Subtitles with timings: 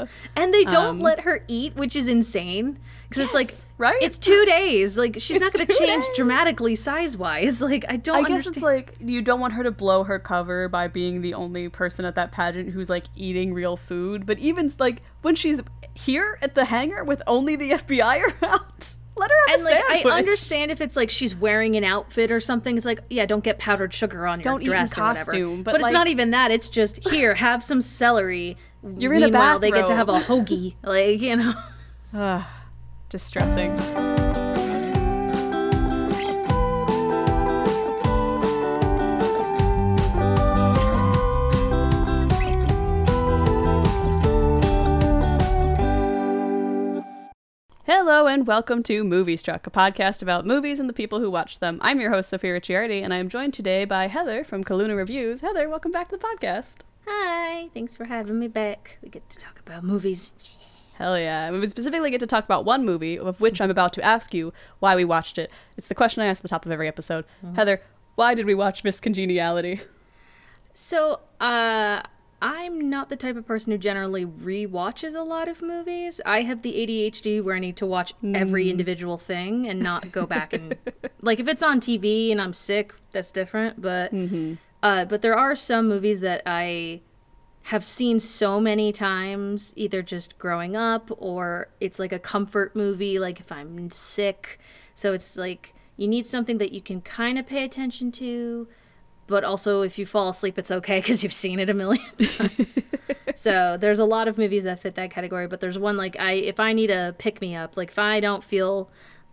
[0.00, 0.42] Yeah.
[0.42, 2.78] And they don't Um, let her eat, which is insane.
[3.08, 3.98] Because it's like, right?
[4.00, 4.96] It's two days.
[4.96, 6.16] Like, she's not going to change days.
[6.16, 7.60] dramatically size wise.
[7.70, 8.56] Like, I don't I guess understand.
[8.56, 12.04] it's like you don't want her to blow her cover by being the only person
[12.04, 14.26] at that pageant who's like eating real food.
[14.26, 15.60] But even like when she's
[15.94, 19.70] here at the hangar with only the FBI around, let her have and a
[20.04, 22.76] like, I understand if it's like she's wearing an outfit or something.
[22.76, 25.24] It's like, yeah, don't get powdered sugar on Don't your dress or whatever.
[25.32, 26.50] costume, but, But, it's not even that.
[26.50, 28.56] It's just here, have some celery.
[28.82, 30.46] You're in a Meanwhile, they get to have a bathrobe.
[30.48, 30.74] hoagie.
[30.82, 31.54] Like, you know.
[32.14, 32.44] Ugh,
[33.10, 33.76] distressing.
[47.84, 51.78] Hello and welcome to Moviestruck, a podcast about movies and the people who watch them.
[51.82, 55.40] I'm your host, Sophia Ricciardi, and I am joined today by Heather from Calluna Reviews.
[55.42, 56.76] Heather, welcome back to the podcast.
[57.06, 58.98] Hi, thanks for having me back.
[59.02, 60.32] We get to talk about movies.
[60.94, 61.46] Hell yeah.
[61.46, 64.34] And we specifically get to talk about one movie, of which I'm about to ask
[64.34, 65.50] you why we watched it.
[65.76, 67.24] It's the question I ask at the top of every episode.
[67.44, 67.54] Mm-hmm.
[67.54, 67.82] Heather,
[68.16, 69.80] why did we watch Miss Congeniality?
[70.74, 72.02] So, uh,
[72.42, 76.20] I'm not the type of person who generally re-watches a lot of movies.
[76.24, 78.70] I have the ADHD where I need to watch every mm.
[78.70, 80.76] individual thing and not go back and
[81.20, 83.82] like if it's on TV and I'm sick, that's different.
[83.82, 84.54] But mm-hmm.
[84.82, 87.00] Uh, but there are some movies that I
[87.64, 93.18] have seen so many times, either just growing up or it's like a comfort movie,
[93.18, 94.58] like if I'm sick.
[94.94, 98.66] So it's like you need something that you can kind of pay attention to,
[99.26, 102.82] but also if you fall asleep, it's okay because you've seen it a million times.
[103.34, 106.32] so there's a lot of movies that fit that category, but there's one like I
[106.32, 108.90] if I need a pick me up, like if I don't feel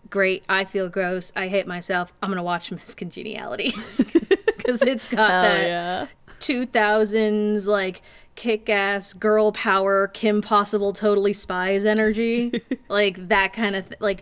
[0.09, 3.73] great, I feel gross, I hate myself, I'm gonna watch Miss Congeniality
[4.67, 6.07] because it's got Hell that yeah.
[6.39, 8.01] 2000s like
[8.35, 14.21] kick-ass girl power kim possible totally spies energy like that kind of th- like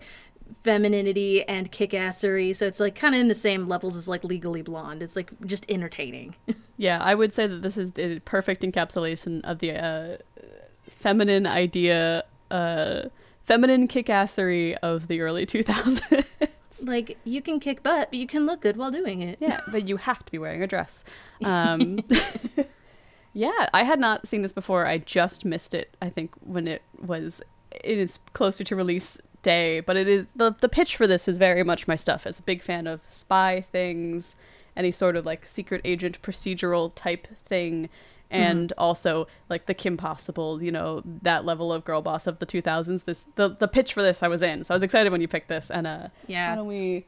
[0.63, 4.61] femininity and kick-assery so it's like kind of in the same levels as like legally
[4.61, 6.33] blonde it's like just entertaining
[6.77, 10.17] Yeah, I would say that this is the perfect encapsulation of the uh,
[10.89, 13.03] feminine idea, uh,
[13.45, 16.25] feminine kickassery of the early 2000s.
[16.81, 19.87] like you can kick butt but you can look good while doing it yeah, but
[19.87, 21.03] you have to be wearing a dress.
[21.43, 21.99] Um,
[23.33, 24.85] yeah, I had not seen this before.
[24.85, 25.95] I just missed it.
[26.01, 27.41] I think when it was
[27.71, 31.37] it is closer to release day, but it is the the pitch for this is
[31.37, 32.25] very much my stuff.
[32.25, 34.35] As a big fan of spy things,
[34.75, 37.89] any sort of like secret agent procedural type thing.
[38.41, 42.45] And also like the Kim Possible, you know, that level of girl boss of the
[42.45, 43.05] 2000s.
[43.05, 45.27] This the the pitch for this I was in, so I was excited when you
[45.27, 45.69] picked this.
[45.71, 46.49] And uh, Yeah.
[46.51, 47.05] why don't we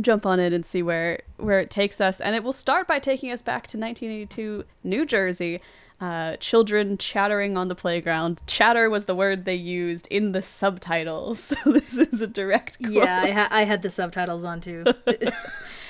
[0.00, 2.98] jump on it and see where where it takes us and it will start by
[2.98, 5.60] taking us back to 1982 new jersey
[6.00, 11.38] uh, children chattering on the playground chatter was the word they used in the subtitles
[11.40, 12.90] so this is a direct quote.
[12.92, 14.82] yeah I, ha- I had the subtitles on too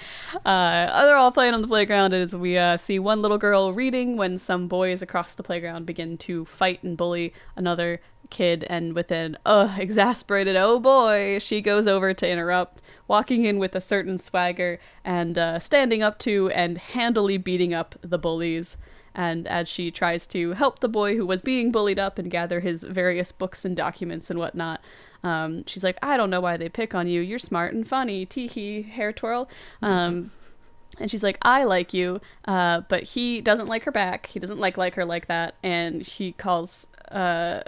[0.44, 4.16] uh, they're all playing on the playground as we uh, see one little girl reading
[4.16, 8.00] when some boys across the playground begin to fight and bully another
[8.31, 12.81] kid and with an uh exasperated oh boy she goes over to interrupt
[13.12, 17.94] walking in with a certain swagger and uh, standing up to and handily beating up
[18.00, 18.78] the bullies.
[19.14, 22.60] And as she tries to help the boy who was being bullied up and gather
[22.60, 24.81] his various books and documents and whatnot
[25.25, 27.21] um, she's like i don't know why they pick on you.
[27.21, 28.27] You're smart and funny.
[28.27, 29.49] Tee hee hair twirl.
[29.83, 30.31] Um,
[30.99, 34.27] and she's like i like you uh, but he doesn't like her back.
[34.27, 35.55] He doesn't like like her like that.
[35.62, 37.61] And she calls uh,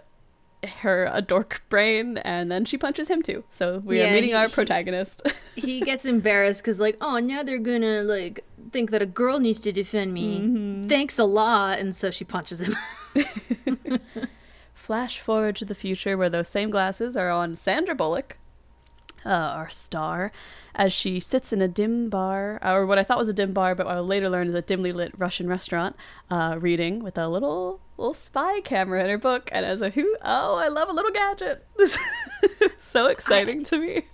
[0.81, 3.44] her a dork brain and then she punches him too.
[3.50, 5.22] So we Yeah, are meeting he- our protagonist.
[5.56, 9.60] he gets embarrassed because like oh now they're gonna like think that a girl needs
[9.60, 10.41] to defend me.
[10.41, 10.82] Mm-hmm.
[10.84, 11.78] thanks a lot.
[11.78, 12.75] And so she punches him
[14.84, 18.37] Flash forward to the future where those same glasses are on Sandra Bullock,
[19.25, 20.31] uh, our star,
[20.75, 23.75] as she sits in a dim bar, or what I thought was a dim bar,
[23.75, 25.97] but I will later learn is a dimly lit Russian restaurant,
[26.31, 29.49] uh, reading with a little little spy camera in her book.
[29.53, 31.64] And as a who, oh, I love a little gadget.
[31.79, 31.97] This
[32.61, 34.05] is so exciting to me.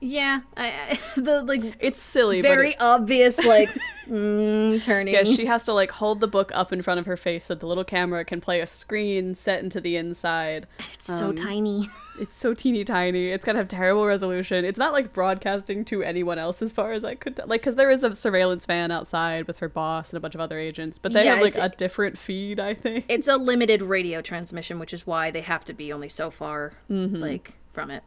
[0.00, 3.68] Yeah I, I the like It's silly, but very it- obvious like
[4.08, 7.16] mm, turning Yeah, she has to like hold the book up in front of her
[7.16, 10.66] face so the little camera can play a screen set into the inside.
[10.94, 11.86] it's so um, tiny
[12.18, 13.28] It's so teeny tiny.
[13.30, 14.64] It's gonna have terrible resolution.
[14.66, 17.76] It's not like broadcasting to anyone else as far as I could t- like because
[17.76, 20.98] there is a surveillance van outside with her boss and a bunch of other agents,
[20.98, 22.60] but they Yeah, have like it's- a different feed.
[22.60, 23.06] I think.
[23.08, 26.72] it's a limited radio transmission which is why they have to be only so far
[26.90, 27.16] Mm-hmm.
[27.16, 28.02] like from it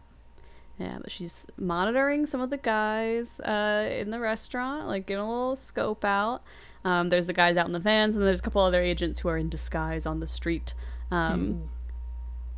[0.79, 5.29] Yeah, but she's monitoring some of the guys uh, in the restaurant, like getting a
[5.29, 6.43] little scope out.
[6.83, 9.29] Um, there's the guys out in the vans, and there's a couple other agents who
[9.29, 10.73] are in disguise on the street.
[11.11, 11.69] Um,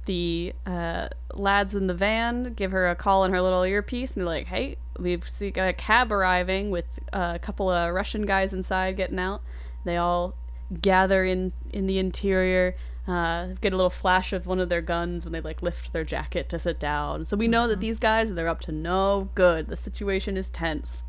[0.05, 4.21] the uh, lads in the van give her a call on her little earpiece, and
[4.21, 8.97] they're like, "Hey, we've seen a cab arriving with a couple of Russian guys inside
[8.97, 9.41] getting out."
[9.83, 10.35] They all
[10.81, 12.75] gather in in the interior.
[13.07, 16.03] Uh, get a little flash of one of their guns when they like lift their
[16.03, 17.23] jacket to sit down.
[17.25, 19.67] So we know that these guys they're up to no good.
[19.67, 21.03] The situation is tense.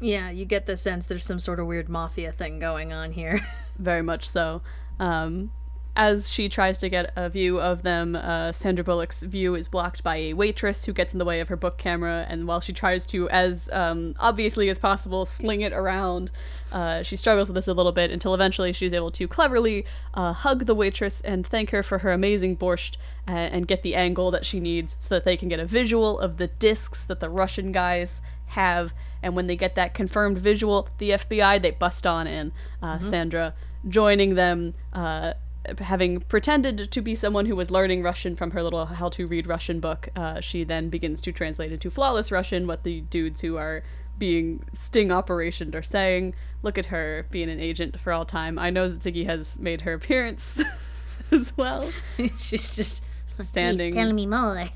[0.00, 3.40] Yeah, you get the sense there's some sort of weird mafia thing going on here.
[3.78, 4.62] Very much so.
[4.98, 5.52] Um,
[5.98, 10.04] as she tries to get a view of them, uh, Sandra Bullock's view is blocked
[10.04, 12.24] by a waitress who gets in the way of her book camera.
[12.28, 16.30] And while she tries to, as um, obviously as possible, sling it around,
[16.70, 19.84] uh, she struggles with this a little bit until eventually she's able to cleverly
[20.14, 22.96] uh, hug the waitress and thank her for her amazing borscht
[23.26, 26.20] and, and get the angle that she needs so that they can get a visual
[26.20, 28.94] of the discs that the Russian guys have.
[29.20, 32.52] And when they get that confirmed visual, the FBI they bust on in.
[32.80, 33.54] Uh, Sandra
[33.86, 35.34] joining them, uh,
[35.78, 39.46] having pretended to be someone who was learning Russian from her little how to read
[39.46, 40.08] Russian book.
[40.16, 43.82] Uh, she then begins to translate into flawless Russian what the dudes who are
[44.18, 46.34] being sting operationed are saying.
[46.62, 48.58] Look at her being an agent for all time.
[48.58, 50.60] I know that Ziggy has made her appearance
[51.30, 51.88] as well.
[52.38, 53.92] She's just Standing.
[53.92, 54.68] Please tell me more.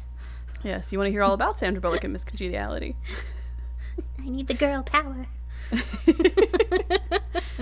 [0.62, 2.94] Yes, you want to hear all about Sandra Bullock and Miss Congeniality.
[4.21, 5.27] I need the girl power.
[5.73, 5.81] yeah,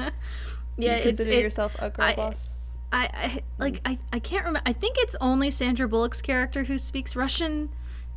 [0.05, 2.59] Do you it's consider it, yourself a girl I- boss?
[2.92, 4.69] I, I like I, I can't remember.
[4.69, 7.70] I think it's only Sandra Bullock's character who speaks Russian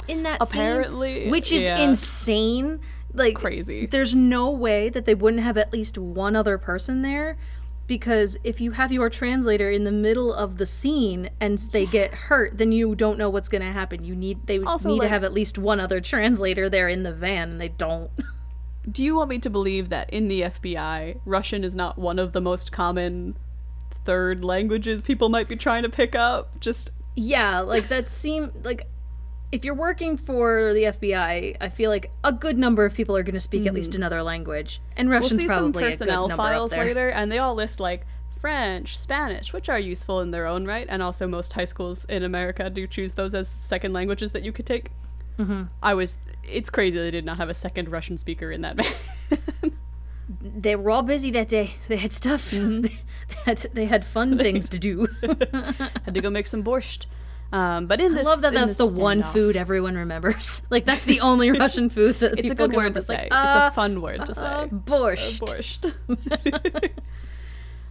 [0.08, 1.80] in that scene, Apparently, which is yeah.
[1.80, 2.80] insane.
[3.14, 3.86] Like Crazy.
[3.86, 7.38] There's no way that they wouldn't have at least one other person there.
[7.86, 12.14] Because if you have your translator in the middle of the scene and they get
[12.14, 14.06] hurt, then you don't know what's going to happen.
[14.06, 17.04] You need they Also, need like- to have at least one other translator there in
[17.04, 18.10] the van, and they don't.
[18.90, 22.32] Do you want me to believe that in the FBI, Russian is not one of
[22.32, 23.36] the most common
[24.06, 26.60] third languages people might be trying to pick up?
[26.60, 28.88] Just Yeah, like that seem like
[29.52, 33.22] if you're working for the FBI, I feel like a good number of people are
[33.22, 35.12] going to speak at least another language, and Mm-hmm.
[35.12, 38.06] we'll Russian's see some probably good personnel files later, and they all list like
[38.42, 42.24] French, Spanish, which are useful in their own right, and also most high schools in
[42.24, 44.90] America do choose those as second languages that you could take.
[45.38, 45.64] Mm-hmm.
[45.84, 46.18] I was.
[46.44, 48.76] It's crazy they did not have a second Russian speaker in that
[49.30, 49.74] band.
[50.44, 51.76] They were all busy that day.
[51.88, 52.52] They had stuff.
[52.52, 52.82] Mm-hmm.
[52.82, 52.98] they,
[53.46, 55.08] had they had fun things to do.
[56.06, 57.06] Had to go make some borscht.
[57.54, 60.64] Um, but in this, I love that that's the this one food everyone remembers.
[60.72, 63.16] Like that's the only Russian food that It's a good word to It's say.
[63.16, 64.42] like, it's uh, a fun word to say.
[64.42, 65.40] uh, borscht.
[65.40, 66.90] borscht.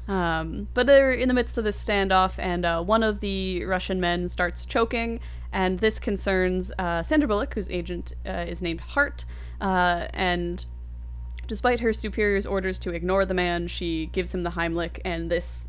[0.09, 4.01] um, but they're in the midst of this standoff, and uh, one of the Russian
[4.01, 5.21] men starts choking,
[5.53, 9.25] and this concerns uh, Sandra Bullock, whose agent uh, is named Hart,
[9.61, 10.67] uh, and
[11.53, 15.67] despite her superior's orders to ignore the man, she gives him the Heimlich, and this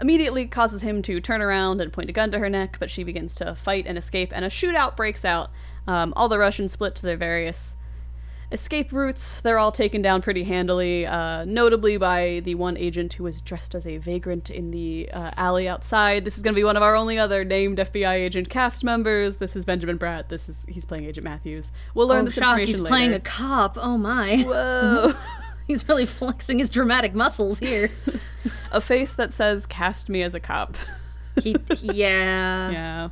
[0.00, 3.04] immediately causes him to turn around and point a gun to her neck, but she
[3.04, 5.52] begins to fight and escape, and a shootout breaks out.
[5.86, 7.76] Um, all the Russians split to their various
[8.52, 9.40] escape routes.
[9.40, 13.74] They're all taken down pretty handily, uh, notably by the one agent who was dressed
[13.74, 16.24] as a vagrant in the uh, alley outside.
[16.24, 19.36] This is going to be one of our only other named FBI agent cast members.
[19.36, 20.28] This is Benjamin Bratt.
[20.28, 21.70] This is he's playing Agent Matthews.
[21.94, 22.42] We'll learn Oh, this shock!
[22.58, 22.90] information He's later.
[22.90, 23.76] playing a cop.
[23.80, 24.42] Oh my!
[24.42, 25.14] Whoa.
[25.68, 27.90] He's really flexing his dramatic muscles here.
[28.72, 30.76] a face that says "Cast me as a cop."
[31.40, 32.70] He, yeah.
[32.70, 33.08] yeah.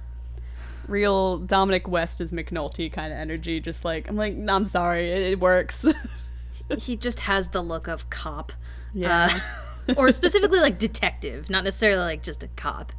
[0.89, 3.61] Real Dominic West is McNulty kind of energy.
[3.61, 5.85] Just like I'm like, "No, I'm sorry, it, it works.
[6.79, 8.53] he just has the look of cop.
[8.95, 9.31] Yeah.
[9.89, 12.93] Uh, or specifically like detective, not necessarily like just a cop.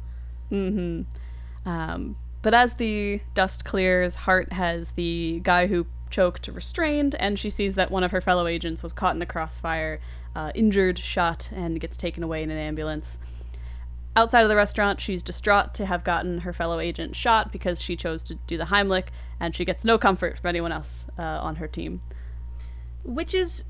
[1.64, 7.50] Um, but as the dust clears, Hart has the guy who choked restrained, and she
[7.50, 10.00] sees that one of her fellow agents was caught in the crossfire,
[10.34, 13.18] uh, injured, shot, and gets taken away in an ambulance.
[14.16, 17.96] Outside of the restaurant, she's distraught to have gotten her fellow agent shot because she
[17.96, 21.56] chose to do the Heimlich, and she gets no comfort from anyone else uh, on
[21.56, 22.02] her team.
[23.04, 23.64] Which is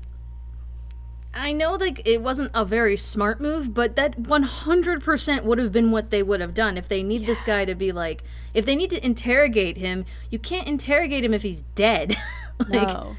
[1.33, 5.91] I know like it wasn't a very smart move, but that 100% would have been
[5.91, 8.75] what they would have done if they need this guy to be like if they
[8.75, 12.15] need to interrogate him, you can't interrogate him if he's dead.
[12.69, 13.15] like no.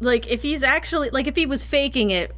[0.00, 2.34] like if he's actually like if he was faking it,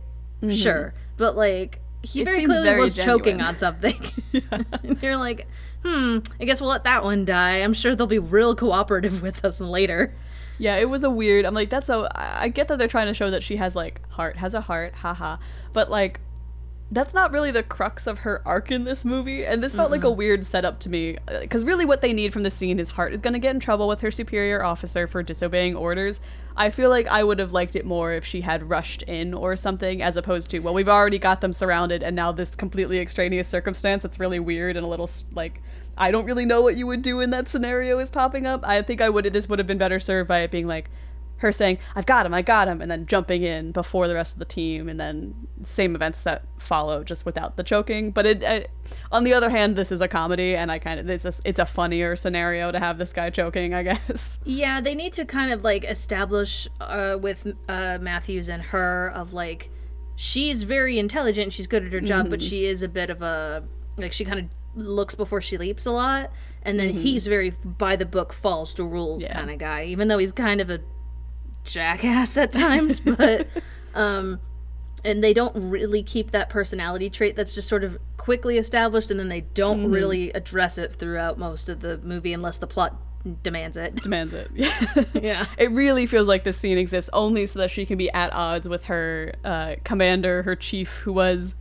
[0.51, 0.93] sure.
[1.17, 4.01] But like he It very clearly very was choking on something.
[4.83, 5.47] and you're like,
[5.85, 7.57] hmm, I guess we'll let that one die.
[7.59, 10.15] I'm sure they'll be real cooperative with us later.
[10.59, 11.45] Yeah, it was a weird.
[11.45, 12.09] I'm like, that's so.
[12.15, 14.95] I get that they're trying to show that she has like heart, has a heart,
[14.95, 15.39] haha.
[15.73, 16.21] But like,
[16.91, 20.05] that's not really the crux of her arc in this movie and this felt like
[20.05, 23.13] a weird setup to me because really what they need from the scene is hart
[23.13, 26.21] is going to get in trouble with her superior officer for disobeying orders
[26.57, 29.57] i feel like i would have liked it more if she had rushed in or
[29.57, 33.49] something as opposed to well we've already got them surrounded and now this completely extraneous
[33.49, 35.63] circumstance that's really weird and a little like
[35.97, 38.67] i don't really know what you would do in that scenario is popping up.
[38.67, 40.91] I think i would this would have been better served by it being like
[41.45, 44.33] her saying i've got him i got him and then jumping in before the rest
[44.33, 45.35] of the team and then
[45.65, 48.11] same events that follow just without the choking.
[48.11, 48.71] But it,
[49.13, 51.59] on the other hand this is a comedy and i kind of it's a, it's
[51.59, 54.39] a funnier scenario to have this guy choking i guess.
[54.45, 59.33] Yeah, they need to kind of like establish uh, with uh, Matthews and her of
[59.33, 59.71] like
[60.17, 63.65] she's very intelligent, she's good at her job, but she is a bit of a
[63.97, 64.47] like she kind of
[64.77, 66.31] looks before she leaps a lot,
[66.63, 69.33] and then he's very by the book, follows the rules Yeah.
[69.35, 70.81] kind of guy, even though he's kind of a
[71.65, 73.47] jackass at times, but
[73.95, 74.41] um
[75.05, 79.21] and they don't really keep that personality trait that's just sort of quickly established and
[79.21, 82.97] then they don't really address it throughout most of the movie unless the plot
[83.43, 83.95] demands it.
[83.97, 84.51] demands it
[85.23, 85.47] Yeah.
[85.59, 88.67] it really feels like this scene exists only so that she can be at odds
[88.69, 91.55] with her uh, commander her chief who was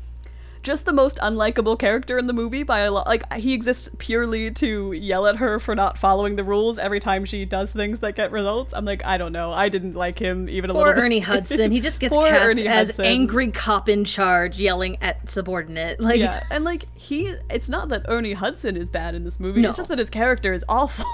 [0.64, 4.50] just the most unlikable character in the movie by a lot like he exists purely
[4.52, 8.16] to yell at her for not following the rules every time she does things that
[8.16, 10.96] get results i'm like i don't know i didn't like him even a Poor little
[10.96, 11.06] bit.
[11.06, 11.72] Ernie Hudson.
[11.72, 13.06] He just gets Poor cast Ernie as Hudson.
[13.06, 16.00] angry cop in charge yelling at subordinate.
[16.00, 19.62] Like yeah and like he it's not that ernie hudson is bad in this movie
[19.62, 19.70] No.
[19.70, 21.06] it's just that his character is awful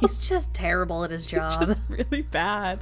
[0.00, 1.58] he's just terrible at his job.
[1.60, 2.80] He's just really bad.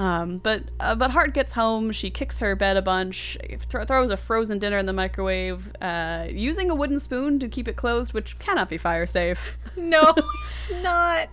[0.00, 1.92] Um, but uh, but Hart gets home.
[1.92, 6.26] She kicks her bed a bunch, th- throws a frozen dinner in the microwave, uh,
[6.30, 9.58] using a wooden spoon to keep it closed, which cannot be fire safe.
[9.76, 11.28] no, it's not.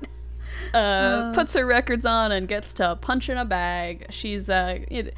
[0.73, 4.05] Uh, puts her records on and gets to punch in a bag.
[4.09, 5.13] She's uh, it,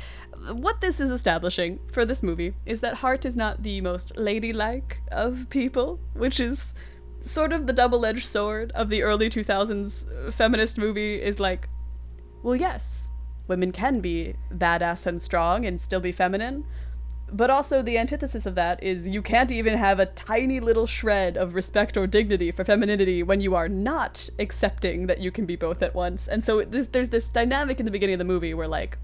[0.52, 5.02] what this is establishing for this movie is that Hart is not the most ladylike
[5.12, 6.76] of people, which is
[7.22, 11.68] sort of the double-edged sword of the early 2000s feminist movie is like
[12.44, 13.10] well yes
[13.50, 16.64] women can be badass and strong and still be feminine.
[17.32, 21.38] But also the antithesis of that is you can't even have a tiny little shred
[21.38, 25.56] of respect or dignity for femininity when you are not accepting that you can be
[25.56, 26.28] both at once.
[26.28, 28.98] And so this, there's this dynamic in the beginning of the movie where like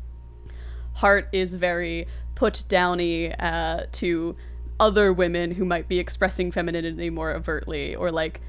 [0.94, 4.36] Hart is very put downy uh, to
[4.80, 8.42] other women who might be expressing femininity more overtly or like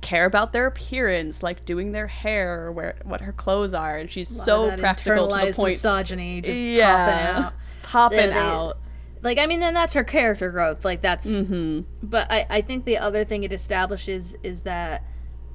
[0.00, 4.10] care about their appearance, like doing their hair or where what her clothes are, and
[4.10, 5.74] she's so practical to the point.
[5.74, 7.52] misogyny just yeah, popping out.
[7.82, 8.78] popping out.
[9.22, 10.84] Like I mean, then that's her character growth.
[10.84, 11.38] Like that's.
[11.38, 11.80] Mm-hmm.
[12.02, 15.02] But I, I think the other thing it establishes is that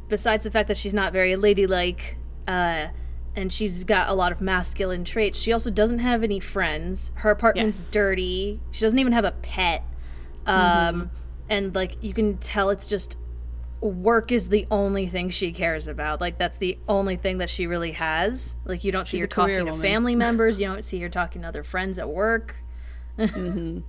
[0.09, 2.87] besides the fact that she's not very ladylike, uh,
[3.35, 7.13] and she's got a lot of masculine traits, she also doesn't have any friends.
[7.15, 7.91] Her apartment's Yes.
[7.91, 8.59] dirty.
[8.71, 9.83] She doesn't even have a pet.
[10.45, 11.11] Um,
[11.47, 13.15] and like you can tell, it's just
[13.81, 16.21] work is the only thing she cares about.
[16.21, 18.55] Like that's the only thing that she really has.
[18.65, 20.59] Like you don't see She's her a career talking to family members.
[20.59, 22.55] You don't see her talking to other friends at work.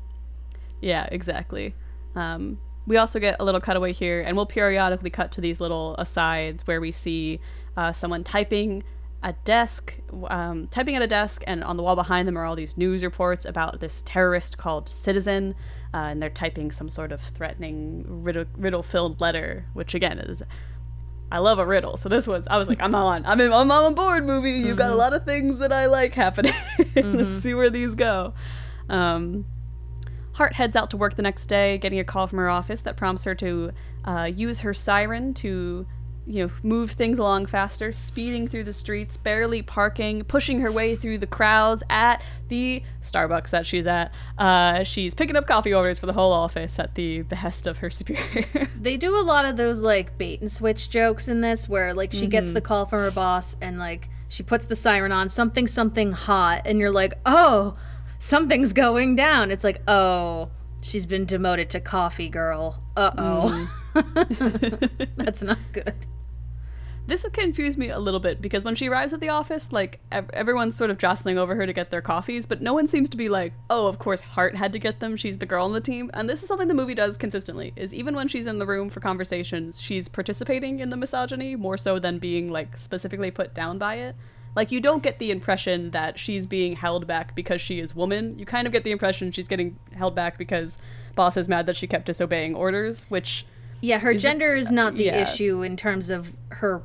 [0.83, 1.75] Yeah, exactly.
[2.15, 5.95] Um, we also get a little cutaway here, and we'll periodically cut to these little
[5.97, 7.41] asides where we see
[7.77, 8.83] uh, someone typing
[9.23, 9.95] a desk,
[10.27, 13.05] um, typing at a desk, and on the wall behind them are all these news
[13.05, 15.55] reports about this terrorist called Citizen,
[15.95, 20.43] uh, and they're typing some sort of threatening riddle, riddle-filled letter, which again is.
[21.31, 22.47] I love a riddle, so this was.
[22.49, 23.25] I was like, I'm on.
[23.25, 23.53] I'm in.
[23.53, 24.27] I'm on board.
[24.27, 24.51] Movie.
[24.51, 26.53] you've got a lot of things that I like happening.
[26.95, 28.35] Let's see where these go.
[28.91, 29.47] Um,
[30.33, 32.97] Hart heads out to work the next day, getting a call from her office that
[32.97, 33.73] prompts her to
[34.05, 35.87] uh, use her siren to,
[36.27, 40.95] you know, move things along faster, speeding through the streets, barely parking, pushing her way
[40.95, 44.13] through the crowds at the Starbucks that she's at.
[44.39, 47.91] Uh, she's picking up coffee orders for the whole office at the behest of her
[47.91, 48.69] superior.
[48.83, 52.11] They do a lot of those like bait and switch jokes in this where like
[52.13, 55.69] she gets the call from her boss and like she puts the siren on something
[55.69, 57.77] something hot and you're like, "Oh,
[58.19, 60.51] something's going down." It's like, "Oh,
[60.83, 63.49] she's been demoted to coffee girl." Uh-oh.
[63.95, 65.05] Hmm.
[65.17, 65.95] That's not good.
[67.07, 70.31] this confused me a little bit because when she arrives at the office, like ev-
[70.33, 73.17] everyone's sort of jostling over her to get their coffees, but no one seems to
[73.17, 75.17] be like, "Oh, of course Hart had to get them.
[75.17, 77.93] She's the girl on the team." And this is something the movie does consistently: is
[77.93, 81.99] even when she's in the room for conversations, she's participating in the misogyny more so
[81.99, 84.15] than being like specifically put down by it.
[84.55, 88.39] Like you don't get the impression that she's being held back because she is woman.
[88.39, 90.79] You kind of get the impression she's getting held back because
[91.15, 93.47] boss is mad that she kept disobeying orders, which
[93.81, 95.23] Yeah, her gender is not the yeah.
[95.23, 96.83] issue in terms of her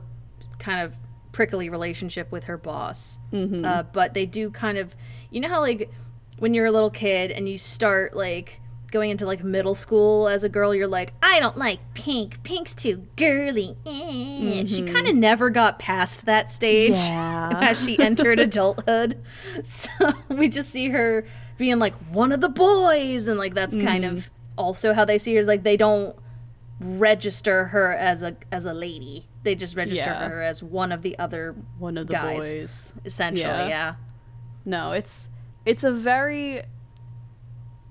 [0.60, 0.96] kind of
[1.32, 3.20] prickly relationship with her boss.
[3.32, 3.64] Mm-hmm.
[3.64, 4.96] Uh, but they do kind of,
[5.30, 5.92] you know how like
[6.40, 8.62] when you're a little kid and you start like
[8.98, 12.42] going into like middle school as a girl, you're like, I don't like pink.
[12.44, 13.76] Pink's too girly.
[13.86, 14.66] Eh.
[14.66, 17.52] She kind of never got past that stage Yeah.
[17.62, 19.22] as she entered adulthood.
[19.64, 19.90] So
[20.30, 21.26] we just see her
[21.58, 25.34] being like one of the boys, and like that's kind of also how they see
[25.36, 25.40] her.
[25.40, 26.16] Is like they don't
[26.80, 29.28] register her as a as a lady.
[29.44, 30.28] They just register Yeah.
[30.30, 32.54] her as one of the other One of the guys.
[32.54, 32.94] boys.
[33.06, 33.42] essentially.
[33.48, 33.68] Yeah.
[33.68, 33.96] yeah.
[34.66, 35.30] No, it's
[35.66, 36.64] it's a very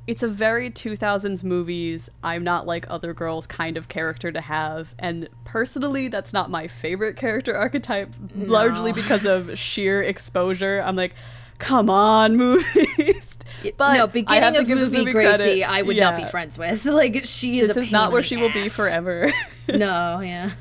[0.07, 4.95] it's a very 2000s movies I'm not like other girls kind of character to have
[4.99, 10.83] and personally that's not my favorite character archetype largely because of sheer exposure.
[10.85, 11.15] I'm like
[11.59, 13.39] come on movies.
[13.77, 15.63] But no, beginning of movie, movie Gracie, credit.
[15.71, 16.85] I would not be friends with.
[16.97, 17.69] Like she is.
[17.69, 19.31] This a is not where she will be forever.
[19.69, 20.53] no, yeah.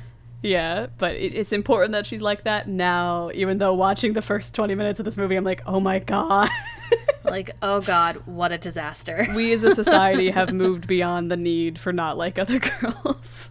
[0.42, 4.54] Yeah, but it, it's important that she's like that now, even though watching the first
[4.54, 6.50] 20 minutes of this movie, I'm like, oh my god.
[7.24, 9.28] Like, oh god, what a disaster.
[9.36, 13.50] we as a society have moved beyond the need for not like other girls.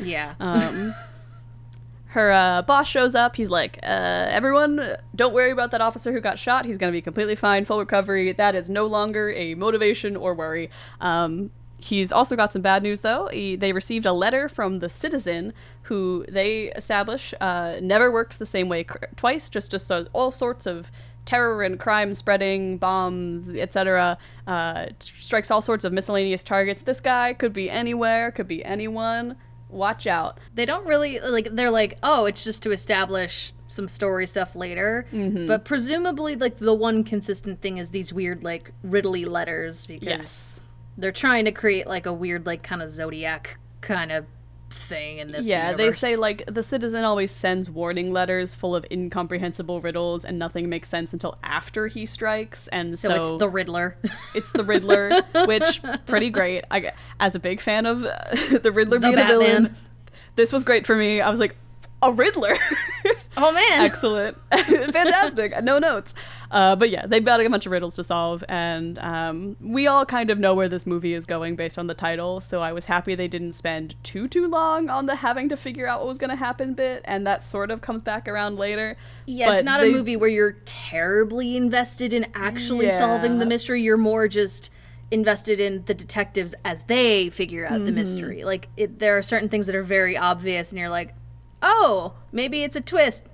[0.00, 0.34] yeah.
[0.40, 0.92] Um,
[2.06, 3.36] her uh, boss shows up.
[3.36, 6.66] He's like, uh, everyone, don't worry about that officer who got shot.
[6.66, 8.32] He's going to be completely fine, full recovery.
[8.32, 10.68] That is no longer a motivation or worry.
[11.00, 13.28] Um, he's also got some bad news, though.
[13.28, 18.46] He, they received a letter from the citizen who they establish uh, never works the
[18.46, 20.90] same way cr- twice, just, just so all sorts of
[21.24, 24.18] terror and crime spreading, bombs, etc.
[24.46, 26.82] Uh, strikes all sorts of miscellaneous targets.
[26.82, 29.36] This guy could be anywhere, could be anyone.
[29.68, 30.38] Watch out.
[30.54, 35.06] they don't really like they're like, "Oh, it's just to establish some story stuff later."
[35.12, 35.46] Mm-hmm.
[35.46, 40.60] But presumably like the one consistent thing is these weird like riddly letters because Yes.
[40.98, 44.26] they're trying to create like a weird like kind of zodiac kind of
[44.72, 48.84] thing in this Yeah, they say like the citizen always sends warning letters full of
[48.90, 53.48] incomprehensible riddles and nothing makes sense until after he strikes and so, so, it's the
[53.48, 53.96] Riddler.
[54.34, 56.64] it's the Riddler, which pretty great.
[56.70, 59.76] I as a big fan of uh, the Riddler The being a villain, Batman.
[60.36, 61.20] this was great for me.
[61.20, 61.56] I was like,
[62.02, 62.56] a Riddler.
[63.36, 63.80] oh man.
[63.82, 64.36] Excellent.
[64.52, 65.62] Fantastic.
[65.62, 66.14] No notes.
[66.50, 70.04] Uh, but yeah, they've got a bunch of riddles to solve, and um, we all
[70.04, 72.84] kind of know where this movie is going based on the title, so I was
[72.84, 76.18] happy they didn't spend too, too long on the having to figure out what was
[76.18, 78.96] going to happen bit, and that sort of comes back around later.
[79.26, 83.46] Yeah, But it's not they- a movie where you're terribly invested in actually solving the
[83.46, 83.80] mystery.
[83.82, 84.68] You're more just
[85.10, 87.84] invested in the detectives as they figure out Mm-hmm.
[87.86, 88.44] the mystery.
[88.44, 91.14] Like, it, there are certain things that are very obvious, and you're like,
[91.62, 93.26] oh, maybe it's a twist.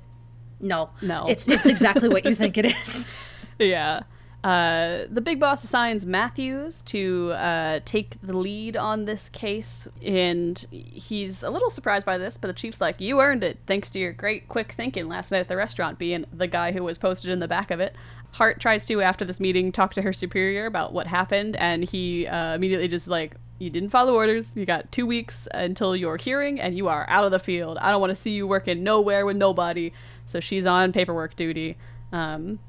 [0.61, 1.27] No, No.
[1.29, 3.07] it's it's exactly what you think it is.
[3.61, 4.03] Yeah.
[4.45, 10.65] Uh, the big boss assigns Matthews to uh, take the lead on this case, and
[10.71, 13.99] he's a little surprised by this, but the chief's like, You earned it, thanks to
[13.99, 17.31] your great quick thinking last night at the restaurant, being the guy who was posted
[17.31, 17.97] in the back of it.
[18.31, 22.29] Hart tries to, after this meeting, talk to her superior about what happened, and he
[22.29, 24.55] uh, immediately just like, You didn't follow orders.
[24.55, 27.77] You got two weeks until your hearing, and you are out of the field.
[27.79, 29.93] I don't want to see you working nowhere with nobody.
[30.27, 31.77] So she's on paperwork duty.
[32.13, 32.61] Um,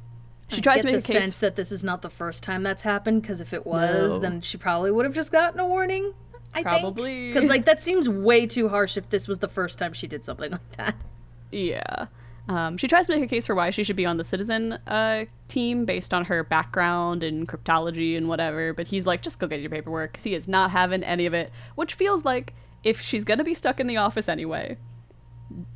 [0.49, 1.23] she tries Get to make the a case.
[1.23, 4.19] sense that this is not the first time that's happened, because if it was, No.
[4.19, 6.13] then she probably would have just gotten a warning.
[6.53, 7.27] I Probably.
[7.27, 10.25] Because, like, that seems way too harsh if this was the first time she did
[10.25, 10.95] something like that.
[11.51, 12.07] Yeah.
[12.47, 14.73] Um, she tries to make a case for why she should be on the citizen
[14.87, 19.45] uh, team based on her background in cryptology and whatever, but he's like, just go
[19.45, 20.13] get your paperwork.
[20.13, 23.53] 'cause He is not having any of it, which feels like if she's gonna be
[23.53, 24.77] stuck in the office anyway,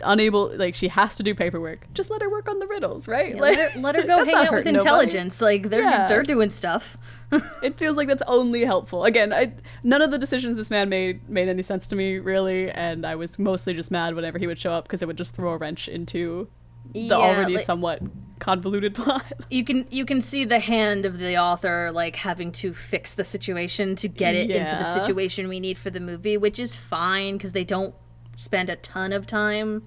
[0.01, 3.36] unable, like she has to do paperwork, just let her work on the riddles, right?
[3.38, 4.69] like, let her, let her go hang out with nobody.
[4.75, 5.41] intelligence.
[5.41, 6.07] Like they're Yeah.
[6.07, 6.97] they're doing stuff.
[7.63, 9.05] it feels like that's only helpful.
[9.05, 12.69] Again, I, none of the decisions this man made made any sense to me really,
[12.71, 15.33] and I was mostly just mad whenever he would show up because it would just
[15.36, 16.47] throw a wrench into
[16.93, 18.01] the Yeah, already like- somewhat
[18.39, 19.23] convoluted plot.
[19.49, 23.23] you can you can see the hand of the author like having to fix the
[23.23, 27.38] situation to get it into the situation we need for the movie, which is fine
[27.38, 27.95] because they don't
[28.36, 29.84] spend a ton of time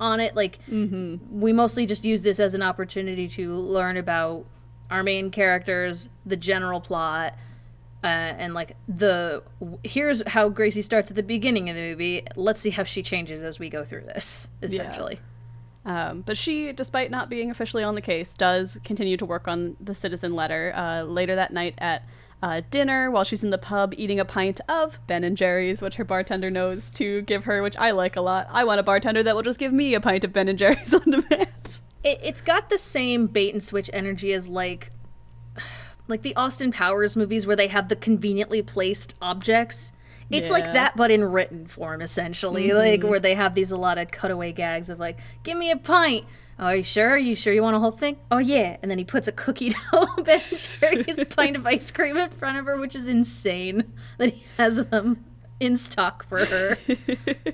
[0.00, 0.36] on it.
[0.36, 4.46] Like we mostly just use this as an opportunity to learn about
[4.90, 7.34] our main characters, the general plot,
[8.02, 9.42] uh, and like the
[9.84, 12.22] here's how Gracie starts at the beginning of the movie.
[12.36, 14.48] Let's see how she changes as we go through this.
[14.62, 15.18] Essentially,
[15.84, 19.76] Um, but she, despite not being officially on the case, does continue to work on
[19.80, 20.72] the citizen letter.
[20.76, 22.04] Uh, later that night at
[22.42, 25.96] uh, dinner, while she's in the pub eating a pint of Ben and Jerry's, which
[25.96, 28.48] her bartender knows to give her, which I like a lot.
[28.50, 30.94] I want a bartender that will just give me a pint of Ben and Jerry's
[30.94, 31.80] on demand.
[32.04, 34.90] it, it's got the same bait and switch energy as like
[36.08, 39.92] like the Austin Powers movies where they have the conveniently placed objects.
[40.30, 42.70] It's like that, but in written form, essentially.
[42.72, 45.76] Like where they have these a lot of cutaway gags of like, "Give me a
[45.76, 46.26] pint."
[46.60, 47.16] Oh, are you sure?
[47.16, 48.16] you sure you want a whole thing?
[48.30, 48.76] Oh yeah.
[48.82, 52.58] And then he puts a cookie dough Ben Jerry's pint of ice cream in front
[52.58, 55.24] of her, which is insane that he has them
[55.60, 56.76] in stock for her.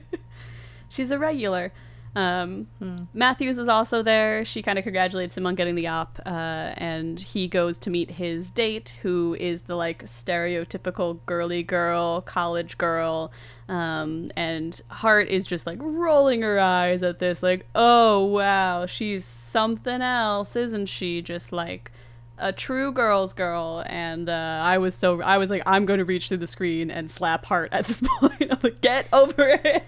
[0.88, 1.73] She's a regular.
[2.16, 2.68] Um,
[3.12, 4.44] Matthews is also there.
[4.44, 8.12] She kind of congratulates him on getting the op, uh, and he goes to meet
[8.12, 13.33] his date, who is the like stereotypical girly girl, college girl.
[13.68, 19.24] Um, and Hart is just like rolling her eyes at this, like, oh wow, she's
[19.24, 21.20] something else, isn't she?
[21.20, 21.90] Just like
[22.38, 23.83] a true girl's girl.
[23.87, 26.90] And uh, I was so I was like, I'm going to reach through the screen
[26.90, 28.53] and slap Hart at this point.
[28.53, 29.85] I'm like, get over it.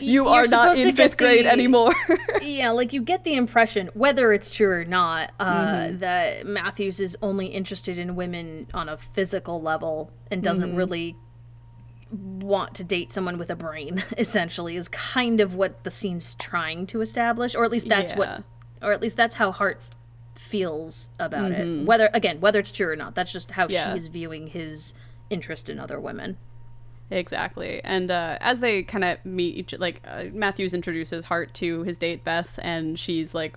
[0.00, 1.94] You You're are not in fifth grade the- anymore.
[2.42, 5.98] yeah, like you get the impression, whether it's true or not, uh, Mm-hmm.
[5.98, 10.76] that Matthews is only interested in women on a physical level and doesn't Mm-hmm.
[10.78, 11.16] really
[12.10, 14.02] want to date someone with a brain.
[14.18, 18.18] Essentially, is kind of what the scene's trying to establish, or at least that's Yeah.
[18.18, 18.42] what,
[18.82, 19.80] or at least that's how Hart
[20.34, 21.80] feels about Mm-hmm.
[21.80, 21.86] it.
[21.86, 23.92] Whether again, whether it's true or not, that's just how Yeah.
[23.92, 24.94] she's viewing his
[25.30, 26.38] interest in other women.
[27.10, 27.82] Exactly.
[27.84, 31.96] And uh, as they kind of meet each, like uh, Matthews introduces Hart to his
[31.96, 33.54] date Beth, and she's like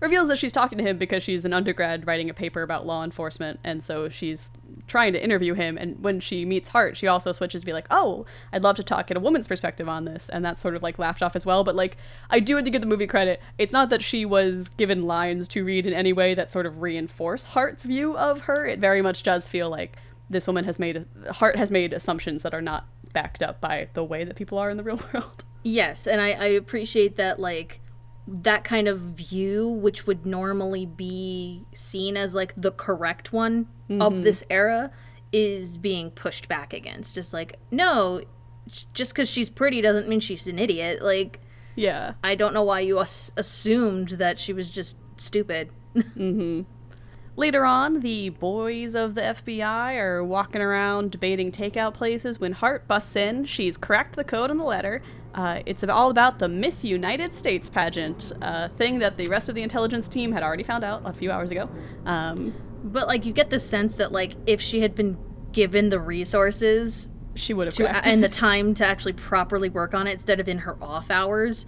[0.00, 3.04] reveals that she's talking to him because she's an undergrad writing a paper about law
[3.04, 4.50] enforcement, and so she's
[4.88, 5.78] trying to interview him.
[5.78, 8.82] And when she meets Hart, she also switches to be like, "Oh, I'd love to
[8.82, 11.46] talk at a woman's perspective on this," and that's sort of like laughed off as
[11.46, 11.64] well.
[11.64, 11.96] But like,
[12.28, 13.40] I do have to give the movie credit.
[13.56, 16.82] It's not that she was given lines to read in any way that sort of
[16.82, 18.66] reinforce Hart's view of her.
[18.66, 19.96] It very much does feel like
[20.30, 24.04] this woman has made Hart has made assumptions that are not backed up by the
[24.04, 25.44] way that people are in the real world.
[25.62, 27.80] Yes, and I, I appreciate that like
[28.26, 34.12] that kind of view, which would normally be seen as like the correct one of
[34.14, 34.22] mm-hmm.
[34.22, 34.90] this era,
[35.32, 37.18] is being pushed back against.
[37.18, 38.22] It's like, no,
[38.92, 41.02] just because she's pretty doesn't mean she's an idiot.
[41.02, 41.40] Like,
[41.74, 42.14] Yeah.
[42.22, 45.70] I don't know why you as- assumed that she was just stupid.
[45.94, 46.62] Mm-hmm.
[47.42, 52.86] Later on, the boys of the FBI are walking around debating takeout places when Hart
[52.86, 53.46] busts in.
[53.46, 55.02] She's cracked the code on the letter.
[55.34, 59.56] Uh, it's all about the Miss United States pageant, a thing that the rest of
[59.56, 61.68] the intelligence team had already found out a few hours ago.
[62.06, 65.18] Um, But like, you get the sense that like if she had been
[65.50, 70.12] given the resources she would have and the time to actually properly work on it
[70.12, 71.66] instead of in her off hours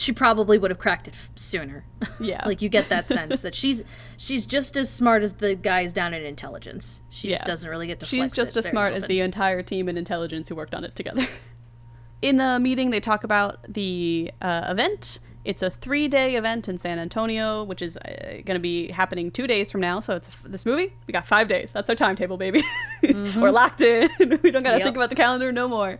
[0.00, 1.84] she probably would have cracked it f- sooner
[2.20, 2.42] Yeah.
[2.46, 3.84] like you get that sense that she's
[4.16, 8.00] she's just as smart as the guys down in intelligence she just doesn't really get
[8.00, 10.94] to She's just as smart as the entire team in intelligence who worked on it
[10.96, 11.26] together.
[12.22, 15.20] In a meeting, they talk about the uh, event.
[15.46, 19.46] It's a three-day event in San Antonio, which is uh, going to be happening two
[19.46, 20.00] days from now.
[20.00, 20.92] So it's this movie.
[21.06, 21.70] We got five days.
[21.72, 22.62] That's our timetable, baby.
[23.02, 24.10] We're locked in.
[24.42, 24.82] we don't got to Yep.
[24.82, 25.98] think about the calendar no more.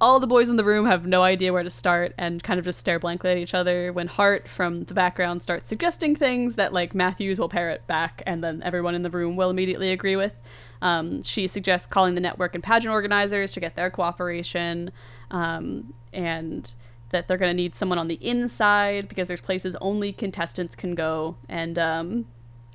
[0.00, 2.64] All the boys in the room have no idea where to start and kind of
[2.64, 6.72] just stare blankly at each other when Hart from the background starts suggesting things that
[6.72, 10.38] like Matthews will parrot back and then everyone in the room will immediately agree with.
[10.82, 14.92] Um, she suggests calling the network and pageant organizers to get their cooperation
[15.32, 16.72] um, and
[17.10, 20.94] that they're going to need someone on the inside because there's places only contestants can
[20.94, 21.36] go.
[21.48, 22.26] And um,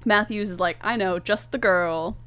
[0.04, 2.18] Matthews is like, I know, just the girl.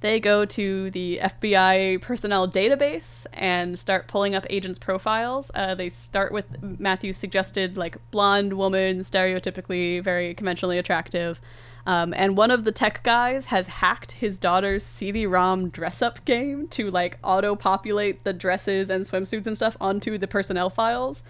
[0.00, 5.50] They go to the FBI personnel database and start pulling up agents' profiles.
[5.54, 11.40] Uh, they start with Matthews suggested, like, blonde woman, stereotypically very conventionally attractive.
[11.84, 16.90] Um, and one of the tech guys has hacked his daughter's CD-ROM dress-up game to
[16.90, 21.22] like auto-populate the dresses and swimsuits and stuff onto the personnel files.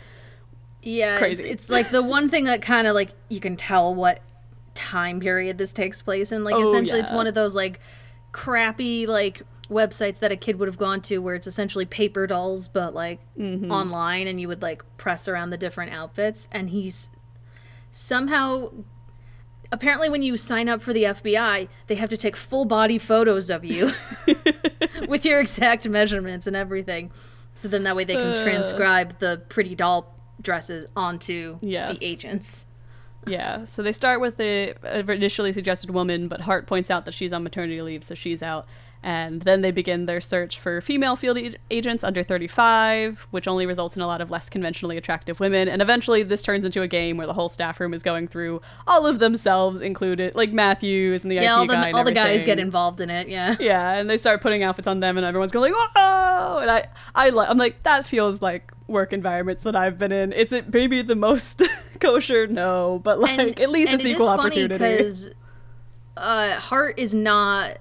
[0.83, 4.21] yeah it's, it's like the one thing that kind of like you can tell what
[4.75, 7.79] time period this takes place in like Oh, essentially it's one of those like
[8.33, 12.69] crappy like websites that a kid would have gone to where it's essentially paper dolls
[12.69, 13.71] but like Mm-hmm.
[13.71, 17.11] online and you would like press around the different outfits and he's
[17.91, 18.71] somehow
[19.71, 23.51] apparently when you sign up for the FBI they have to take full body photos
[23.51, 23.93] of you
[25.09, 27.11] with your exact measurements and everything
[27.55, 28.43] so then that way they can Uh.
[28.43, 31.99] transcribe the pretty doll dresses onto Yes.
[31.99, 32.67] the agents
[33.29, 34.75] Yeah, so they start with the
[35.11, 38.67] initially suggested woman, but Hart points out that she's on maternity leave, so she's out.
[39.01, 43.65] And then they begin their search for female field ag- agents under 35, which only
[43.65, 45.69] results in a lot of less conventionally attractive women.
[45.69, 48.61] And eventually, this turns into a game where the whole staff room is going through
[48.89, 51.87] all of themselves, included, like Matthews and the yeah IT all the, guy.
[51.87, 54.89] and all the guys get involved in it yeah Yeah, and they start putting outfits
[54.89, 58.43] on them, and everyone's going like, "Whoa!" And I, I, li- I'm like, that feels
[58.43, 60.33] like work environments that I've been in.
[60.33, 61.63] Is it maybe the most
[62.01, 62.47] kosher?
[62.49, 64.75] No, but like at least and it's it equal funny opportunity.
[64.79, 65.31] because
[66.17, 67.79] uh, Hart is not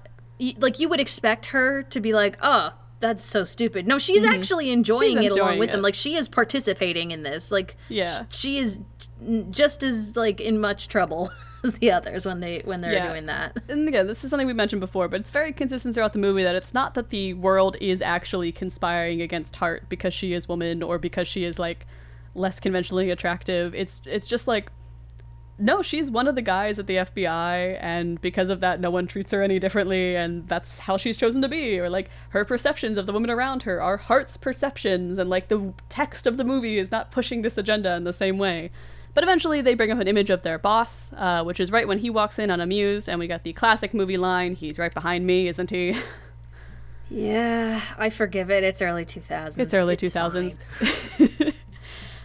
[0.58, 3.86] like you would expect her to be like, oh, that's so stupid.
[3.86, 5.22] No, she's actually enjoying Mm-hmm.
[5.22, 5.82] She's it along enjoying with them.
[5.82, 7.50] Like she is participating in this.
[7.50, 8.24] Like Yeah.
[8.28, 8.78] she is
[9.50, 11.30] just as like in much trouble
[11.64, 13.08] as the others when they when they're Yeah.
[13.08, 13.56] doing that.
[13.68, 16.42] and again, this is something we mentioned before, but it's very consistent throughout the movie
[16.44, 20.82] that it's not that the world is actually conspiring against Hart because she is woman
[20.82, 21.86] or because she is like
[22.34, 23.74] less conventionally attractive.
[23.74, 24.70] It's it's just like
[25.60, 29.08] no, she's one of the guys at the FBI, and because of that, no one
[29.08, 31.80] treats her any differently, and that's how she's chosen to be.
[31.80, 35.74] Or like her perceptions of the women around her are Hart's perceptions, and like the
[35.88, 38.70] text of the movie is not pushing this agenda in the same way.
[39.18, 41.98] But eventually, they bring up an image of their boss, uh, which is right when
[41.98, 45.48] he walks in unamused, and we got the classic movie line "He's right behind me,
[45.48, 45.96] isn't he?"
[47.10, 48.62] Yeah, I forgive it.
[48.62, 49.58] It's early 2000s.
[49.58, 50.56] It's early 2000s.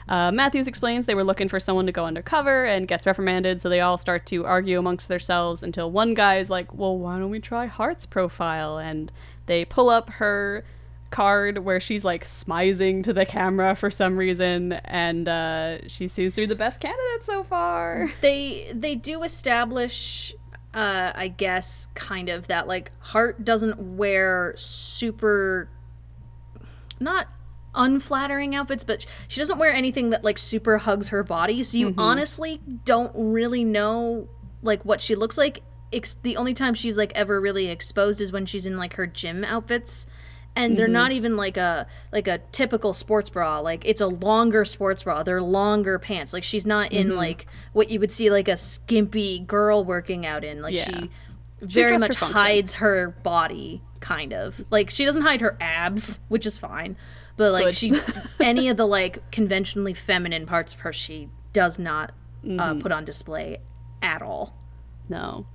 [0.08, 3.70] Uh, Matthews explains they were looking for someone to go undercover and gets reprimanded, so
[3.70, 7.30] they all start to argue amongst themselves until one guy is like, Well, why don't
[7.30, 8.78] we try Hart's profile?
[8.78, 9.14] And
[9.46, 10.66] they pull up her
[11.14, 16.34] card where she's like smizing to the camera for some reason, and uh, she seems
[16.36, 18.12] to be the best candidate so far.
[18.22, 20.34] They they do establish
[20.74, 25.70] uh I guess kind of that like Hart doesn't wear super
[27.00, 27.28] not
[27.76, 31.62] unflattering outfits, but she doesn't wear anything that like super hugs her body.
[31.64, 34.30] So you honestly don't really know
[34.64, 35.62] like what she looks like.
[36.24, 39.44] The only time she's like ever really exposed is when she's in like her gym
[39.44, 40.08] outfits.
[40.56, 43.60] And they're not even like a like a typical sports bra.
[43.60, 45.24] Like it's a longer sports bra.
[45.24, 46.32] They're longer pants.
[46.34, 50.44] Like she's not in like what you would see like a skimpy girl working out
[50.44, 50.62] in.
[50.62, 50.84] Like Yeah.
[50.86, 51.10] she
[51.62, 52.38] very much function.
[52.38, 56.98] hides her body kind of like she doesn't hide her abs which is fine
[57.38, 57.76] but like Good.
[57.76, 57.94] she
[58.42, 62.12] any of the like conventionally feminine parts of her she does not
[62.44, 62.60] Mm-hmm.
[62.60, 63.60] uh, put on display
[64.02, 64.54] at all
[65.08, 65.46] No.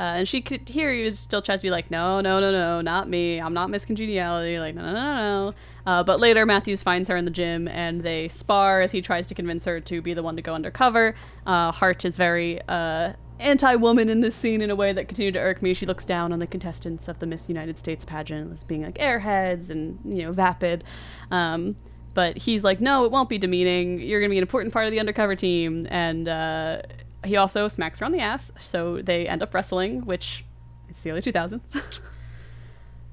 [0.00, 2.80] Uh, and she could hear you still tries to be like, no, no, no, no,
[2.80, 3.38] not me.
[3.38, 4.58] I'm not Miss Congeniality.
[4.58, 5.54] Like, no, no, no, no.
[5.84, 9.26] Uh, but later, Matthews finds her in the gym and they spar as he tries
[9.26, 11.14] to convince her to be the one to go undercover.
[11.44, 15.34] Uh, Hart is very uh, anti woman in this scene in a way that continued
[15.34, 15.74] to irk me.
[15.74, 18.96] She looks down on the contestants of the Miss United States pageant as being like
[18.96, 20.82] airheads and, you know, vapid.
[21.30, 21.76] Um,
[22.14, 24.00] but he's like, no, it won't be demeaning.
[24.00, 25.86] You're going to be an important part of the undercover team.
[25.90, 26.80] And uh,
[27.24, 28.50] he also smacks her on the ass.
[28.58, 30.44] So they end up wrestling, which
[30.88, 31.60] it's the early 2000s.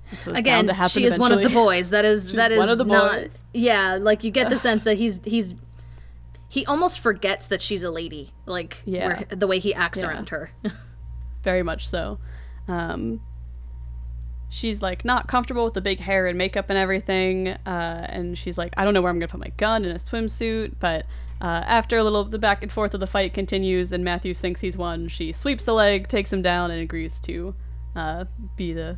[0.09, 2.69] This was bound again she is one of the boys that is that is one
[2.69, 3.43] of the not boys.
[3.53, 5.53] yeah like you get the sense that he's he's
[6.47, 9.07] he almost forgets that she's a lady like Yeah.
[9.07, 10.07] where, the way he acts Yeah.
[10.07, 10.49] around her
[11.43, 12.19] very much so.
[12.69, 13.19] Um,
[14.49, 18.57] she's like not comfortable with the big hair and makeup and everything, uh, and she's
[18.57, 20.75] like, I don't know where I'm gonna put my gun in a swimsuit.
[20.79, 21.05] But
[21.41, 24.61] uh, after a little, the back and forth of the fight continues, and Matthews thinks
[24.61, 25.07] he's won.
[25.07, 27.53] She sweeps the leg, takes him down, and agrees to
[27.95, 28.97] uh, be the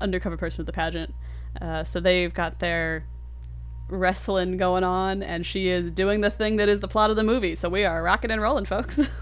[0.00, 1.14] undercover person of the pageant.
[1.60, 3.06] Uh, so they've got their
[3.88, 7.22] wrestling going on, and she is doing the thing that is the plot of the
[7.22, 7.54] movie.
[7.54, 9.00] So we are rocking and rolling, folks.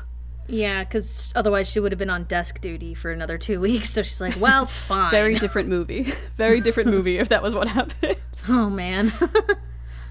[0.49, 4.01] yeah because otherwise she would have been on desk duty for another two weeks so
[4.01, 6.13] she's like well fine Very different movie.
[6.37, 8.17] Very different movie if that was what happened.
[8.49, 9.13] oh man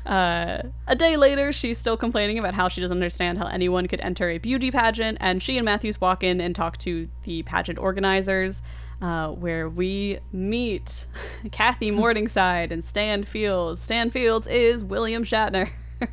[0.05, 3.99] Uh, a day later, she's still complaining about how she doesn't understand how anyone could
[4.01, 7.79] enter a beauty pageant, and she and Matthews walk in and talk to the pageant
[7.79, 8.61] organizers,
[9.01, 11.07] uh, where we meet
[11.51, 13.81] Kathy Morningside and Stan Fields.
[13.81, 15.71] Stan Fields is William Shatner.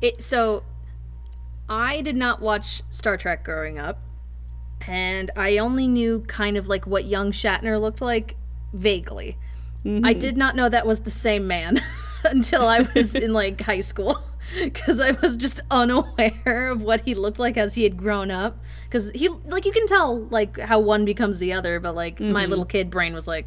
[0.00, 0.64] it so
[1.68, 4.00] i did not watch star trek growing up
[4.88, 8.34] and i only knew kind of like what young shatner looked like
[8.72, 9.38] vaguely
[10.02, 11.80] i did not know that was the same man
[12.30, 14.18] until i was in like high school.
[14.62, 18.58] Because i was just unaware of what he looked like as he had grown up.
[18.84, 22.42] Because he like you can tell like how one becomes the other but like my
[22.42, 22.50] mm-hmm.
[22.50, 23.46] little kid brain was like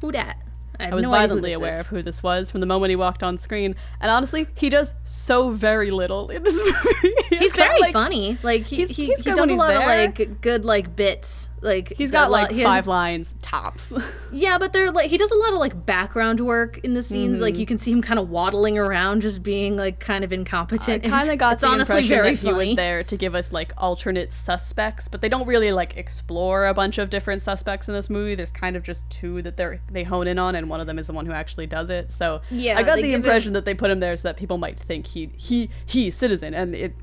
[0.00, 0.36] who dat
[0.80, 3.36] I was no violently aware of who this was from the moment he walked on
[3.38, 6.60] screen, and honestly, he does so very little in this
[7.02, 7.14] movie.
[7.30, 8.38] He's very like- funny.
[8.42, 11.50] Like he he's- he, he's he does a lot of like good like bits.
[11.60, 13.92] Like he's got like he five lines tops.
[14.30, 17.34] Yeah, but they're like he does a lot of like background work in the scenes.
[17.34, 17.42] Mm-hmm.
[17.42, 21.04] Like you can see him kind of waddling around, just being like kind of incompetent.
[21.06, 23.34] I kind of got it's the honestly impression very that he was there to give
[23.34, 27.88] us like alternate suspects, but they don't really like explore a bunch of different suspects
[27.88, 28.34] in this movie.
[28.34, 30.98] There's kind of just two that they they hone in on, and one of them
[30.98, 32.10] is the one who actually does it.
[32.12, 34.78] So Yeah, I got the impression that they put him there so that people might
[34.78, 36.94] think he he he citizen, and it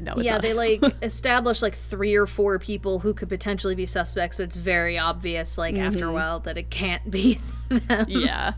[0.00, 0.42] no, it's yeah, not.
[0.42, 4.54] they like establish like three or four people who could potentially be suspects, so it's
[4.56, 6.08] very obvious like after Mm-hmm.
[6.08, 8.04] a while that it can't be them.
[8.08, 8.52] yeah.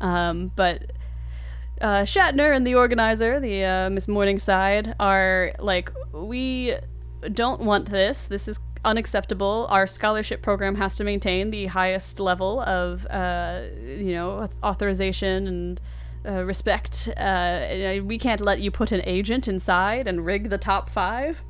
[0.00, 0.92] Um, but
[1.80, 6.74] uh, Shatner and the organizer, the uh, Miss Morningside, are like, we
[7.32, 8.26] don't want this.
[8.26, 9.66] This is unacceptable.
[9.70, 15.80] Our scholarship program has to maintain the highest level of, uh, you know, authorization and
[16.26, 17.08] uh, respect.
[17.16, 21.42] Uh, we can't let you put an agent inside and rig the top five.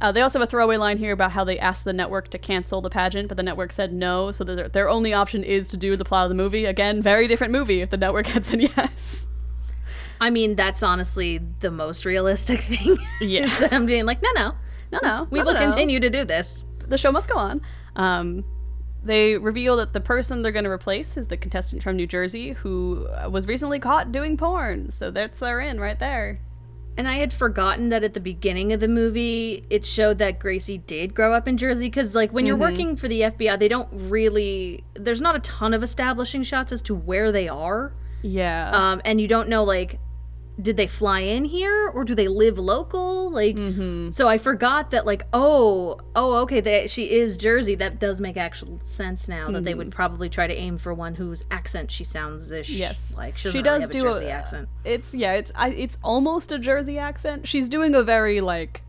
[0.00, 2.38] Uh, they also have a throwaway line here about how they asked the network to
[2.38, 5.76] cancel the pageant, but the network said no, so their, their only option is to
[5.76, 6.64] do the plot of the movie.
[6.64, 9.26] Again, very different movie if the network had said yes.
[10.20, 12.96] I mean, that's honestly the most realistic thing.
[13.20, 13.42] Yeah.
[13.44, 14.54] is them being like, no, no,
[14.92, 15.28] No, no.
[15.30, 16.66] we no, will no, continue to do this.
[16.88, 17.60] the show must go on.
[17.96, 18.44] Um,
[19.02, 22.52] they reveal that the person they're going to replace is the contestant from New Jersey
[22.52, 24.90] who uh, was recently caught doing porn.
[24.90, 26.40] So that's their in right there.
[26.96, 30.78] And I had forgotten that at the beginning of the movie, it showed that Gracie
[30.78, 31.86] did grow up in Jersey.
[31.86, 34.84] Because, like, when you're working for the FBI, they don't really.
[34.94, 37.94] There's not a ton of establishing shots as to where they are.
[38.22, 38.70] Yeah.
[38.74, 39.98] Um, and you don't know, like,
[40.60, 43.30] did they fly in here or do they live local?
[43.30, 44.10] Like, mm-hmm.
[44.10, 47.74] so I forgot that, like, oh, oh, okay, they, she is Jersey.
[47.74, 49.96] That does make actual sense now that they would mm-hmm.
[49.96, 52.68] probably try to aim for one whose accent she sounds ish.
[52.68, 53.14] Yes.
[53.16, 54.68] Like, she, she does really have do a Jersey a, accent.
[54.84, 57.48] It's yeah, it's I, it's almost a Jersey accent.
[57.48, 58.82] She's doing a very like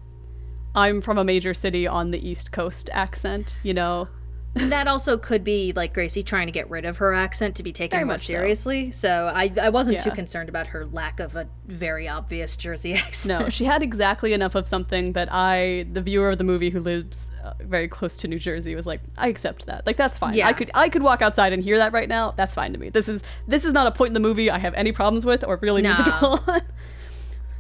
[0.74, 4.08] I'm from a major city on the East Coast accent, you know.
[4.54, 7.72] That also could be like Gracie trying to get rid of her accent to be
[7.72, 8.34] taken Very more much so.
[8.34, 8.92] seriously.
[8.92, 13.42] So, I, I wasn't too concerned about her lack of a very obvious Jersey accent.
[13.44, 16.82] No, she had exactly enough of something that I, the viewer of the movie who
[16.82, 19.88] lives uh, very close to New Jersey, was like, I accept that.
[19.88, 20.34] Like that's fine.
[20.34, 20.48] Yeah.
[20.48, 22.32] I could I could walk outside and hear that right now.
[22.32, 22.90] That's fine to me.
[22.90, 25.44] This is this is not a point in the movie I have any problems with
[25.46, 26.20] or really need to No.
[26.20, 26.62] dwell on.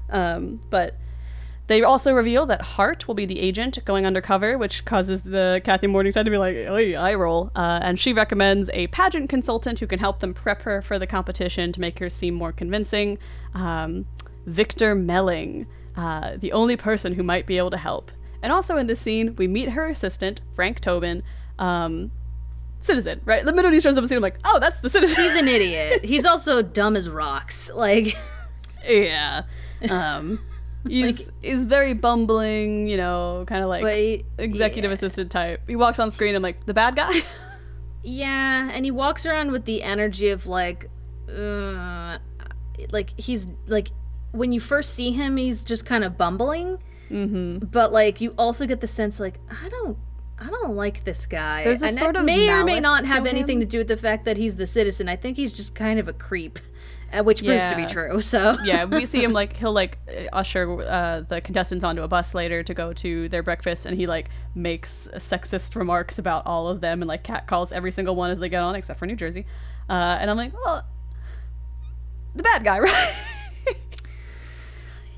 [0.09, 0.97] Um, but
[1.71, 5.87] they also reveal that Hart will be the agent going undercover, which causes the Kathy
[5.87, 9.87] Morningside to be like, "Oi, I roll." Uh, and she recommends a pageant consultant who
[9.87, 13.17] can help them prep her for the competition to make her seem more convincing.
[13.53, 14.05] Um,
[14.45, 18.11] Victor Melling, uh, the only person who might be able to help.
[18.41, 21.23] And also in this scene, we meet her assistant, Frank Tobin.
[21.57, 22.11] Um,
[22.81, 23.45] citizen, right?
[23.45, 25.23] The minute he shows up the scene, I'm like, oh, that's the citizen.
[25.23, 26.03] He's an idiot.
[26.03, 27.69] He's also dumb as rocks.
[27.73, 28.17] Like,
[28.87, 29.43] Yeah.
[29.89, 30.39] Um,
[30.87, 34.95] he's he's very bumbling, you know, kind of like he- executive yeah.
[34.95, 35.61] assistant type.
[35.67, 36.35] He walks on screen.
[36.35, 37.21] I'm like the bad guy.
[38.03, 40.89] Yeah, and he walks around with the energy of like,
[41.29, 42.17] uh,
[42.89, 43.89] like he's like
[44.31, 46.81] when you first see him, he's just kind of bumbling.
[47.09, 47.65] Mm-hmm.
[47.65, 49.97] But like you also get the sense like I don't.
[50.39, 51.63] I don't like this guy.
[51.63, 53.59] There's a and sort it of may or may not to have anything him.
[53.59, 55.07] to do with the fact that he's the citizen.
[55.07, 56.57] I think he's just kind of a creep,
[57.23, 58.21] which proves to be true.
[58.21, 62.07] So yeah, we see him like he'll like uh, usher uh, the contestants onto a
[62.07, 66.67] bus later to go to their breakfast, and he like makes sexist remarks about all
[66.67, 69.15] of them and like catcalls every single one as they get on, except for New
[69.15, 69.45] Jersey.
[69.89, 70.85] Uh, and I'm like, well,
[72.35, 73.13] the bad guy, right?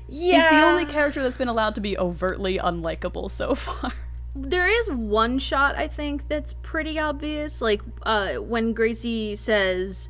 [0.08, 3.92] yeah, He's the only character that's been allowed to be overtly unlikable so far.
[4.34, 7.60] there is one shot I think that's pretty obvious.
[7.62, 10.08] Like uh, when Gracie says,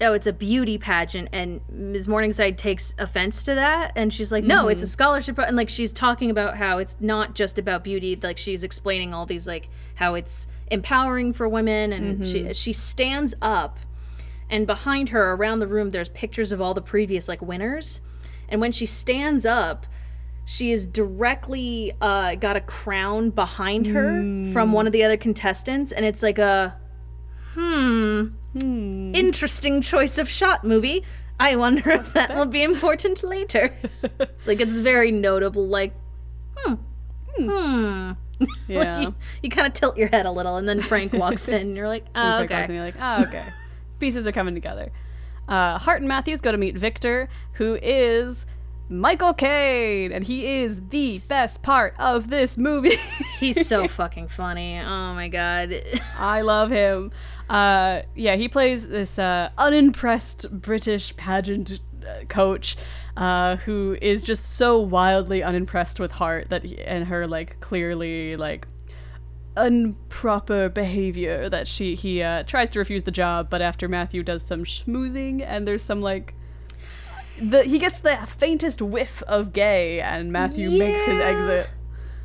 [0.00, 2.08] "Oh, it's a beauty pageant," and Ms.
[2.08, 4.90] Morningside takes offense to that, and she's like, "No, it's a mm-hmm.
[4.90, 8.18] scholarship," and like she's talking about how it's not just about beauty.
[8.20, 12.52] Like she's explaining all these like how it's empowering for women, and she mm-hmm.
[12.52, 13.78] she stands up,
[14.50, 18.00] and behind her around the room there's pictures of all the previous like winners,
[18.48, 19.86] and when she stands up
[20.44, 24.20] she is directly uh, got a crown behind her
[24.52, 24.88] from one mm.
[24.88, 26.76] of the other contestants, and it's like a
[27.54, 31.04] hmm, interesting choice of shot movie.
[31.38, 33.74] I wonder if that will be important later.
[34.46, 35.66] like it's very notable.
[35.66, 35.92] Like
[36.56, 36.74] hmm,
[37.38, 38.12] hmm.
[38.68, 39.00] Yeah.
[39.00, 41.76] you, you kind of tilt your head a little, and then Frank walks in, and
[41.76, 42.74] you're like, oh, Frank walks in, okay.
[42.74, 43.44] you're like, oh, okay.
[44.00, 44.90] Pieces are coming together.
[45.48, 48.46] Uh, Hart and Matthews go to meet Victor, who is
[48.88, 52.96] Michael Caine, and he is the best part of this movie.
[53.38, 54.78] He's so fucking funny.
[54.78, 55.82] Oh my god.
[56.18, 57.12] I love him.
[57.48, 62.76] Uh, yeah, he plays this uh, unimpressed British pageant uh, coach
[63.16, 68.36] uh, who is just so wildly unimpressed with Hart that he, and her like clearly
[68.36, 68.66] like
[69.56, 74.42] improper behavior that she he uh, tries to refuse the job, but after Matthew does
[74.42, 76.34] some schmoozing and there's some like
[77.40, 81.70] the he gets the faintest whiff of gay and Matthew makes his exit.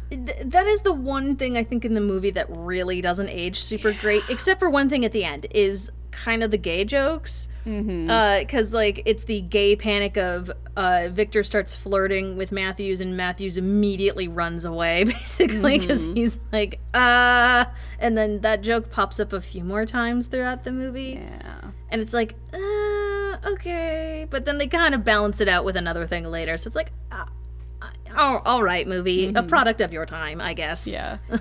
[0.09, 3.59] Th- that is the one thing I think in the movie that really doesn't age
[3.59, 7.47] super great, except for one thing at the end is kind of the gay jokes.
[7.63, 13.57] Because like it's the gay panic of uh, Victor starts flirting with Matthews and Matthews
[13.57, 17.65] immediately runs away, basically because he's like, uh,
[17.99, 21.61] and then that joke pops up a few more times throughout the movie, Yeah.
[21.89, 26.07] and it's like, uh, okay, but then they kind of balance it out with another
[26.07, 26.91] thing later, so it's like.
[27.11, 27.25] Uh,
[28.15, 30.91] all, all right, movie, a product of your time, I guess.
[30.91, 31.17] Yeah.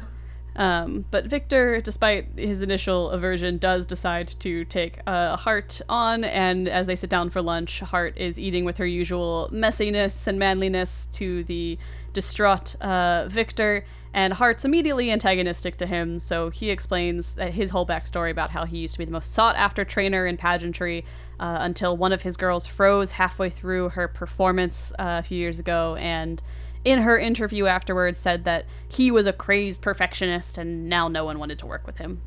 [0.58, 6.68] Um, but Victor, despite his initial aversion, does decide to take uh, Hart on, and
[6.68, 11.06] as they sit down for lunch, Hart is eating with her usual messiness and manliness
[11.12, 11.78] to the
[12.12, 17.86] distraught uh, Victor, and Hart's immediately antagonistic to him, so he explains that his whole
[17.86, 21.04] backstory about how he used to be the most sought after trainer in pageantry
[21.38, 25.60] uh, until one of his girls froze halfway through her performance uh, a few years
[25.60, 26.42] ago, and
[26.84, 31.38] in her interview afterwards said that he was a crazed perfectionist and now no one
[31.38, 32.20] wanted to work with him.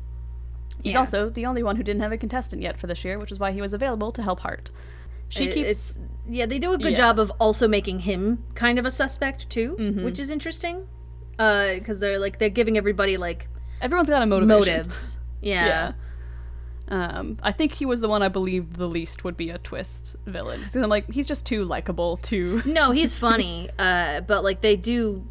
[0.82, 1.00] He's Yeah.
[1.00, 3.38] also the only one who didn't have a contestant yet for this year, which is
[3.38, 4.70] why he was available to help Hart.
[5.28, 5.94] She keeps it's
[6.28, 6.98] yeah they do a good Yeah.
[6.98, 10.04] job of also making him kind of a suspect too Mm-hmm.
[10.04, 10.86] which is interesting
[11.36, 13.48] because they're like they're giving everybody like
[13.80, 14.48] everyone's got a motivation.
[14.76, 15.66] motives yeah.
[15.66, 15.92] Yeah.
[16.88, 20.16] Um, I think he was the one I believed the least would be a twist
[20.26, 20.58] villain.
[20.60, 22.60] Because I'm like, he's just too likable to.
[22.66, 25.26] no he's funny uh but like they do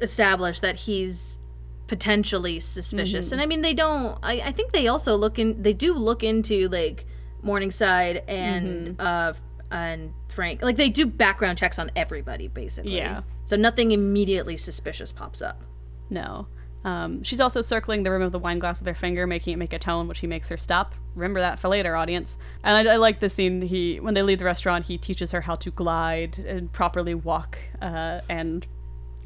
[0.00, 1.38] establish that he's
[1.86, 3.32] potentially suspicious Mm-hmm.
[3.34, 6.22] and i mean they don't I, I think they also look in they do look
[6.22, 7.06] into like
[7.42, 9.06] morningside and Mm-hmm.
[9.06, 9.32] uh
[9.70, 13.20] and frank like they do background checks on everybody basically Yeah.
[13.44, 15.62] so nothing immediately suspicious pops up
[16.10, 16.46] No.
[16.84, 19.56] Um, she's also circling the rim of the wine glass with her finger, making it
[19.56, 20.94] make a tone, which he makes her stop.
[21.14, 22.38] Remember that for later, audience.
[22.62, 23.60] And I, I like the scene.
[23.62, 27.58] He, when they leave the restaurant, he teaches her how to glide and properly walk.
[27.82, 28.66] Uh, and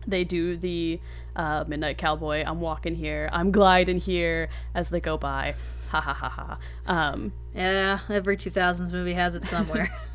[0.07, 1.01] they do the
[1.37, 2.43] uh, Midnight Cowboy.
[2.45, 3.29] I'm walking here.
[3.33, 5.55] I'm gliding here as they go by.
[5.91, 6.59] Ha ha ha ha.
[6.87, 9.95] Um, yeah every 2000s movie has it somewhere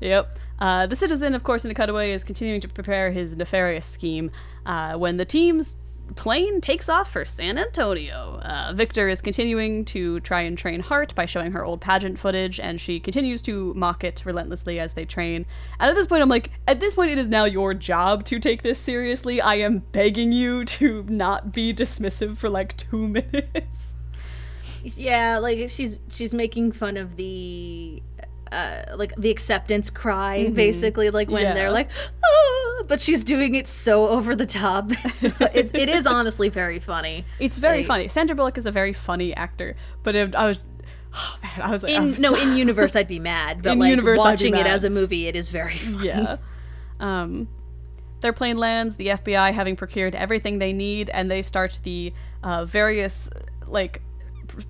[0.00, 0.38] Yep.
[0.58, 4.30] Uh, the citizen, of course, in a cutaway, is continuing to prepare his nefarious scheme
[4.66, 5.76] uh, when the team's
[6.16, 8.40] plane takes off for San Antonio.
[8.42, 12.60] Uh, Victor is continuing to try and train Hart by showing her old pageant footage,
[12.60, 15.46] and she continues to mock it relentlessly as they train.
[15.80, 18.38] And at this point, I'm like, at this point, it is now your job to
[18.38, 19.40] take this seriously.
[19.40, 23.94] I am begging you to not be dismissive for like two minutes.
[24.82, 28.02] Yeah, like she's she's making fun of the
[28.52, 31.54] uh like the acceptance cry basically like when Yeah.
[31.54, 31.88] they're like
[32.24, 34.90] ah, but she's doing it so over the top.
[35.04, 37.24] It's, it's it is honestly very funny.
[37.40, 38.08] It's very Like- funny.
[38.08, 40.58] Sandra Bullock is a very funny actor, but if I was,
[41.14, 43.90] oh man, I was like, In no, in universe I'd be mad, but In like
[43.90, 46.06] universe, watching it as a movie it is very funny.
[46.08, 46.36] yeah.
[47.00, 47.48] Um,
[48.20, 52.64] their plane lands, the FBI having procured everything they need, and they start the uh,
[52.64, 53.28] various,
[53.66, 54.00] like,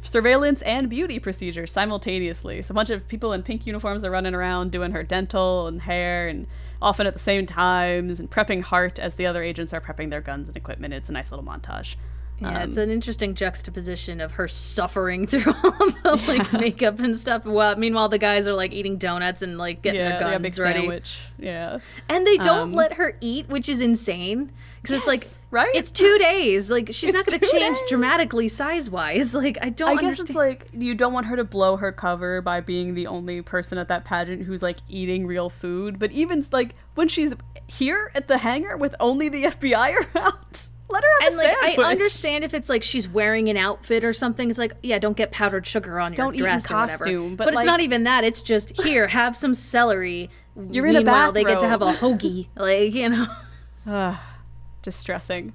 [0.02, 2.62] surveillance and beauty procedures simultaneously.
[2.62, 5.82] So a bunch of people in pink uniforms are running around doing her dental and
[5.82, 6.46] hair, and
[6.80, 10.20] often at the same times, and prepping Hart as the other agents are prepping their
[10.20, 10.94] guns and equipment.
[10.94, 11.96] It's a nice little montage.
[12.40, 17.44] Yeah, it's an interesting juxtaposition of her suffering through all the like makeup and stuff.
[17.46, 20.28] While meanwhile the guys are like eating donuts and like getting Yeah, their they got
[20.28, 20.80] a guns big ready.
[20.80, 21.18] sandwich.
[21.38, 21.78] Yeah.
[22.08, 24.50] And they don't Um, let her eat, which is insane.
[24.82, 25.70] Because it's like, right?
[25.74, 26.70] It's two days.
[26.70, 27.88] Like, she's not going to change days.
[27.88, 29.32] dramatically size wise.
[29.44, 30.28] Like, I don't I guess understand.
[30.30, 33.78] it's like you don't want her to blow her cover by being the only person
[33.78, 35.98] at that pageant who's like eating real food.
[35.98, 37.32] But even like when she's
[37.68, 41.58] here at the hangar with only the FBI around, let her have and a like,
[41.60, 41.86] sandwich.
[41.86, 44.48] I understand if it's like she's wearing an outfit or something.
[44.48, 47.04] It's like, yeah, don't get powdered sugar on your Don't in dress or whatever.
[47.04, 48.24] costume, but, But, it's not even that.
[48.24, 50.30] It's just here, have some celery.
[50.70, 52.48] You're in a Meanwhile, they get to have a hoagie.
[52.56, 53.08] Like, you
[53.84, 54.16] know.
[54.82, 55.52] Distressing.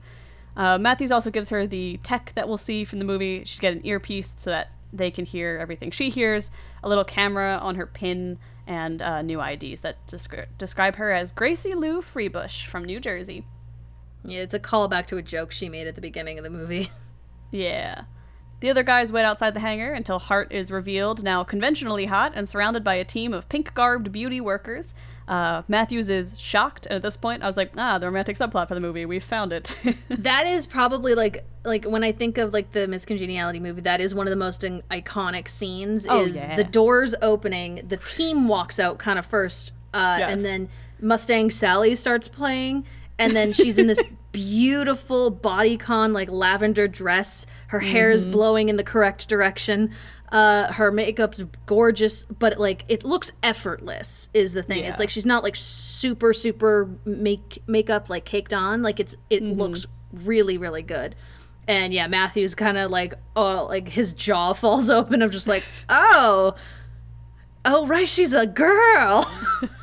[0.58, 3.44] Uh, Matthews also gives her the tech that we'll see from the movie.
[3.46, 6.52] She's got an earpiece so that they can hear everything she hears,
[6.84, 11.32] a little camera on her pin, and uh, new IDs that descri- describe her as
[11.32, 13.46] Gracie Lou Freebush from New Jersey.
[14.26, 16.92] Yeah, it's a callback to a joke she made at the beginning of the movie.
[17.52, 18.04] Yeah.
[18.60, 22.48] The other guys wait outside the hangar until Hart is revealed, now conventionally hot and
[22.48, 24.94] surrounded by a team of pink garbed beauty workers.
[25.28, 28.68] Uh, Matthews is shocked, and at this point, I was like, ah, the romantic subplot
[28.68, 29.06] for the movie.
[29.08, 29.76] We found it.
[30.10, 34.02] that is probably like like when I think of like the Miss Congeniality movie, that
[34.02, 36.06] is one of the most in- iconic scenes.
[36.10, 36.56] Oh, is yeah.
[36.56, 40.32] the doors opening, the team walks out kind of first, uh, Yes.
[40.32, 40.70] and then
[41.02, 42.86] Mustang Sally starts playing,
[43.20, 44.02] and then she's in this
[44.32, 47.46] beautiful bodycon like lavender dress.
[47.68, 48.32] Her hair is mm-hmm.
[48.32, 49.92] blowing in the correct direction.
[50.32, 54.30] Uh, her makeup's gorgeous, but like it looks effortless.
[54.34, 54.84] Is the thing?
[54.84, 54.90] Yeah.
[54.90, 58.82] It's like she's not like super super make makeup like caked on.
[58.82, 59.60] Like it's it mm-hmm.
[59.60, 61.16] looks really really good.
[61.68, 65.22] And yeah, Matthew's kind of like oh like his jaw falls open.
[65.22, 66.56] I'm just like oh
[67.66, 69.26] oh right, she's a girl.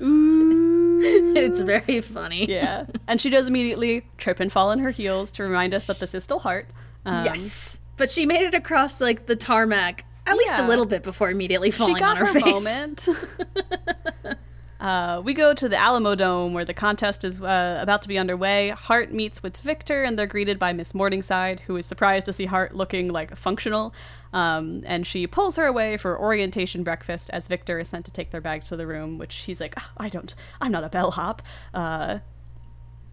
[0.00, 2.46] it's very funny.
[2.46, 2.86] yeah.
[3.08, 6.14] And she does immediately trip and fall on her heels to remind us that this
[6.14, 6.72] is still Hart.
[7.04, 7.78] Um, Yes.
[7.96, 11.70] But she made it across like the tarmac at least a little bit before immediately
[11.70, 13.08] falling She got on her, her, face.
[14.80, 18.16] Uh, we go to the Alamo Dome where the contest is uh, about to be
[18.18, 18.70] underway.
[18.70, 22.46] Hart meets with Victor and they're greeted by Miss Morningside, who is surprised to see
[22.46, 23.92] Hart looking like functional.
[24.32, 28.30] Um, and she pulls her away for orientation breakfast as Victor is sent to take
[28.30, 31.42] their bags to the room, which he's like, "Ah, I don't, I'm not a bellhop.
[31.74, 32.20] Uh,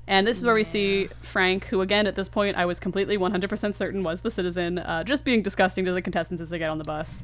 [0.08, 3.18] and this is where we see Frank, who again at this point I was completely
[3.18, 6.70] 100% certain was the citizen, uh, just being disgusting to the contestants as they get
[6.70, 7.24] on the bus.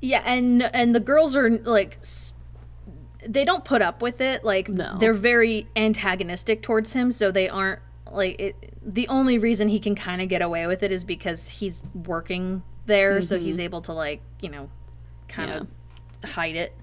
[0.00, 2.32] Yeah, and and the girls are like s-
[3.26, 4.44] they don't put up with it.
[4.44, 4.96] Like No.
[4.98, 9.94] they're very antagonistic towards him, so they aren't like it, the only reason he can
[9.94, 13.92] kind of get away with it is because he's working there, so he's able to
[13.92, 14.68] like, you know,
[15.28, 15.66] kind of
[16.30, 16.74] hide it.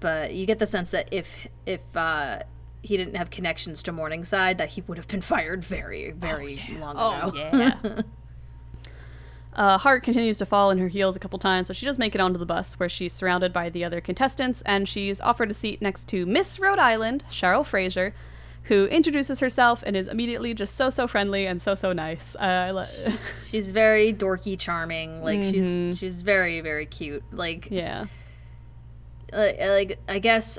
[0.00, 1.36] But you get the sense that if
[1.66, 2.40] if uh
[2.82, 6.96] he didn't have connections to Morningside, that he would have been fired very, very long
[7.28, 7.36] ago.
[7.36, 8.00] yeah.
[9.60, 12.14] Uh, Hart continues to fall in her heels a couple times, but she does make
[12.14, 15.54] it onto the bus where she's surrounded by the other contestants and she's offered a
[15.54, 18.14] seat next to Miss Rhode Island, Cheryl Frasier,
[18.62, 22.34] who introduces herself and is immediately just so, so friendly and so, so nice.
[22.36, 22.38] Uh,
[22.68, 22.84] I lo-
[23.42, 25.22] She's very dorky, charming.
[25.22, 27.22] Like she's she's very, very cute.
[27.30, 28.06] Like yeah.
[29.30, 30.58] uh, like I guess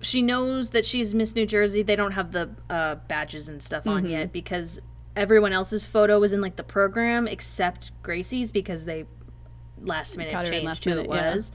[0.00, 1.82] she knows that she's Miss New Jersey.
[1.82, 4.80] They don't have the uh, badges and stuff on yet because
[5.16, 9.04] everyone else's photo was in like the program except Gracie's because they
[9.82, 11.34] last minute Got changed last who minute, it yeah.
[11.34, 11.52] was.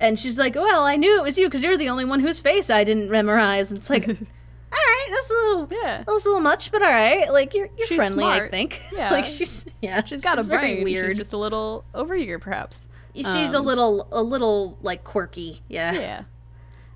[0.00, 2.38] And she's like, "Well, I knew it was you because you're the only one whose
[2.40, 6.04] face I didn't memorize." And it's like, "All right, that's a little, Yeah.
[6.06, 7.32] that's a little much, but all right.
[7.32, 8.80] Like you're you're She's friendly, I think.
[8.92, 9.10] Yeah.
[9.10, 10.84] like she's yeah, She's got a very brain.
[10.84, 11.06] Weird.
[11.08, 12.86] She's just a little overeager, perhaps.
[13.14, 15.62] She's a Um, little a little like quirky.
[15.68, 15.92] Yeah.
[15.94, 16.22] Yeah.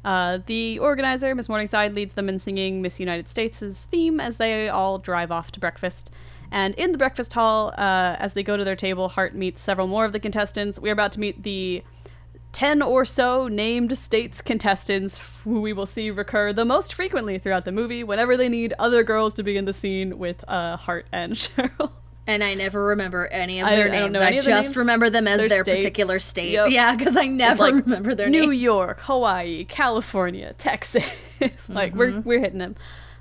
[0.05, 4.69] Uh, the organizer, Miss Morningside, leads them in singing Miss United States' theme as they
[4.69, 6.11] all drive off to breakfast.
[6.51, 9.87] And in the breakfast hall, uh, as they go to their table, Hart meets several
[9.87, 10.79] more of the contestants.
[10.79, 11.83] We're about to meet the
[12.53, 17.65] 10 or so named states contestants who we will see recur the most frequently throughout
[17.65, 21.07] the movie whenever they need other girls to be in the scene with uh, Hart
[21.13, 21.91] and Cheryl.
[22.27, 24.17] And I never remember any of their I names.
[24.21, 24.77] I, their just names.
[24.77, 26.53] remember them as Their their, particular state.
[26.53, 26.71] Yep.
[26.71, 28.63] Yeah, because I never like remember their New names.
[28.63, 31.05] York, Hawaii, California, Texas.
[31.69, 32.29] like we're Mm-hmm.
[32.29, 32.77] we're hitting them.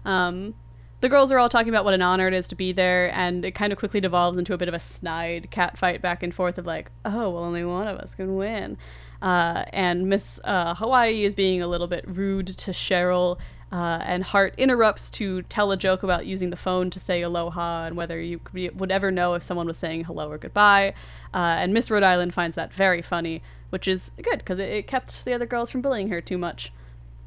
[0.06, 0.54] Um,
[1.00, 3.44] the girls are all talking about what an honor it is to be there, and
[3.44, 6.32] it kind of quickly devolves into a bit of a snide cat fight back and
[6.32, 8.78] forth of like, oh, well, only one of us can win.
[9.20, 13.40] Uh, and Miss uh, Hawaii is being a little bit rude to Cheryl.
[13.72, 17.86] Uh, and Hart interrupts to tell a joke about using the phone to say aloha
[17.86, 20.94] and whether you would ever know if someone was saying hello or goodbye.
[21.34, 24.88] Uh, and Miss Rhode Island finds that very funny, which is good because it, it
[24.88, 26.74] kept the other girls from bullying her too much.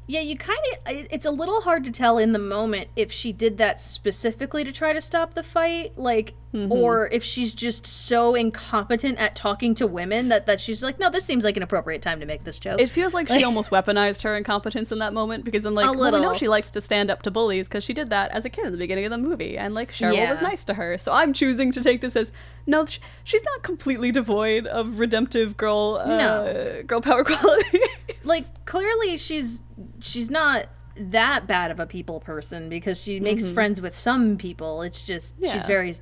[0.07, 0.77] Yeah, you kind of.
[1.09, 4.71] It's a little hard to tell in the moment if she did that specifically to
[4.71, 6.71] try to stop the fight, like, Mm-hmm.
[6.71, 11.09] or if she's just so incompetent at talking to women that that she's like, no,
[11.09, 12.79] this seems like an appropriate time to make this joke.
[12.79, 15.91] It feels like she almost weaponized her incompetence in that moment because I'm like, A
[15.91, 18.45] well, we know she likes to stand up to bullies because she did that as
[18.45, 20.97] a kid at the beginning of the movie, and like Cheryl was nice to her.
[20.97, 22.31] So I'm choosing to take this as
[22.65, 26.83] no, sh- she's not completely devoid of redemptive girl, uh, No.
[26.87, 27.81] girl power quality.
[28.23, 29.61] like clearly she's
[29.99, 30.67] she's not
[30.97, 34.81] that bad of a people person because she makes friends with some people.
[34.81, 35.45] It's just Mm-hmm.
[35.45, 35.53] Yeah.
[35.53, 35.93] she's very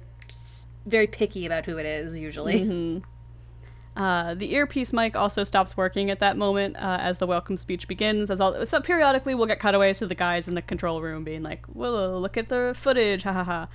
[0.86, 2.62] very picky about who it is usually.
[2.62, 3.06] Mm-hmm.
[3.96, 7.88] Uh, the earpiece mic also stops working at that moment uh, as the welcome speech
[7.88, 8.32] begins.
[8.32, 11.44] As all so periodically we'll get cutaways to the guys in the control room being
[11.44, 13.68] like, "Well, look at the footage, ha ha ha."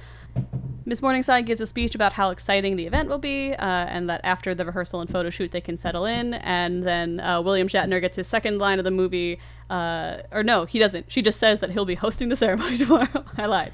[0.84, 4.22] Miss Morningside gives a speech about how exciting the event will be, uh, and that
[4.24, 6.32] after the rehearsal and photo shoot they can settle in.
[6.34, 10.64] And then uh, William Shatner gets his second line of the movie, uh, or no,
[10.64, 11.12] he doesn't.
[11.12, 13.24] She just says that he'll be hosting the ceremony tomorrow.
[13.36, 13.72] I lied.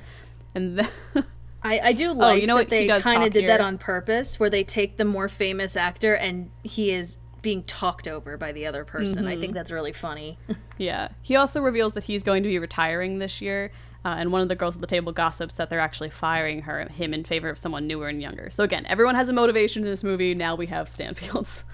[0.57, 0.89] And then
[1.63, 2.71] I, I do like Oh, you know that what?
[2.71, 6.51] They kind of did that on purpose, where they take the more famous actor and
[6.65, 9.27] he is being talked over by the other person.
[9.27, 9.41] I Mm-hmm.
[9.41, 10.37] think that's really funny.
[10.79, 11.11] Yeah.
[11.23, 13.71] He also reveals that he's going to be retiring this year,
[14.05, 16.87] uh, and one of the girls at the table gossips that they're actually firing her
[16.89, 18.51] him in favor of someone newer and younger.
[18.51, 20.35] So again, everyone has a motivation in this movie.
[20.35, 21.65] Now we have Stan Fields.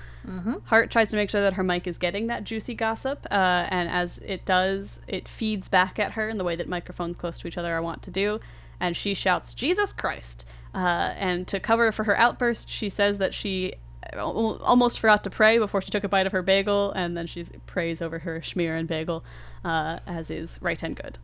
[0.65, 3.89] Hart tries to make sure that her mic is getting that juicy gossip, uh, and
[3.89, 7.49] as it does, it feeds back at her in the way that microphones close to
[7.49, 8.39] each other are wont to do.
[8.79, 13.35] And she shouts, "Jesus Christ!" Uh, and to cover for her outburst, she says that
[13.35, 13.75] she
[14.17, 17.45] almost forgot to pray before she took a bite of her bagel, and then she
[17.67, 19.25] prays over her schmear and bagel,
[19.65, 21.19] uh, as is right and good.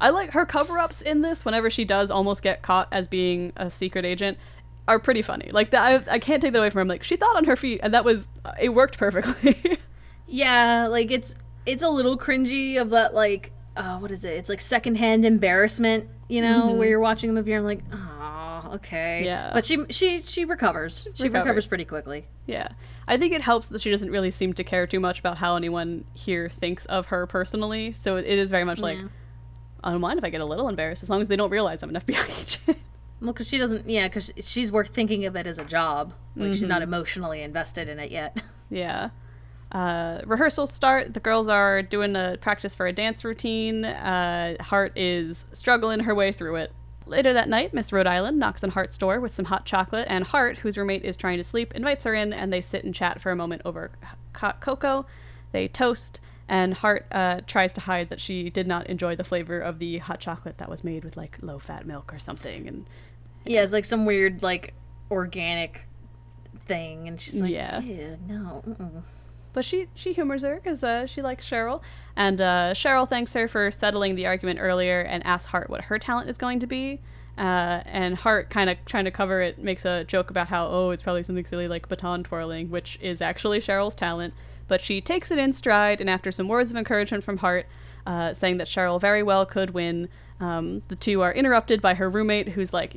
[0.00, 3.52] I like her cover ups in this whenever she does almost get caught as being
[3.56, 4.38] a secret agent
[4.86, 5.48] are pretty funny.
[5.52, 6.82] Like that, I, I can't take that away from her.
[6.82, 8.26] I'm like, she thought on her feet, and that was
[8.60, 9.78] it worked perfectly.
[10.26, 11.34] yeah, like it's
[11.66, 14.32] it's a little cringy of that like uh, what is it?
[14.34, 16.78] It's like secondhand embarrassment, you know, Mm-hmm.
[16.78, 19.22] where you're watching a movie and I'm like, oh, okay.
[19.24, 19.50] Yeah.
[19.52, 21.06] But she she she recovers.
[21.14, 21.66] She recovers, Recovers.
[21.66, 22.26] pretty quickly.
[22.46, 22.68] Yeah.
[23.06, 25.56] I think it helps that she doesn't really seem to care too much about how
[25.56, 27.92] anyone here thinks of her personally.
[27.92, 29.08] So it is very much like, Yeah.
[29.84, 31.82] I don't mind if I get a little embarrassed as long as they don't realize
[31.82, 32.78] I'm an FBI agent.
[33.20, 33.88] Well, because she doesn't.
[33.88, 36.14] Yeah, because she's worth thinking of it as a job.
[36.36, 36.68] Like she's Mm-hmm.
[36.70, 38.40] not emotionally invested in it yet.
[38.70, 39.10] yeah.
[39.72, 41.12] Uh, rehearsals start.
[41.14, 43.84] The girls are doing a practice for a dance routine.
[43.84, 46.72] Uh, Hart is struggling her way through it.
[47.06, 50.24] Later that night, Miss Rhode Island knocks on Hart's door with some hot chocolate, and
[50.24, 53.20] Hart, whose roommate is trying to sleep, invites her in, and they sit and chat
[53.20, 53.90] for a moment over
[54.36, 55.06] hot cocoa.
[55.52, 59.60] They toast, and Hart uh, tries to hide that she did not enjoy the flavor
[59.60, 62.66] of the hot chocolate that was made with like low fat milk or something.
[62.66, 62.86] And
[63.44, 64.74] yeah, it's like some weird like
[65.10, 65.86] organic
[66.66, 67.80] thing, and she's like, Yeah.
[68.26, 68.62] No.
[68.66, 69.02] Mm-mm.
[69.52, 71.82] But she she humors her because uh, she likes Cheryl,
[72.16, 75.98] and uh, Cheryl thanks her for settling the argument earlier and asks Hart what her
[75.98, 77.00] talent is going to be.
[77.36, 80.90] Uh, and Hart, kind of trying to cover it, makes a joke about how oh
[80.90, 84.34] it's probably something silly like baton twirling, which is actually Cheryl's talent.
[84.68, 87.66] But she takes it in stride, and after some words of encouragement from Hart,
[88.06, 90.08] uh, saying that Cheryl very well could win,
[90.40, 92.94] um, the two are interrupted by her roommate, who's like,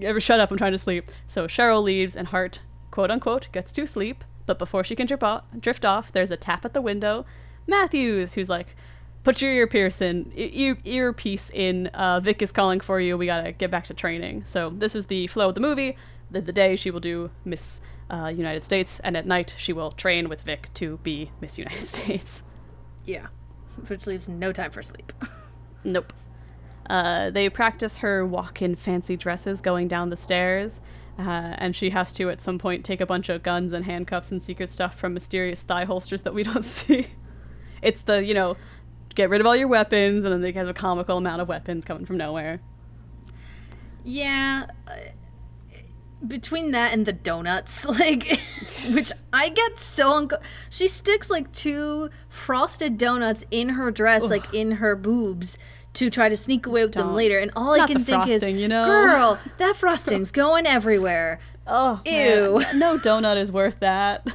[0.00, 0.50] "Ever shut up?
[0.50, 2.60] I'm trying to sleep." So Cheryl leaves, and Hart,
[2.90, 4.24] quote unquote, gets to sleep.
[4.44, 7.24] But before she can drift off, there's a tap at the window.
[7.66, 8.74] Matthews, who's like,
[9.22, 11.86] "Put your earpiece in, e- ear earpiece in.
[11.88, 13.16] Uh, Vic is calling for you.
[13.16, 15.96] We gotta get back to training." So this is the flow of the movie.
[16.30, 17.80] The, the day she will do Miss
[18.12, 21.88] uh, United States, and at night she will train with Vic to be Miss United
[21.96, 22.42] States.
[23.04, 23.28] Yeah,
[23.88, 25.12] which leaves no time for sleep.
[25.84, 26.12] Nope.
[26.88, 30.80] Uh, they practice her walk in fancy dresses going down the stairs,
[31.18, 34.30] uh, and she has to, at some point, take a bunch of guns and handcuffs
[34.30, 37.08] and secret stuff from mysterious thigh holsters that we don't see.
[37.80, 38.56] It's the, you know,
[39.14, 41.84] get rid of all your weapons, and then they have a comical amount of weapons
[41.84, 42.60] coming from nowhere.
[44.04, 44.66] Yeah.
[46.26, 48.24] Between that and the donuts, like,
[48.94, 50.38] which I get so unco-
[50.70, 55.58] she sticks like two frosted donuts in her dress, like in her boobs,
[55.94, 57.16] to try to sneak away with them Don't.
[57.16, 57.38] later.
[57.38, 58.84] And all I can think is, you know?
[58.86, 61.38] girl, that frosting's going everywhere.
[61.66, 62.58] Oh, Ew.
[62.58, 62.78] man.
[62.78, 64.26] No donut is worth that.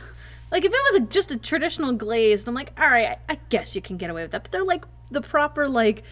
[0.52, 3.40] Like if it was a, just a traditional glazed, I'm like, all right, I, I
[3.50, 4.44] guess you can get away with that.
[4.44, 6.04] But they're like the proper like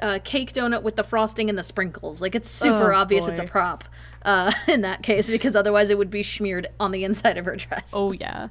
[0.00, 2.20] uh, cake donut with the frosting and the sprinkles.
[2.20, 3.84] Like it's super Oh, obvious it's a prop
[4.24, 7.56] uh, in that case because otherwise it would be smeared on the inside of her
[7.56, 7.92] dress.
[7.94, 8.48] Oh yeah.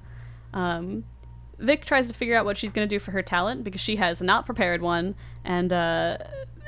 [0.53, 1.03] Um,
[1.57, 3.95] Vic tries to figure out what she's going to do for her talent because she
[3.95, 6.17] has not prepared one, and uh,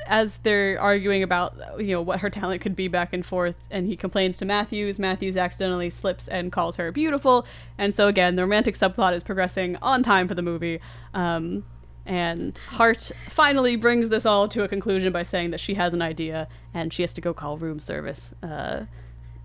[0.06, 3.86] as they're arguing about you know what her talent could be back and forth, and
[3.86, 4.98] he complains to Matthews.
[4.98, 7.46] Matthews accidentally slips and calls her beautiful,
[7.76, 10.80] and so again the romantic subplot is progressing on time for the movie.
[11.12, 11.64] Um,
[12.08, 16.02] and Hart finally brings this all to a conclusion by saying that she has an
[16.02, 18.84] idea and she has to go call room service uh,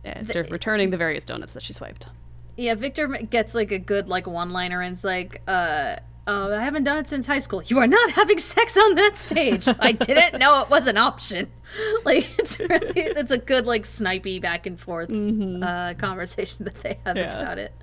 [0.05, 2.07] after returning the various donuts that she swiped.
[2.55, 5.97] Yeah, Victor gets like a good like one liner and it's like, uh,
[6.28, 7.61] oh, I haven't done it since high school.
[7.64, 9.68] You are not having sex on that stage.
[9.68, 11.47] I didn't know it was an option.
[12.05, 16.99] Like it's really it's a good like snipey back and forth uh, conversation that they
[17.05, 17.39] have Yeah.
[17.39, 17.74] about it.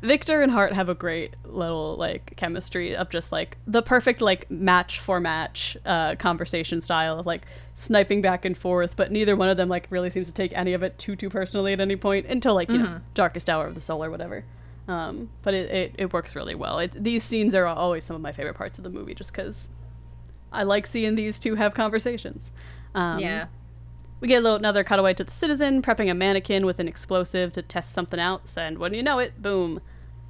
[0.00, 4.48] Victor and Hart have a great little like chemistry of just like the perfect like
[4.50, 9.48] match for match uh, conversation style of like sniping back and forth, but neither one
[9.48, 11.96] of them like really seems to take any of it too too personally at any
[11.96, 14.44] point until like you know darkest hour of the soul or whatever.
[14.86, 16.78] Um, but it, it, it works really well.
[16.78, 19.68] It, these scenes are always some of my favorite parts of the movie just because
[20.50, 22.50] I like seeing these two have conversations.
[22.94, 23.46] Um, yeah.
[24.20, 27.52] We get a little another cutaway to the citizen prepping a mannequin with an explosive
[27.52, 29.80] to test something out, and when you know it, boom.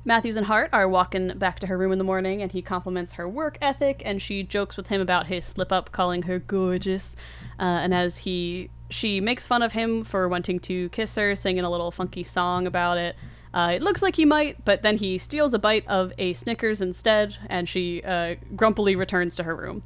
[0.04, 3.14] Matthews and Hart are walking back to her room in the morning, and he compliments
[3.14, 7.14] her work ethic, and she jokes with him about his slip up, calling her gorgeous.
[7.60, 11.64] Uh, and as he, she makes fun of him for wanting to kiss her, singing
[11.64, 13.16] a little funky song about it.
[13.52, 16.80] Uh, it looks like he might, but then he steals a bite of a Snickers
[16.80, 19.82] instead, and she uh, grumpily returns to her room.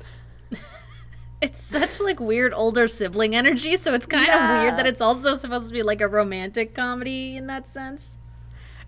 [1.42, 5.34] It's such like weird older sibling energy, so it's kind of weird that it's also
[5.34, 8.18] supposed to be like a romantic comedy in that sense.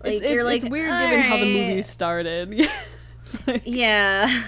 [0.01, 2.69] Like, It's, it's, it's weird given how the movie started.
[3.65, 4.43] Yeah.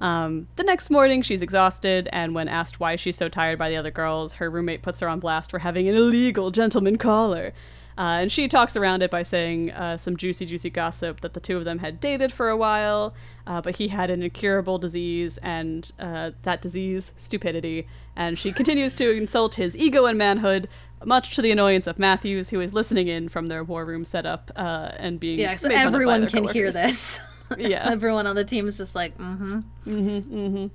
[0.00, 3.76] Um, the next morning, she's exhausted, and when asked why she's so tired by the
[3.76, 7.52] other girls, her roommate puts her on blast for having an illegal gentleman caller.
[7.96, 11.40] Uh, and she talks around it by saying uh, some juicy, juicy gossip that the
[11.40, 13.14] two of them had dated for a while,
[13.46, 17.86] uh, but he had an incurable disease, and uh, that disease, stupidity.
[18.16, 20.68] And she continues to insult his ego and manhood,
[21.04, 24.50] much to the annoyance of Matthews, who is listening in from their war room setup
[24.56, 27.20] uh, and being Yeah, so made fun of by everyone can hear this.
[27.58, 27.88] Yeah.
[27.92, 29.60] everyone on the team is just like, mm hmm.
[29.86, 30.66] Mm hmm, mm-hmm.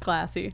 [0.00, 0.52] classy.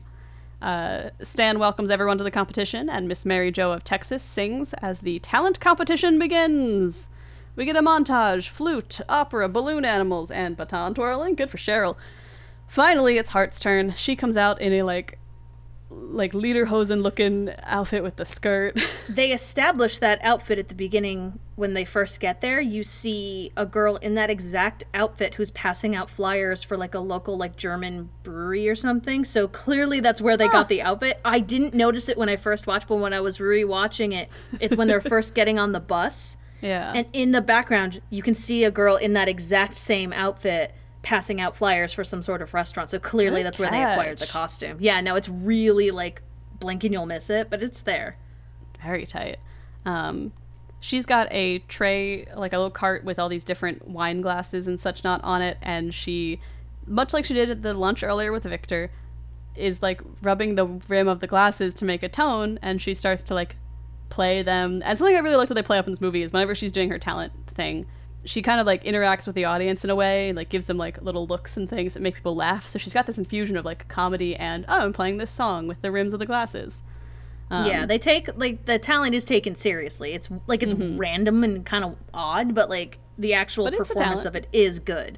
[0.61, 5.01] Uh, Stan welcomes everyone to the competition, and Miss Mary Jo of Texas sings as
[5.01, 7.09] the talent competition begins.
[7.55, 11.35] We get a montage, flute, opera, balloon animals, and baton twirling.
[11.35, 11.95] Good for Cheryl.
[12.67, 13.93] Finally, it's Hart's turn.
[13.95, 15.19] She comes out in a like
[15.89, 18.79] like lederhosen looking outfit with the skirt.
[19.09, 22.59] They establish that outfit at the beginning when they first get there.
[22.59, 26.99] You see a girl in that exact outfit who's passing out flyers for like a
[26.99, 29.23] local like German brewery or something.
[29.23, 31.21] So clearly that's where they got the outfit.
[31.23, 34.29] I didn't notice it when I first watched, but when I was rewatching it,
[34.59, 36.37] it's when they're first getting on the bus.
[36.61, 36.91] yeah.
[36.93, 40.73] And in the background, you can see a girl in that exact same outfit
[41.07, 42.89] passing out flyers for some sort of restaurant.
[42.89, 44.75] So clearly Good that's where they acquired the costume.
[44.81, 46.21] Yeah, no, it's really like
[46.59, 48.17] blink and you'll miss it, but it's there.
[48.83, 49.37] very tight.
[49.85, 50.33] Um,
[50.81, 54.77] she's got a tray, like a little cart with all these different wine glasses and
[54.77, 56.41] such not on it, and she,
[56.85, 58.91] much like she did at the lunch earlier with Victor,
[59.55, 63.23] is like rubbing the rim of the glasses to make a tone, and she starts
[63.23, 63.55] to like
[64.09, 64.81] play them.
[64.83, 66.73] And something I really like that they play up in this movie is whenever she's
[66.73, 67.85] doing her talent thing,
[68.27, 71.01] she kind of like interacts with the audience in a way, like gives them like
[71.01, 72.67] little looks and things that make people laugh.
[72.67, 75.81] So she's got this infusion of like comedy and oh, I'm playing this song with
[75.81, 76.81] the rims of the glasses.
[77.49, 80.13] yeah, um, they take like the talent is taken seriously.
[80.13, 80.97] It's like it's mm-hmm.
[80.97, 84.47] random and kind of odd, but like the actual But it's a performance of it
[84.51, 85.17] is good.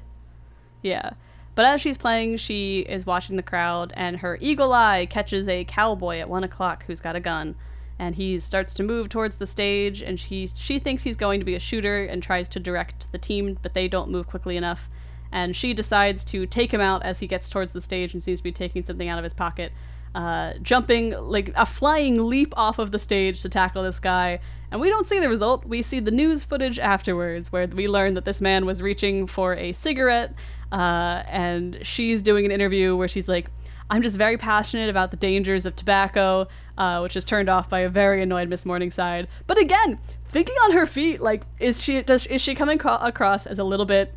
[0.82, 1.10] Yeah.
[1.56, 5.64] But as she's playing, she is watching the crowd, and her eagle eye catches a
[5.64, 7.56] cowboy at one o'clock who's got a gun.
[8.00, 11.44] And he starts to move towards the stage, and she, she thinks he's going to
[11.44, 14.88] be a shooter and tries to direct the team, but they don't move quickly enough.
[15.30, 18.40] And she decides to take him out as he gets towards the stage and seems
[18.40, 19.70] to be taking something out of his pocket,
[20.14, 24.40] uh, jumping like a flying leap off of the stage to tackle this guy.
[24.70, 25.66] And we don't see the result.
[25.66, 29.54] We see the news footage afterwards, where we learn that this man was reaching for
[29.54, 30.32] a cigarette,
[30.72, 33.50] uh, and she's doing an interview where she's like,
[33.90, 36.48] "I'm just very passionate about the dangers of tobacco,"
[36.80, 39.28] uh, which is turned off by a very annoyed Miss Morningside.
[39.46, 39.98] But again,
[40.30, 43.64] thinking on her feet, like, is she does is she coming cro- across as a
[43.64, 44.14] little bit,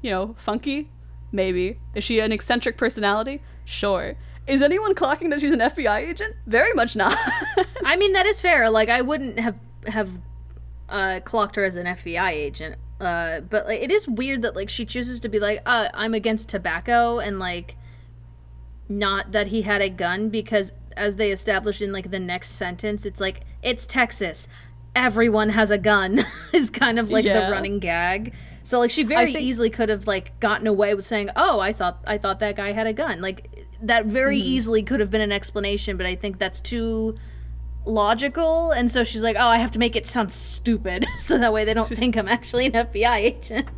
[0.00, 0.88] you know, funky?
[1.32, 1.80] Maybe.
[1.96, 3.42] Is she an eccentric personality?
[3.64, 4.14] Sure.
[4.46, 6.36] Is anyone clocking that she's an FBI agent?
[6.46, 7.18] Very much not.
[7.84, 8.70] I mean, that is fair.
[8.70, 9.56] Like, I wouldn't have
[9.88, 10.10] have
[10.88, 12.76] uh, clocked her as an FBI agent.
[13.00, 16.14] Uh, but like, it is weird that like she chooses to be like, uh, I'm
[16.14, 17.74] against tobacco, and like,
[18.88, 23.04] not that he had a gun because as they established in like the next sentence,
[23.06, 24.48] it's like it's Texas.
[24.96, 26.20] Everyone has a gun
[26.52, 27.46] is kind of like Yeah.
[27.46, 28.32] the running gag.
[28.62, 31.72] So like she very think- easily could have like gotten away with saying, "Oh, I
[31.72, 33.50] thought I thought that guy had a gun." Like
[33.82, 34.48] that very Mm-hmm.
[34.48, 37.16] easily could have been an explanation, but I think that's too
[37.86, 41.52] logical and so she's like oh i have to make it sound stupid so that
[41.52, 43.68] way they don't think i'm actually an fbi agent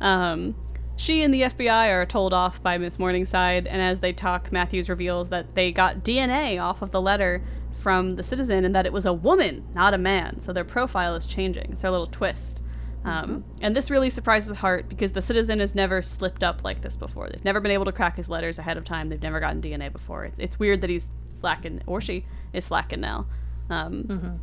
[0.00, 0.54] Um,
[1.00, 4.90] she and the FBI are told off by Miss Morningside, and as they talk, Matthews
[4.90, 7.42] reveals that they got DNA off of the letter
[7.72, 10.40] from the citizen and that it was a woman, not a man.
[10.40, 11.70] So their profile is changing.
[11.72, 12.62] It's their little twist.
[13.02, 16.98] Um, And this really surprises Hart because the citizen has never slipped up like this
[16.98, 17.30] before.
[17.30, 19.08] They've never been able to crack his letters ahead of time.
[19.08, 20.26] They've never gotten DNA before.
[20.26, 23.26] It's, it's weird that he's slacking, or she is slacking now.
[23.70, 24.40] Um,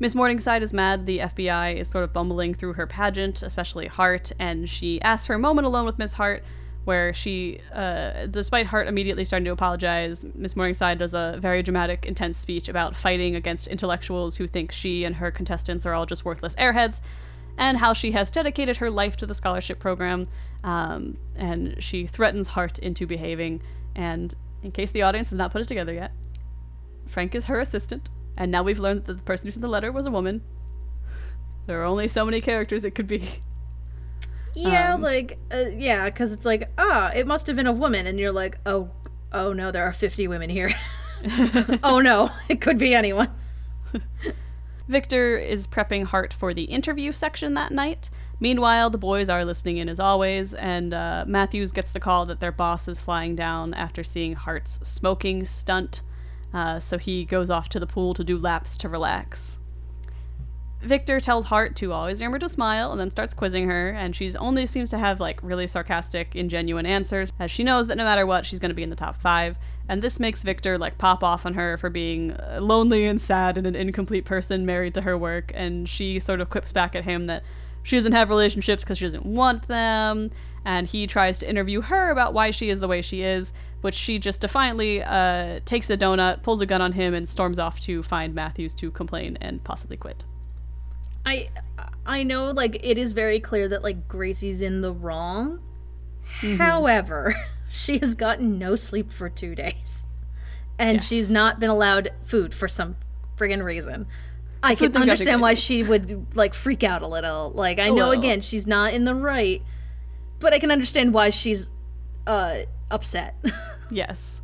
[0.00, 4.32] Miss Morningside is mad the FBI is sort of bumbling through her pageant, especially Hart,
[4.40, 6.42] and she asks for a moment alone with Miss Hart,
[6.84, 12.04] where she, uh, despite Hart immediately starting to apologize, Miss Morningside does a very dramatic,
[12.06, 16.24] intense speech about fighting against intellectuals who think she and her contestants are all just
[16.24, 17.00] worthless airheads,
[17.56, 20.26] and how she has dedicated her life to the scholarship program,
[20.64, 23.62] um, and she threatens Hart into behaving.
[23.94, 24.34] And
[24.64, 26.10] in case the audience has not put it together yet,
[27.06, 29.92] Frank is her assistant, and now we've learned that the person who sent the letter
[29.92, 30.42] was a woman.
[31.66, 33.28] There are only so many characters it could be.
[34.54, 38.06] yeah Um, like uh, yeah because it's like ah it must have been a woman
[38.06, 38.90] and you're like oh
[39.32, 40.70] oh no there are 50 women here
[41.82, 43.30] oh no it could be anyone
[44.88, 48.10] Victor is prepping Hart for the interview section that night.
[48.38, 52.40] Meanwhile, the boys are listening in as always, and uh, Matthews gets the call that
[52.40, 56.02] their boss is flying down after seeing Hart's smoking stunt.
[56.54, 59.58] Uh, so he goes off to the pool to do laps to relax.
[60.80, 64.36] Victor tells Hart to always remember to smile and then starts quizzing her, and she's
[64.36, 68.26] only seems to have like really sarcastic, ingenuine answers, as she knows that no matter
[68.26, 69.56] what, she's going to be in the top five.
[69.88, 73.58] And this makes Victor like pop off on her for being uh, lonely and sad
[73.58, 77.04] and an incomplete person married to her work, and she sort of quips back at
[77.04, 77.42] him that
[77.82, 80.30] she doesn't have relationships because she doesn't want them,
[80.66, 83.52] and he tries to interview her about why she is the way she is,
[83.84, 87.58] which she just defiantly uh, takes a donut, pulls a gun on him, and storms
[87.58, 90.24] off to find Matthews to complain and possibly quit.
[91.26, 91.48] i
[92.06, 95.58] i know like it is very clear that like gracie's in the wrong
[96.58, 97.34] however
[97.70, 100.06] she has gotten no sleep for two days
[100.78, 101.06] and Yes.
[101.06, 102.96] she's not been allowed food for some
[103.36, 104.06] friggin' reason.
[104.62, 107.50] I can understand why she would like freak out a little.
[107.50, 109.62] Like I know again she's not in the right,
[110.40, 111.70] but I can understand why she's
[112.26, 112.60] uh
[112.90, 113.34] upset.
[113.90, 114.40] Yes.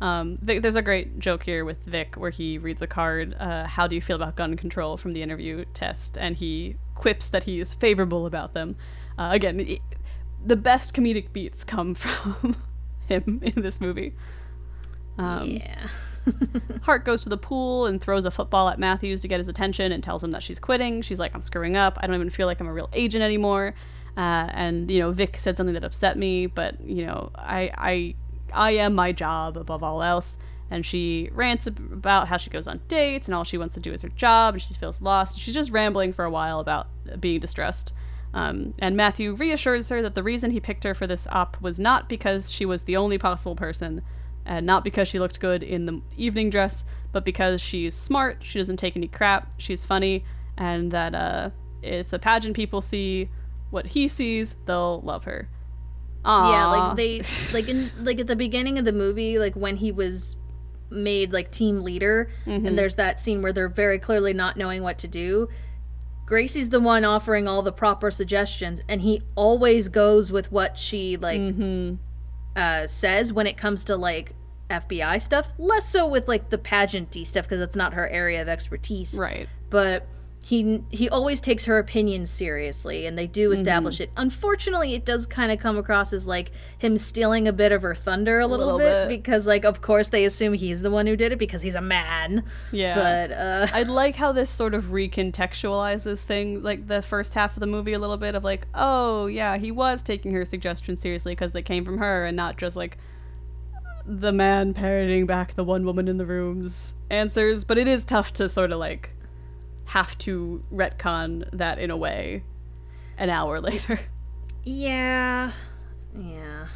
[0.00, 3.36] Um, Vic, there's a great joke here with Vic where he reads a card.
[3.38, 6.18] Uh, How do you feel about gun control from the interview test?
[6.18, 8.76] And he quips that he is favorable about them.
[9.16, 9.80] Uh, again, i
[10.44, 12.56] the best comedic beats come from
[13.06, 14.12] him in this movie.
[15.18, 15.88] Um, yeah.
[16.82, 19.92] Hart goes to the pool and throws a football at Matthews to get his attention
[19.92, 21.02] and tells him that she's quitting.
[21.02, 21.96] She's like, I'm screwing up.
[22.00, 23.74] I don't even feel like I'm a real agent anymore.
[24.16, 28.14] Uh, and you know, Vic said something that upset me, but you know, I I
[28.54, 30.36] I am my job above all else.
[30.70, 33.92] And she rants about how she goes on dates and all she wants to do
[33.92, 35.38] is her job, and she feels lost.
[35.38, 36.86] She's just rambling for a while about
[37.20, 37.92] being distressed.
[38.32, 41.78] Um, and Matthew reassures her that the reason he picked her for this op was
[41.78, 44.00] not because she was the only possible person,
[44.46, 48.58] and not because she looked good in the evening dress, but because she's smart, she
[48.58, 50.24] doesn't take any crap, she's funny,
[50.56, 51.50] and that uh,
[51.82, 53.28] if the pageant people see
[53.70, 55.48] what he sees, they'll love her.
[56.24, 56.52] Aww.
[56.52, 59.90] Yeah, like they like in like at the beginning of the movie, like when he
[59.90, 60.36] was
[60.90, 64.98] made like team leader, and there's that scene where they're very clearly not knowing what
[64.98, 65.48] to do.
[66.26, 71.16] Gracie's the one offering all the proper suggestions, and he always goes with what she
[71.16, 71.40] like
[72.54, 74.34] uh, says when it comes to like
[74.70, 75.52] FBI stuff.
[75.58, 79.48] Less so with like the pageanty stuff because that's not her area of expertise right.
[79.70, 80.06] but
[80.44, 84.02] he he always takes her opinions seriously and they do establish Mm-hmm.
[84.02, 87.82] it unfortunately it does kind of come across as like him stealing a bit of
[87.82, 89.08] her thunder a little, little bit, bit.
[89.08, 91.80] because like of course they assume he's the one who did it because he's a
[91.80, 92.94] man Yeah.
[92.96, 97.60] but uh I like how this sort of recontextualizes thing, like the first half of
[97.60, 101.32] the movie, a little bit of like, oh yeah, he was taking her suggestions seriously
[101.32, 102.98] because they came from her, and not just like
[104.04, 107.62] the man parroting back the one woman in the room's answers.
[107.64, 109.10] But it is tough to sort of like
[109.92, 112.42] have to retcon that in a way
[113.18, 114.00] an hour later.
[114.64, 115.50] yeah
[116.18, 116.66] yeah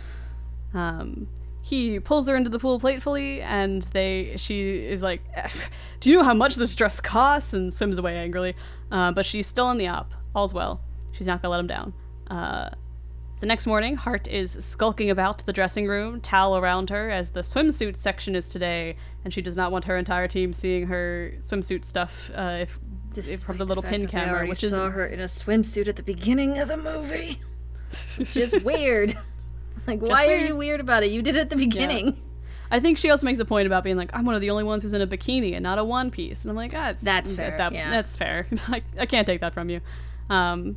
[0.75, 1.29] Um,
[1.63, 5.23] he pulls her into the pool platefully, and they she is like,
[6.01, 8.55] "Do you know how much this dress costs?" and swims away angrily.
[8.93, 10.15] Uh, but she's still in the op.
[10.35, 10.81] All's well.
[11.13, 11.93] She's not gonna let him down.
[12.31, 12.71] Uh,
[13.41, 17.41] the next morning, Hart is skulking about the dressing room, towel around her, as the
[17.43, 21.85] swimsuit section is today, and she does not want her entire team seeing her swimsuit
[21.85, 22.79] stuff uh, if,
[23.19, 25.97] if from the little fact pin camera, which is saw her in a swimsuit at
[25.97, 27.41] the beginning of the movie
[28.33, 29.17] just weird
[29.87, 32.21] like why are you weird about it you did it at the beginning
[32.71, 34.65] I think she also makes a point about being like, I'm one of the only
[34.65, 36.43] ones who's in a bikini and not a one piece.
[36.43, 37.91] And I'm like, ah, That's fair, that- yeah.
[37.91, 38.47] That's fair.
[38.69, 39.81] I, I can't take that from you.
[40.31, 40.77] Um,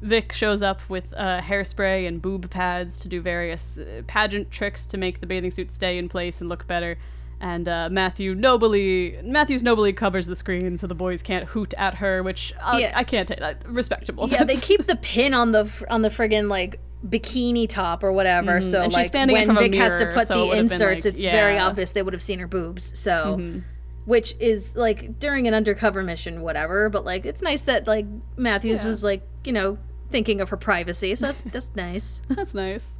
[0.00, 4.86] Vic shows up with uh, hairspray and boob pads to do various uh, pageant tricks
[4.86, 6.96] to make the bathing suit stay in place and look better.
[7.40, 11.94] And uh, Matthew nobly, Matthews nobly covers the screen so the boys can't hoot at
[11.96, 12.92] her, which uh, Yeah.
[12.96, 13.62] I can't take that.
[13.68, 14.28] Respectable.
[14.28, 18.60] yeah they keep the pin on the on the friggin like bikini top or whatever
[18.60, 18.84] so Mm-hmm.
[18.84, 20.56] And she's like standing in when front of a vic has to put so the
[20.56, 21.60] it inserts like, it's very yeah.
[21.60, 21.68] Mm-hmm.
[21.68, 23.60] obvious they would have seen her boobs so
[24.04, 28.80] which is like during an undercover mission whatever but like it's nice that like matthews
[28.80, 28.86] Yeah.
[28.88, 29.78] was like you know
[30.10, 32.96] thinking of her privacy so that's that's nice That's nice.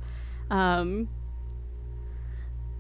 [0.50, 1.08] Um,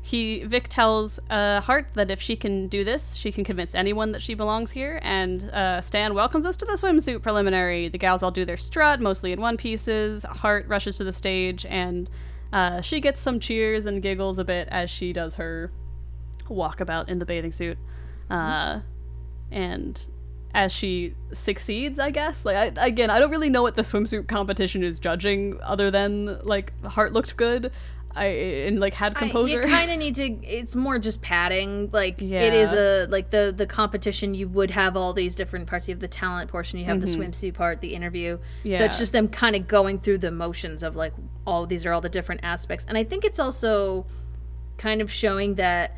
[0.08, 4.12] he Vic tells uh, Hart that if she can do this, she can convince anyone
[4.12, 4.98] that she belongs here.
[5.02, 7.90] And uh, Stan welcomes us to the swimsuit preliminary.
[7.90, 10.24] The gals all do their strut, mostly in one pieces.
[10.24, 12.08] Hart rushes to the stage, and
[12.54, 15.70] uh, she gets some cheers and giggles a bit as she does her
[16.48, 17.76] walkabout in the bathing suit.
[18.30, 18.80] Uh,
[19.50, 20.08] and
[20.54, 22.46] as she succeeds, I guess.
[22.46, 26.40] Like I, again, I don't really know what the swimsuit competition is judging, other than
[26.44, 27.72] like Hart looked good,
[28.18, 28.24] I
[28.66, 29.62] and like had composure.
[29.62, 33.54] you kind of need to it's more just padding like it is a like the
[33.56, 36.84] the competition you would have all these different parts you have the talent portion you
[36.86, 38.76] have the swimsuit part the interview Yeah.
[38.78, 38.90] so Mm-hmm.
[38.90, 41.12] It's just them kind of going through the motions of like
[41.46, 44.06] all these are all the different aspects and i think it's also
[44.76, 45.96] kind of showing that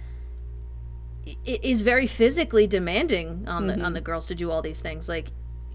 [1.44, 3.84] it is very physically demanding on the Mm-hmm.
[3.84, 5.28] on the girls to do all these things like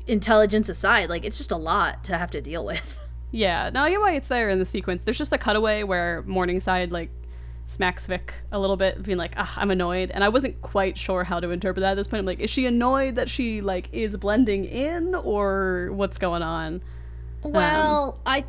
[0.08, 3.00] intelligence aside like it's just a lot to have to deal with
[3.32, 5.04] yeah, no, I get why it's there in the sequence.
[5.04, 7.10] There's just a cutaway where Morningside like
[7.66, 10.12] smacks Vic a little bit, being like, ah, I'm annoyed.
[10.12, 12.20] And I wasn't quite sure how to interpret that at this point.
[12.20, 16.82] I'm like, is she annoyed that she like is blending in or what's going on?
[17.44, 18.46] Well, I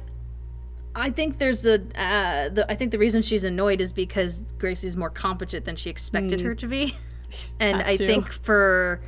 [0.95, 4.97] I think there's a uh, the, I think the reason she's annoyed is because Gracie's
[4.97, 6.95] more competent than she expected her to be,
[7.61, 8.07] and I too.
[8.07, 9.01] think for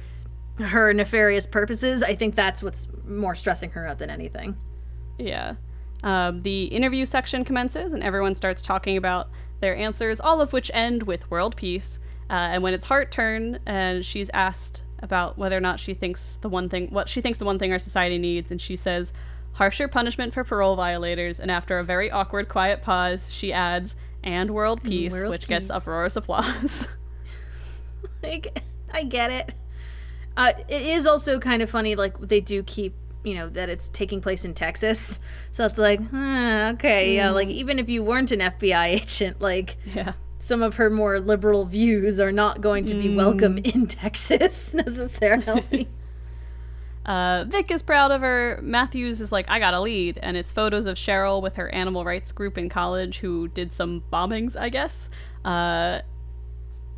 [0.59, 4.57] her nefarious purposes, I think that's what's more stressing her out than anything.
[5.19, 5.55] Yeah.
[6.03, 9.29] Um, the interview section commences, and everyone starts talking about
[9.61, 11.99] their answers, all of which end with world peace.
[12.31, 16.37] Uh, and when it's Hart turn, and she's asked about whether or not she thinks
[16.41, 19.12] the one thing, what she thinks the one thing our society needs, and she says,
[19.53, 21.41] harsher punishment for parole violators.
[21.41, 25.64] And after a very awkward, quiet pause, she adds, and world peace, world which gets
[25.64, 25.71] peace.
[25.71, 26.87] uproarious applause.
[28.23, 28.62] Like,
[28.93, 29.55] I get it.
[30.37, 32.95] Uh, it is also kind of funny, like they do keep,
[33.25, 35.21] you know, that it's taking place in Texas.
[35.53, 37.31] So it's like, huh, okay, yeah.
[37.31, 40.14] Like even if you weren't an FBI agent, like yeah.
[40.39, 45.89] some of her more liberal views are not going to be welcome in Texas necessarily.
[47.09, 48.61] Uh, Vic is proud of her.
[48.62, 50.19] Matthews is like, I got a lead.
[50.23, 54.03] And it's photos of Cheryl with her animal rights group in college who did some
[54.12, 55.09] bombings, I guess.
[55.43, 56.01] Uh,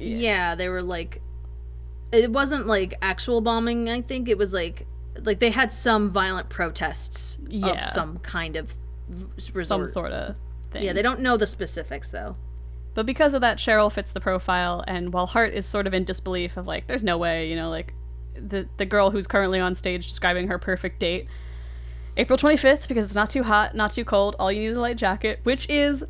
[0.00, 1.22] yeah, they were like,
[2.10, 3.88] it wasn't like actual bombing.
[3.88, 4.86] I think it was like,
[5.24, 7.68] like they had some violent protests Yeah.
[7.72, 8.74] of some kind of
[9.54, 9.66] resort.
[9.66, 10.36] some sort of
[10.70, 10.84] thing.
[10.84, 12.34] Yeah, they don't know the specifics though.
[12.94, 16.04] But because of that, Cheryl fits the profile, and while Hart is sort of in
[16.04, 17.94] disbelief of like, there's no way, you know, like
[18.34, 21.26] the the girl who's currently on stage describing her perfect date,
[22.16, 24.80] April 25th, because it's not too hot, not too cold, all you need is a
[24.80, 26.04] light jacket, which is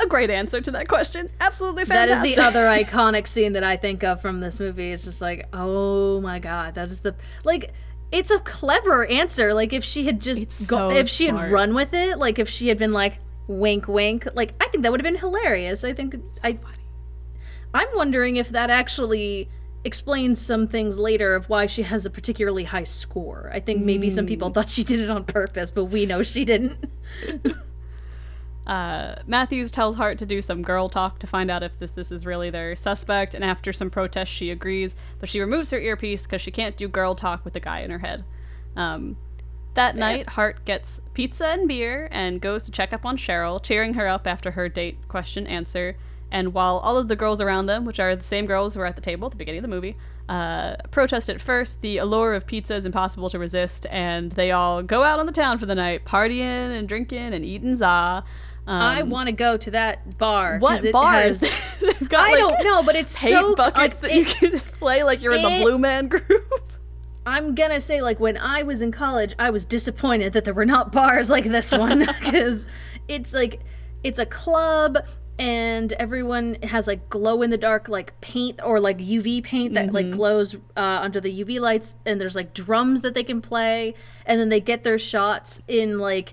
[0.00, 1.28] a great answer to that question.
[1.40, 2.30] Absolutely fantastic.
[2.30, 4.92] is the other iconic scene that I think of from this movie.
[4.92, 7.14] It's just like, oh my god, that is the
[7.44, 7.72] like.
[8.12, 9.52] It's a clever answer.
[9.54, 11.44] Like if she had just It's go, so if she smart.
[11.44, 14.82] had run with it, like if she had been like wink wink, like I think
[14.82, 15.84] that would have been hilarious.
[15.84, 16.58] I think I
[17.74, 19.48] I'm wondering if that actually
[19.84, 23.50] explains some things later of why she has a particularly high score.
[23.52, 24.28] I think maybe some Hmm.
[24.28, 26.90] people thought she did it on purpose, but we know she didn't.
[28.66, 32.10] Uh, Matthews tells Hart to do some girl talk to find out if this, this
[32.10, 36.24] is really their suspect, and after some protest, she agrees, but she removes her earpiece
[36.24, 38.24] because she can't do girl talk with the guy in her head.
[38.74, 39.16] Um,
[39.74, 43.94] that night, Hart gets pizza and beer and goes to check up on Cheryl, cheering
[43.94, 45.96] her up after her date question answer.
[46.32, 48.86] And while all of the girls around them, which are the same girls who were
[48.86, 49.94] at the table at the beginning of the movie,
[50.28, 54.82] uh, protest at first, the allure of pizza is impossible to resist, and they all
[54.82, 58.24] go out on the town for the night, partying and drinking and eating za.
[58.66, 60.58] Um, I want to go to that bar.
[60.58, 61.40] what it bars?
[61.40, 61.50] has-
[61.80, 64.24] They've got I like, don't know, but it's paint so buckets like, that it- you
[64.50, 66.24] can play like you're in the Blue Man Group.
[67.26, 70.64] I'm gonna say like when I was in college, I was disappointed that there were
[70.66, 72.66] not bars like this one because
[73.08, 73.60] it's like
[74.04, 74.98] it's a club
[75.38, 79.92] and everyone has like glow in the dark like paint or like UV paint that
[79.92, 83.92] like glows uh, under the UV lights and there's like drums that they can play
[84.24, 86.32] and then they get their shots in like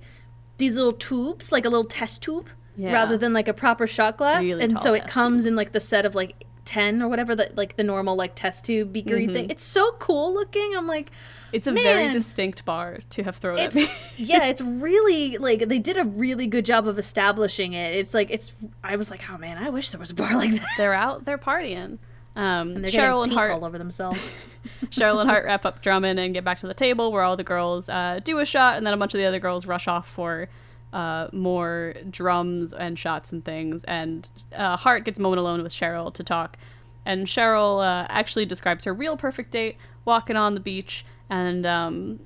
[0.63, 2.47] these little tubes like a little test tube
[2.77, 2.93] Yeah.
[2.93, 4.43] rather than like a proper shot glass.
[4.45, 7.57] Really and so it comes in like the set of like 10 or whatever that
[7.57, 9.33] like the normal like test tube beakery mm-hmm.
[9.33, 9.49] thing.
[9.49, 10.73] It's so cool looking.
[10.77, 11.11] I'm like
[11.51, 13.87] It's a very distinct bar to have thrown at me.
[14.17, 17.93] yeah it's really like they did a really good job of establishing it.
[17.95, 18.53] It's like it's
[18.83, 20.67] i was like oh man i wish there was a bar like that.
[20.77, 21.97] They're out, they're partying.
[22.35, 24.33] Um, they're Cheryl and Hart, all over themselves.
[24.85, 27.43] Cheryl and Hart wrap up Drummond and get back to the table where all the
[27.43, 30.09] girls uh, do a shot, and then a bunch of the other girls rush off
[30.09, 30.49] for
[30.91, 33.83] uh, more drums and shots and things.
[33.83, 36.57] And uh, Hart gets a moment alone with Cheryl to talk,
[37.05, 42.19] and Cheryl uh, actually describes her real perfect date walking on the beach, and um,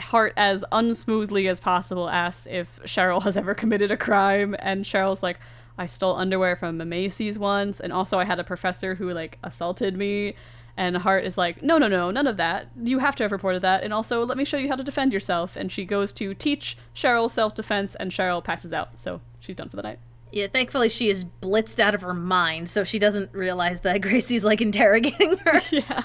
[0.00, 5.22] Hart, as unsmoothly as possible, asks if Cheryl has ever committed a crime, and Cheryl's
[5.22, 5.38] like,
[5.80, 9.38] I stole underwear from a Macy's once, and also I had a professor who like
[9.42, 10.34] assaulted me.
[10.76, 12.68] And Hart is like, no, no, no, none of that.
[12.80, 15.12] You have to have reported that, and also let me show you how to defend
[15.12, 15.56] yourself.
[15.56, 19.68] And she goes to teach Cheryl self defense, and Cheryl passes out, so she's done
[19.68, 19.98] for the night.
[20.32, 24.44] yeah thankfully she is blitzed out of her mind so she doesn't realize that gracie's
[24.44, 26.02] like interrogating her yeah.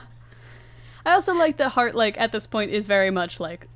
[1.05, 3.67] I also like that Hart, like, at this point is very much like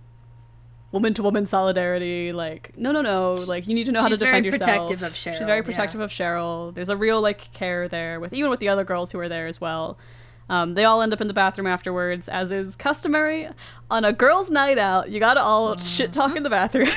[0.91, 2.31] woman to woman solidarity.
[2.33, 3.33] Like, no, no, no.
[3.33, 4.61] Like, you need to know how to defend yourself.
[4.61, 5.37] She's very protective of Cheryl.
[5.37, 5.63] She's very yeah.
[5.63, 6.73] protective of Cheryl.
[6.73, 9.47] There's a real, like, care there with even with the other girls who are there
[9.47, 9.97] as well.
[10.49, 13.47] Um, they all end up in the bathroom afterwards, as is customary
[13.91, 15.11] on a girls' night out.
[15.11, 16.89] You gotta all shit talk in the bathroom.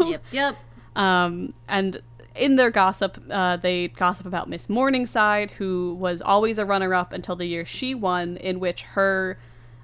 [0.00, 0.56] yep yep
[0.96, 2.02] Um, and
[2.34, 7.12] in their gossip, uh, they gossip about Miss Morningside, who was always a runner up
[7.12, 9.38] until the year she won, in which her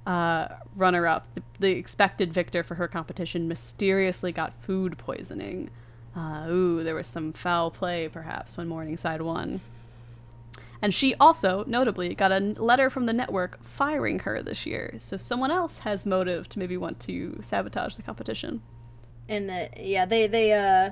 [0.06, 5.70] uh, runner up, the, the expected victor for her competition, mysteriously got food poisoning.
[6.16, 9.60] Uh, ooh, there was some foul play, perhaps, when Morningside won.
[10.82, 14.94] And she also, notably, got a letter from the network firing her this year.
[14.98, 18.60] So someone else has motive to maybe want to sabotage the competition.
[19.28, 20.90] and the yeah they they uh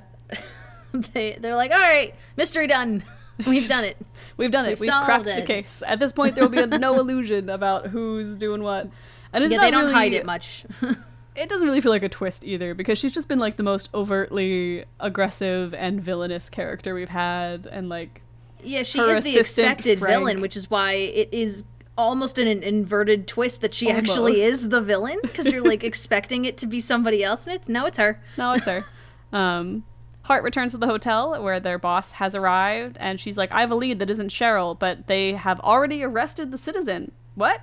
[1.13, 3.03] they they're like all right mystery done
[3.47, 3.97] we've done it
[4.35, 4.79] We've done it.
[4.79, 5.41] We've We've, cracked it.
[5.41, 5.83] the case.
[5.85, 8.89] At this point, there will be no illusion about who's doing what.
[9.31, 10.65] And it's yeah they don't really, hide it much
[11.35, 13.89] it doesn't really feel like a twist either because she's just been like the most
[13.93, 18.21] overtly aggressive and villainous character we've had and like
[18.63, 20.19] Yeah, she is the expected Frank.
[20.19, 21.63] villain, which is why it is
[21.97, 26.45] almost an, an inverted twist that she actually is the villain because you're like expecting
[26.45, 28.21] it to be somebody else, and it's no, it's her.
[28.37, 28.85] no it's her
[29.31, 29.83] um
[30.23, 33.71] hart returns to the hotel where their boss has arrived and she's like i have
[33.71, 37.11] a lead that isn't cheryl but they have already arrested the citizen.
[37.35, 37.61] What?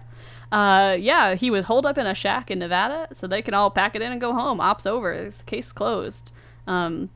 [0.53, 3.71] Uh yeah he was holed up in a shack in nevada so they can all
[3.71, 4.61] pack it in and go home.
[4.61, 5.31] Ops over.
[5.47, 6.33] Case closed.
[6.67, 7.11] Um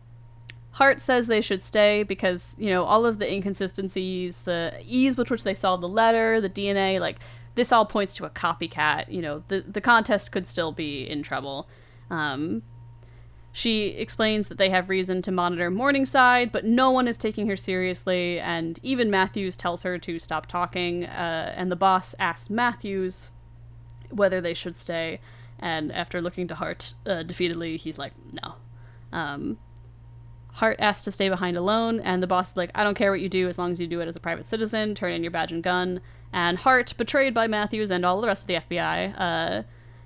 [0.72, 5.30] Hart says they should stay because, you know, all of the inconsistencies, the ease with
[5.30, 7.20] which they solved the letter, the DNA, like
[7.54, 9.08] this all points to a copycat.
[9.08, 11.68] You know, the the contest could still be in trouble.
[12.10, 12.62] Um,
[13.56, 17.54] she explains that they have reason to monitor Morningside, but no one is taking her
[17.54, 21.04] seriously, and even Matthews tells her to stop talking.
[21.04, 23.30] Uh, and the boss asks Matthews
[24.10, 25.20] whether they should stay,
[25.60, 28.56] and after looking to Hart uh, defeatedly, he's like, no.
[29.16, 29.56] Um,
[30.54, 33.20] Hart asks to stay behind alone, and the boss is like, I don't care what
[33.20, 35.30] you do as long as you do it as a private citizen, turn in your
[35.30, 36.00] badge and gun.
[36.32, 39.62] And Hart, betrayed by Matthews and all the rest of the FBI, uh,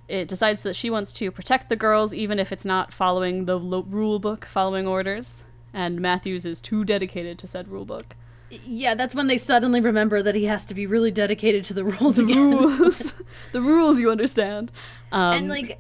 [0.09, 3.59] it decides that she wants to protect the girls even if it's not following the
[3.59, 5.45] lo- rule book, following orders.
[5.75, 8.17] And Matthews is too dedicated to said rule book.
[8.51, 11.85] Yeah, that's when they suddenly remember that he has to be really dedicated to the
[11.85, 12.51] rules The again.
[12.53, 13.13] rules.
[13.53, 14.73] the rules, you understand.
[15.13, 15.79] Um, and like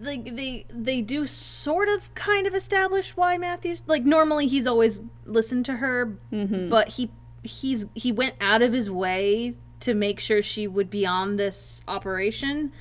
[0.00, 5.02] like they they do sort of kind of establish why Matthews like normally he's always
[5.24, 6.68] listened to her Mm-hmm.
[6.68, 7.10] but he
[7.42, 11.82] he's he went out of his way to make sure she would be on this
[11.88, 12.72] operation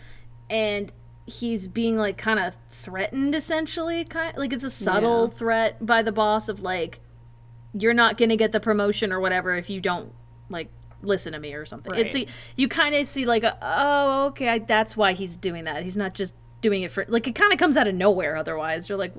[0.50, 0.92] and
[1.26, 5.38] he's being like kind of threatened essentially kind like it's a subtle Yeah.
[5.38, 7.00] threat by the boss of like
[7.74, 10.12] you're not going to get the promotion or whatever if you don't
[10.50, 10.68] like
[11.02, 11.94] listen to me or something.
[11.96, 15.64] It's a, you kind of see like a, oh okay I, that's why he's doing
[15.64, 15.84] that.
[15.84, 18.88] He's not just doing it for like it kind of comes out of nowhere otherwise.
[18.90, 19.14] You're like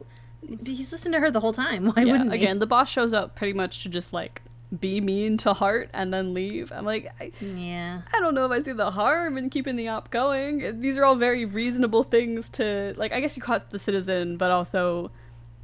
[0.62, 1.86] he's listened to her the whole time.
[1.94, 2.36] Why yeah, wouldn't he?
[2.38, 4.42] again, the boss shows up pretty much to just like
[4.80, 6.72] be mean to Hart and then leave.
[6.72, 8.02] I'm like, I, Yeah.
[8.12, 10.80] I don't know if I see the harm in keeping the op going.
[10.80, 13.12] These are all very reasonable things to like.
[13.12, 15.10] I guess you caught the citizen, but also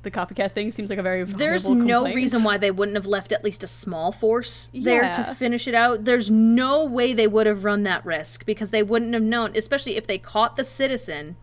[0.03, 2.17] the copycat thing seems like a very There's no complaint.
[2.17, 5.75] reason why they wouldn't have left at least a small force there to finish it
[5.75, 6.05] out.
[6.07, 9.97] There's no way they would have run that risk because they wouldn't have known, especially
[9.97, 11.37] if they caught the citizen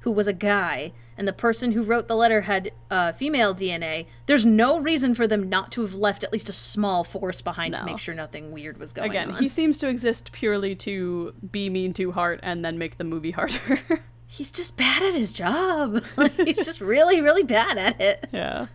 [0.00, 4.06] who was a guy and the person who wrote the letter had uh, female DNA.
[4.26, 7.74] There's no reason for them not to have left at least a small force behind
[7.74, 9.30] to make sure nothing weird was going Again, on.
[9.30, 13.04] Again, he seems to exist purely to be mean to Hart and then make the
[13.04, 13.58] movie harder.
[14.26, 16.02] He's just bad at his job.
[16.16, 18.28] Like, He's just really, really bad at it.
[18.32, 18.66] yeah.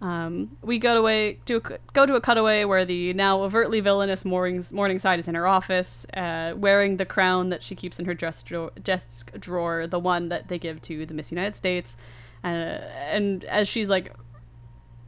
[0.00, 3.80] Um, we go to a do a, go to a cutaway where the now overtly
[3.80, 8.04] villainous Mornings, Morningside is in her office, uh, wearing the crown that she keeps in
[8.04, 11.96] her dress drawer, desk drawer, the one that they give to the Miss United States,
[12.44, 14.14] uh, and as she's like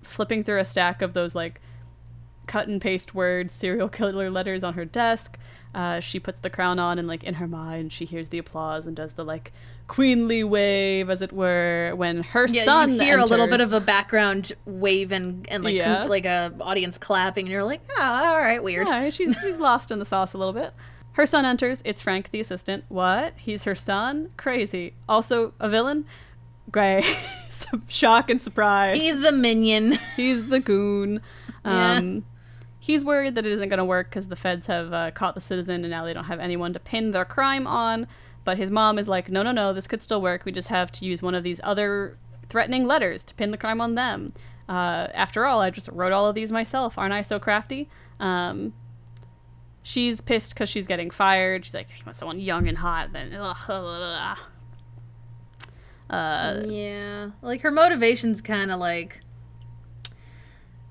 [0.03, 1.61] flipping through a stack of those like
[2.51, 5.38] cut and paste word serial killer letters on her desk.
[5.72, 8.86] Uh, she puts the crown on and like in her mind she hears the applause
[8.86, 9.53] and does the like
[9.86, 13.72] queenly wave as it were when her Yeah, son you hear a little bit of
[13.72, 16.05] a background wave and, and like Yeah.
[16.05, 18.88] like a audience clapping, and you're like, oh, all right, weird.
[18.88, 20.72] Yeah, she's she's lost in the sauce a little bit.
[21.12, 21.82] Her son enters.
[21.84, 22.84] It's Frank, the assistant.
[22.88, 23.34] What?
[23.36, 24.30] He's her son?
[24.36, 24.94] Crazy.
[25.09, 26.05] Also a villain?
[27.51, 29.01] Some Shock and surprise.
[29.01, 29.98] He's the minion.
[30.16, 31.20] He's the goon.
[31.64, 32.20] Yeah.
[32.82, 35.40] He's worried that it isn't going to work because the feds have uh, caught the
[35.40, 38.06] citizen and now they don't have anyone to pin their crime on.
[38.42, 40.46] But his mom is like, no, no, no, this could still work.
[40.46, 42.16] We just have to use one of these other
[42.48, 44.32] threatening letters to pin the crime on them.
[44.66, 46.96] Uh, after all, I just wrote all of these myself.
[46.96, 47.90] Aren't I so crafty?
[48.18, 48.72] Um,
[49.82, 51.66] she's pissed because she's getting fired.
[51.66, 53.12] She's like, I want someone young and hot.
[53.12, 53.32] Then.
[56.08, 59.20] Uh, yeah, like her motivation's kind of like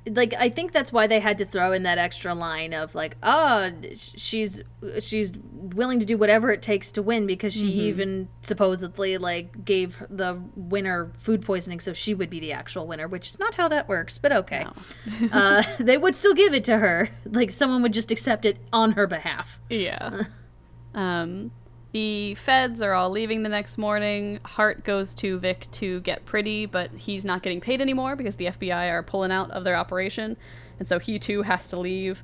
[0.09, 3.17] like I think that's why they had to throw in that extra line of like,
[3.23, 4.61] oh, she's
[5.01, 10.03] she's willing to do whatever it takes to win because she even supposedly like gave
[10.09, 13.67] the winner food poisoning so she would be the actual winner, which is not how
[13.67, 14.65] that works, but okay.
[15.31, 18.93] uh, they would still give it to her, like someone would just accept it on
[18.93, 19.59] her behalf.
[19.69, 20.23] Yeah.
[20.93, 21.51] um,
[21.91, 24.39] the feds are all leaving the next morning.
[24.45, 28.45] Hart goes to Vic to get pretty, but he's not getting paid anymore because the
[28.45, 30.37] FBI are pulling out of their operation.
[30.77, 32.23] And so he too has to leave.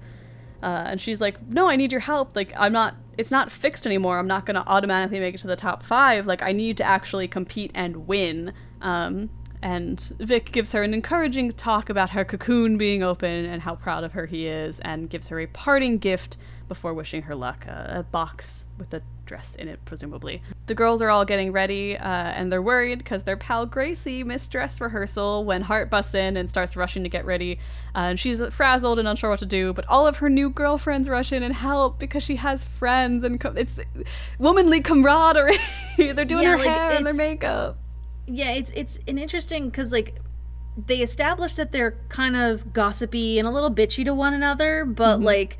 [0.61, 2.35] Uh, and she's like, No, I need your help.
[2.35, 4.19] Like, I'm not, it's not fixed anymore.
[4.19, 6.27] I'm not going to automatically make it to the top five.
[6.27, 8.53] Like, I need to actually compete and win.
[8.81, 9.29] Um,
[9.61, 14.03] and Vic gives her an encouraging talk about her cocoon being open and how proud
[14.03, 16.37] of her he is, and gives her a parting gift
[16.67, 20.41] before wishing her luck a, a box with a dress in it, presumably.
[20.67, 24.51] The girls are all getting ready, uh, and they're worried because their pal Gracie missed
[24.51, 27.59] dress rehearsal when Hart busts in and starts rushing to get ready.
[27.95, 31.07] Uh, and she's frazzled and unsure what to do, but all of her new girlfriends
[31.09, 33.79] rush in and help because she has friends, and co- it's
[34.39, 35.57] womanly camaraderie.
[35.97, 37.77] they're doing Yeah, her like, hair and their makeup.
[38.27, 40.15] yeah it's it's an interesting because like
[40.77, 45.21] they establish that they're kind of gossipy and a little bitchy to one another but
[45.21, 45.57] like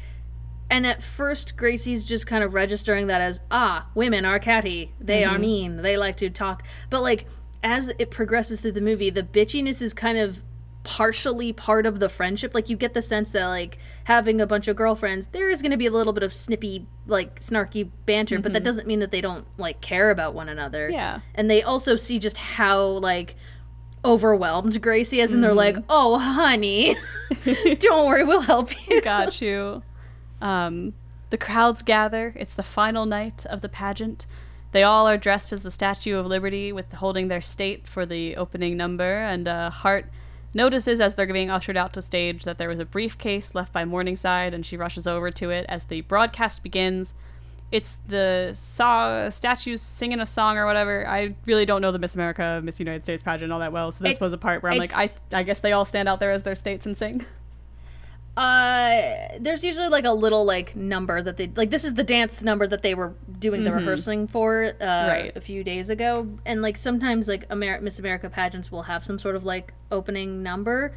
[0.70, 5.24] and at first gracie's just kind of registering that as ah women are catty they
[5.24, 7.28] are mean they like to talk but like
[7.64, 10.42] as it progresses through the movie the bitchiness is kind of
[10.84, 14.68] partially part of the friendship like you get the sense that like having a bunch
[14.68, 18.38] of girlfriends there is going to be a little bit of snippy like snarky banter
[18.38, 21.22] but that doesn't mean that they don't like care about one another Yeah.
[21.34, 23.36] and they also see just how like
[24.04, 25.86] overwhelmed Gracie is, and they're like, Mm-hmm.
[25.90, 26.96] "Oh, honey,
[27.80, 29.82] don't worry, we'll help you." Got you.
[30.46, 30.94] Um,
[31.32, 32.34] the crowds gather.
[32.36, 34.28] It's the final night of the pageant.
[34.74, 38.36] They all are dressed as the Statue of Liberty, with holding their state for the
[38.36, 39.20] opening number.
[39.22, 40.06] And uh, Hart
[40.54, 43.86] notices as they're being ushered out to stage that there was a briefcase left by
[43.86, 47.14] Morningside, and she rushes over to it as the broadcast begins.
[47.72, 51.08] It's the saw statues singing a song or whatever.
[51.08, 54.04] I really don't know the Miss America, Miss United States pageant all that well, so
[54.04, 56.20] this It's- was a part where I'm like, I, I guess they all stand out
[56.20, 57.26] there as their states and sing.
[58.38, 61.70] Uh, there's usually like a little like number that they like.
[61.70, 65.32] This is the dance number that they were doing the rehearsing for uh, Right.
[65.36, 69.18] a few days ago, and like sometimes like Amer- Miss America pageants will have some
[69.20, 70.96] sort of like opening number.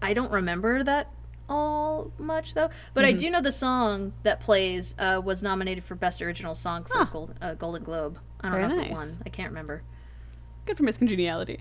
[0.00, 1.12] I don't remember that
[1.48, 5.94] all much though, but I do know the song that plays uh, was nominated for
[5.94, 7.04] best original song for Huh.
[7.10, 8.18] Gold, uh, Golden Globe.
[8.40, 9.18] I don't Very know if it won.
[9.26, 9.82] I can't remember.
[10.64, 11.60] Good for Miss Congeniality.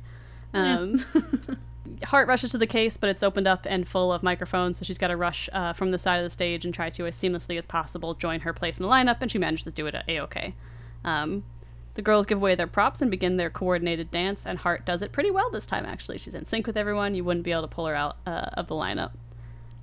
[0.54, 1.04] Um,
[2.06, 4.98] Hart rushes to the case, but it's opened up and full of microphones, so she's
[4.98, 7.58] got to rush uh, from the side of the stage and try to, as seamlessly
[7.58, 10.20] as possible, join her place in the lineup, and she manages to do it a
[10.22, 10.54] okay.
[11.04, 11.44] Um,
[11.96, 15.12] the girls give away their props and begin their coordinated dance, and Hart does it
[15.12, 16.18] pretty well this time, actually.
[16.18, 17.16] She's in sync with everyone.
[17.16, 19.12] You wouldn't be able to pull her out uh, of the lineup.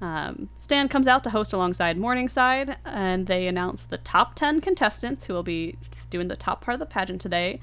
[0.01, 5.27] Um, Stan comes out to host alongside Morningside, and they announce the top 10 contestants
[5.27, 5.77] who will be
[6.11, 7.61] doing the top part of the pageant today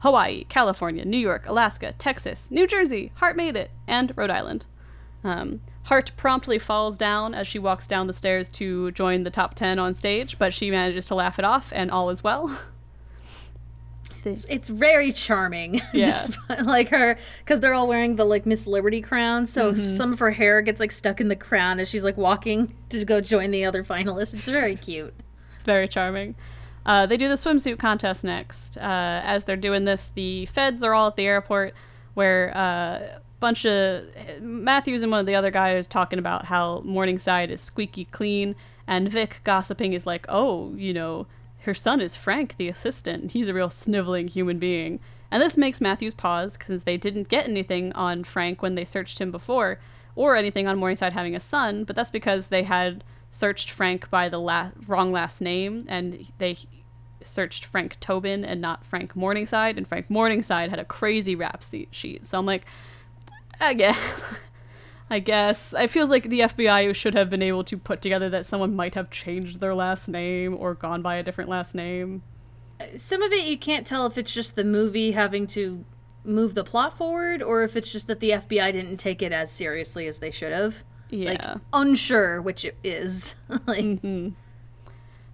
[0.00, 4.66] Hawaii, California, New York, Alaska, Texas, New Jersey, Hart made it, and Rhode Island.
[5.22, 9.54] Um, Hart promptly falls down as she walks down the stairs to join the top
[9.54, 12.56] 10 on stage, but she manages to laugh it off, and all is well.
[14.24, 15.80] it's very charming.
[15.92, 16.04] Yeah.
[16.04, 19.96] Despite, like her, because they're all wearing the like Miss Liberty crown, so Mm-hmm.
[19.96, 23.04] some of her hair gets like stuck in the crown as she's like walking to
[23.04, 24.34] go join the other finalists.
[24.34, 25.14] It's very cute.
[25.56, 26.36] It's very charming.
[26.86, 28.76] Uh, they do the swimsuit contest next.
[28.78, 31.74] Uh, as they're doing this, the feds are all at the airport
[32.14, 34.04] where uh, a bunch of
[34.40, 39.08] Matthews and one of the other guys talking about how Morningside is squeaky clean, and
[39.08, 41.26] Vic gossiping is like, oh, you know,
[41.60, 43.32] her son is Frank, the assistant.
[43.32, 44.98] He's a real sniveling human being.
[45.30, 49.20] And this makes Matthews pause because they didn't get anything on Frank when they searched
[49.20, 49.78] him before,
[50.16, 54.28] or anything on Morningside having a son, but that's because they had searched Frank by
[54.28, 56.58] the la- wrong last name, and they
[57.22, 62.26] searched Frank Tobin and not Frank Morningside, and Frank Morningside had a crazy rap sheet.
[62.26, 62.66] So I'm like,
[63.60, 64.40] I guess.
[65.10, 65.74] I guess.
[65.76, 68.94] It feels like the FBI should have been able to put together that someone might
[68.94, 72.22] have changed their last name or gone by a different last name.
[72.96, 75.84] Some of it you can't tell if it's just the movie having to
[76.24, 79.50] move the plot forward, or if it's just that the FBI didn't take it as
[79.50, 80.84] seriously as they should have.
[81.10, 81.30] Yeah.
[81.30, 83.34] Like unsure which it is.
[83.66, 84.28] like mm-hmm.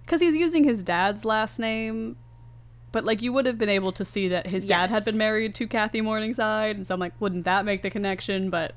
[0.05, 2.15] Because he's using his dad's last name,
[2.93, 5.53] but like you would have been able to see that his dad had been married
[5.55, 8.49] to Kathy Morningside, and so I'm like, wouldn't that make the connection?
[8.49, 8.73] But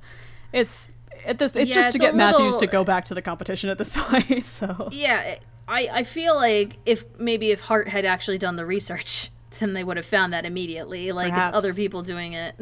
[0.53, 0.89] it's
[1.25, 3.23] at this, it's Yeah, just it's to get Matthews little- to go back to the
[3.23, 4.45] competition at this point.
[4.45, 5.37] So yeah,
[5.69, 9.85] I I feel like if maybe if Hart had actually done the research, then they
[9.85, 11.13] would have found that immediately.
[11.13, 11.49] Like Perhaps.
[11.51, 12.57] it's other people doing it.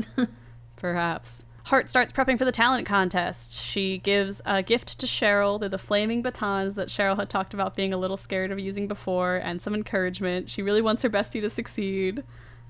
[0.76, 1.44] perhaps.
[1.68, 3.52] Hart starts prepping for the talent contest.
[3.52, 5.60] She gives a gift to Cheryl.
[5.60, 8.88] They're the flaming batons that Cheryl had talked about being a little scared of using
[8.88, 10.50] before, and some encouragement.
[10.50, 12.24] She really wants her bestie to succeed.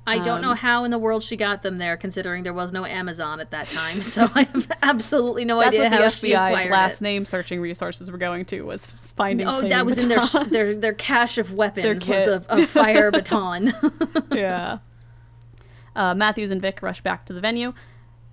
[0.05, 2.73] I don't Um, know how in the world she got them there, considering there was
[2.73, 4.03] no Amazon at that time.
[4.03, 7.05] So I have absolutely no That's idea what the she FBI's acquired last it.
[7.05, 9.47] name searching resources were going to was finding.
[9.47, 13.73] Oh, that was in their their their cache of weapons was a, a fire baton.
[14.33, 14.79] yeah.
[15.95, 17.75] Uh, Matthews and Vic rush back to the venue.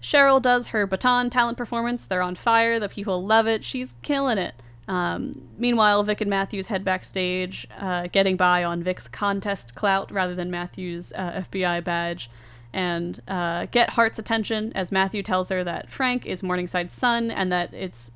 [0.05, 2.05] Cheryl does her baton talent performance.
[2.05, 2.79] They're on fire.
[2.79, 3.65] The people love it.
[3.65, 4.53] She's killing it.
[4.87, 10.35] Um, meanwhile, Vic and Matthews head backstage, uh, getting by on Vic's contest clout rather
[10.35, 12.29] than Matthews' uh, FBI badge.
[12.71, 17.51] and uh, get Hart's attention as Matthew tells her that Frank is Morningside's son and
[17.51, 18.11] that it's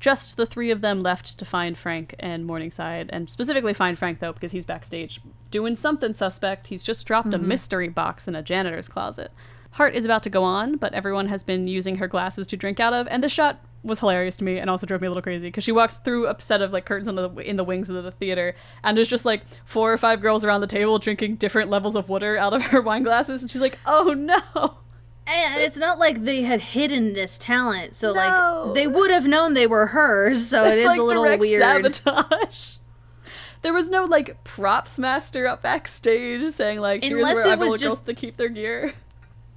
[0.00, 4.18] just the three of them left to find Frank and Morningside, and specifically find Frank
[4.18, 5.20] though because he's backstage
[5.50, 6.68] doing something suspect.
[6.68, 9.30] He's just dropped a mystery box in a janitor's closet.
[9.72, 12.80] Hart is about to go on, but everyone has been using her glasses to drink
[12.80, 15.22] out of, and this shot was hilarious to me and also drove me a little
[15.22, 17.88] crazy because she walks through a set of like curtains on the in the wings
[17.88, 21.36] of the theater, and there's just like four or five girls around the table drinking
[21.36, 24.78] different levels of water out of her wine glasses, and she's like, "Oh no."
[25.30, 28.62] And it's not like they had hidden this talent, so No.
[28.64, 30.48] like they would have known they were hers.
[30.48, 31.60] So it It's like a little weird.
[31.94, 32.78] sabotage.
[33.60, 37.78] There was no like props master up backstage saying like here's Unless where it was
[37.78, 38.94] just- to keep their gear.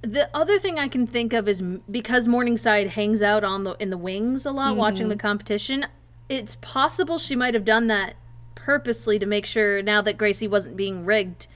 [0.02, 3.90] The other thing I can think of is because Morningside hangs out on the in
[3.90, 5.08] the wings a lot, watching Mm-hmm.
[5.10, 5.86] the competition.
[6.28, 8.14] It's possible she might have done that
[8.54, 11.46] purposely to make sure now that Gracie wasn't being rigged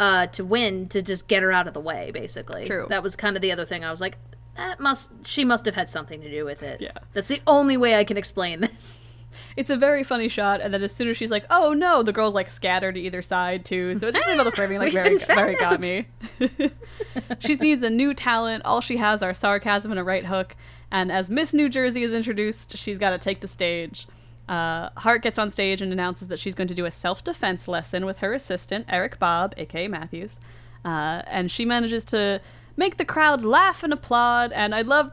[0.00, 2.10] uh, to win to just get her out of the way.
[2.12, 2.86] Basically, True.
[2.88, 3.84] That was kind of the other thing.
[3.84, 4.16] I was like,
[4.56, 6.80] that must she must have had something to do with it.
[6.80, 6.92] Yeah.
[7.12, 8.98] that's the only way I can explain this.
[9.56, 12.12] It's a very funny shot, and then as soon as she's like, "Oh no," the
[12.12, 13.94] girls like scatter to either side too.
[13.94, 16.06] So it's just about the framing like very, very got me.
[17.38, 18.64] she needs a new talent.
[18.64, 20.56] All she has are sarcasm and a right hook.
[20.90, 24.06] And as Miss New Jersey is introduced, she's got to take the stage.
[24.48, 28.04] Uh, Hart gets on stage and announces that she's going to do a self-defense lesson
[28.04, 30.38] with her assistant Eric Bob, aka Matthews,
[30.84, 32.40] uh, and she manages to
[32.76, 34.52] make the crowd laugh and applaud.
[34.52, 35.12] And I love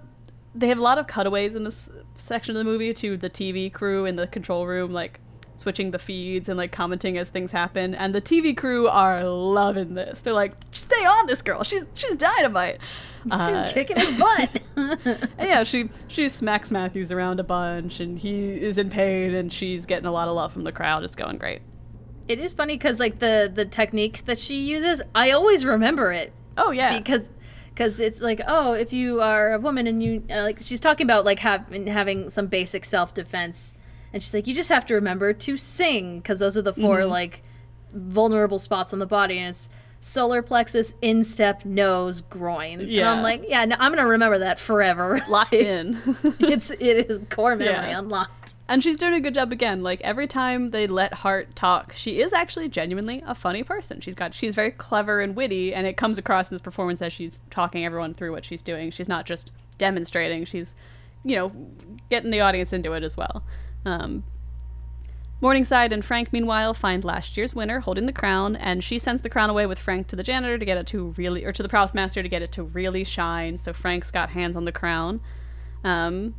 [0.54, 3.72] they have a lot of cutaways in this section of the movie to the TV
[3.72, 5.20] crew in the control room, like
[5.56, 7.94] switching the feeds and like commenting as things happen.
[7.96, 10.22] And the TV crew are loving this.
[10.22, 11.64] They're like, "Stay on this girl.
[11.64, 12.80] She's she's dynamite."
[13.24, 14.60] She's Uh, kicking his butt.
[14.76, 19.54] and yeah, she she smacks Matthews around a bunch, and he is in pain, and
[19.54, 21.04] she's getting a lot of love from the crowd.
[21.04, 21.62] It's going great.
[22.28, 26.34] it is funny because like the the techniques that she uses, I always remember it
[26.58, 27.30] Oh yeah, because
[27.74, 31.06] because it's like oh if you are a woman and you uh, like she's talking
[31.06, 33.74] about like have, having some basic self-defense
[34.14, 37.00] and she's like you just have to remember to sing because those are the 4
[37.00, 37.10] Mm-hmm.
[37.10, 37.44] like
[37.94, 39.68] vulnerable spots on the body and it's
[40.00, 43.02] solar plexus instep nose groin yeah.
[43.02, 45.98] and i'm like yeah no, i'm gonna remember that forever locked in.
[46.40, 48.00] it's it is core memory Yeah.
[48.00, 48.41] unlocked
[48.72, 49.84] And she's doing a good job again.
[49.84, 54.00] Like every time they let Hart talk, she is actually genuinely a funny person.
[54.00, 57.12] She's got she's very clever and witty, and it comes across in this performance as
[57.12, 58.90] she's talking everyone through what she's doing.
[58.90, 60.46] She's not just demonstrating.
[60.46, 60.74] She's,
[61.26, 61.52] you know,
[62.10, 63.44] getting the audience into it as well.
[63.84, 64.24] Um,
[65.42, 69.30] Morningside and Frank, meanwhile, find last year's winner holding the crown, and she sends the
[69.30, 71.68] crown away with Frank to the janitor to get it to really, or to the
[71.68, 73.58] props master to get it to really shine.
[73.58, 75.20] So Frank's got hands on the crown.
[75.84, 76.36] Um,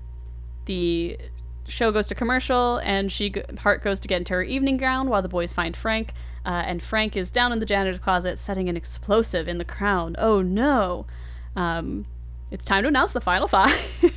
[0.65, 1.19] the
[1.69, 5.09] show goes to commercial, and she go- Hart goes to get into her evening gown
[5.09, 6.13] while the boys find Frank.
[6.45, 10.17] Uh, and Frank is down in the janitor's closet setting an explosive in the crown.
[10.19, 11.07] Oh no!
[11.55, 12.07] Um,
[12.51, 13.73] it's time to announce the final five.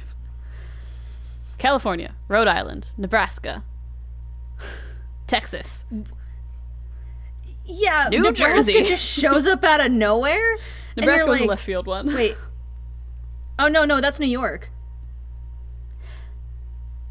[1.58, 3.64] California, Rhode Island, Nebraska,
[5.28, 5.86] Texas.
[7.66, 8.84] yeah New nebraska Jersey.
[8.84, 10.58] just shows up out of nowhere
[10.96, 12.14] Nebraska was a left field one.
[12.14, 12.38] wait
[13.60, 14.70] oh no no that's new york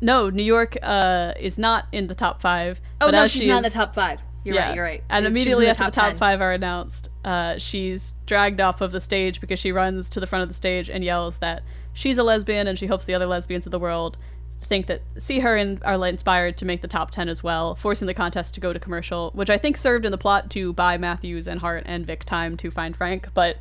[0.00, 2.80] No, New York uh, is not in the top five.
[3.00, 4.20] Oh but no, she's she not in the top five.
[4.44, 4.74] You're right.
[4.74, 5.02] You're right.
[5.08, 6.16] And She was in immediately after the top 10.
[6.18, 10.26] five are announced, uh, she's dragged off of the stage because she runs to the
[10.26, 11.62] front of the stage and yells that
[11.94, 14.18] she's a lesbian and she hopes the other lesbians of the world
[14.64, 18.06] think that see her and are inspired to make the top 10 as well, forcing
[18.06, 20.96] the contest to go to commercial, which I think served in the plot to buy
[20.96, 23.28] Matthews and Hart and Vic time to find Frank.
[23.34, 23.58] But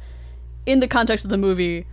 [0.65, 1.85] in the context of the movie,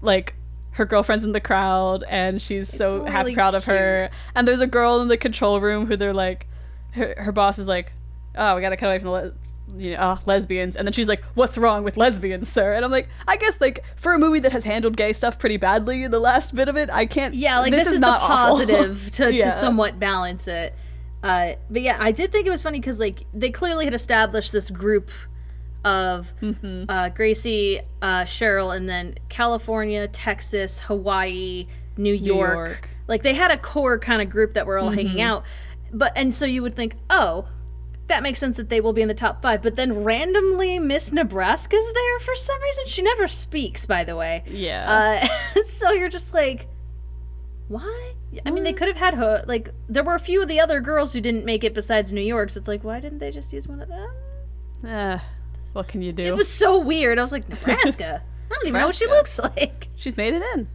[0.00, 0.34] like
[0.78, 4.60] her girlfriend's in the crowd and she's so happy really proud of her and there's
[4.60, 6.46] a girl in the control room who they're like
[6.92, 7.92] her, her boss is like
[8.36, 9.32] oh we gotta cut away from the le-
[9.76, 12.90] you know, uh, lesbians and then she's like what's wrong with lesbians sir and i'm
[12.90, 16.18] like i guess like for a movie that has handled gay stuff pretty badly the
[16.18, 18.56] last bit of it i can't Yeah, like this, is, the not awful.
[18.66, 19.44] positive to, Yeah.
[19.46, 20.74] to somewhat balance it.
[21.20, 24.52] Uh, but yeah, I did think it was funny because like they clearly had established
[24.52, 25.10] this group
[25.84, 26.84] of Mm-hmm.
[26.88, 32.54] uh, Gracie, uh, Cheryl, and then California, Texas, Hawaii, New York.
[32.54, 32.70] York.
[32.70, 32.94] Mm-hmm.
[33.08, 35.44] Like they had a core kind of group that were all hanging out.
[35.92, 37.48] But and so you would think, oh,
[38.08, 39.62] that makes sense that they will be in the top five.
[39.62, 42.84] But then randomly, Miss Nebraska's there for some reason.
[42.86, 44.42] She never speaks, by the way.
[44.46, 45.20] yeah
[45.56, 46.68] Uh, so you're just like,
[47.68, 48.12] why?
[48.46, 49.42] I mean, they could have had her.
[49.46, 52.20] Like, there were a few of the other girls who didn't make it besides New
[52.22, 52.50] York.
[52.50, 54.10] So it's like, why didn't they just use one of them?
[54.86, 55.18] Eh,
[55.78, 57.18] what can you do It was so weird.
[57.18, 58.20] I was like, Nebraska.
[58.50, 59.88] I don't even know what she looks like.
[59.94, 60.68] she's made it in.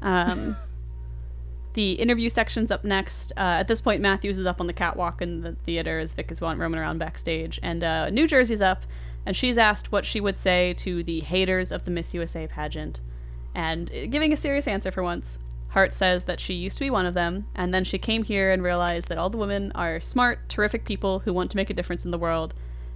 [0.00, 0.56] Um,
[1.74, 3.32] the interview section's up next.
[3.36, 6.30] Uh, at this point, Matthews is up on the catwalk in the theater as Vic
[6.30, 8.84] is roaming around backstage, and uh, New Jersey's up.
[9.26, 13.00] and she's asked what she would say to the haters of the Miss USA pageant.
[13.56, 16.90] And uh, giving a serious answer for once, Hart says that she used to be
[16.90, 19.98] one of them, and then she came here and realized that all the women are
[19.98, 22.54] smart, terrific people who want to make a difference in the world,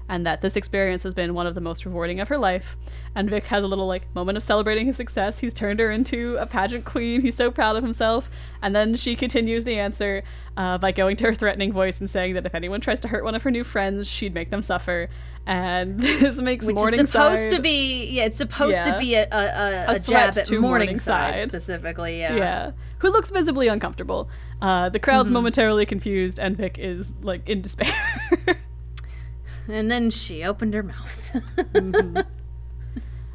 [0.09, 2.77] and that this experience has been one of the most rewarding of her life.
[3.15, 5.39] And Vic has a little like moment of celebrating his success.
[5.41, 7.21] He's turned her into a pageant queen.
[7.21, 8.31] He's so proud of himself.
[8.63, 10.23] And then she continues the answer
[10.57, 13.25] uh, by going to her threatening voice and saying that if anyone tries to hurt
[13.25, 15.09] one of her new friends, she'd make them suffer.
[15.47, 18.93] And this makes Which Morningside is supposed to be yeah, it's supposed Yeah.
[18.95, 21.41] to be a, a, a, A jab at Morningside, Morningside.
[21.43, 22.21] specifically.
[22.21, 22.35] Yeah.
[22.37, 24.29] yeah, who looks visibly uncomfortable.
[24.61, 25.05] Uh, the Mm-hmm.
[25.05, 27.95] crowd's momentarily confused, and Vic is like in despair.
[29.69, 31.37] And then she opened her mouth.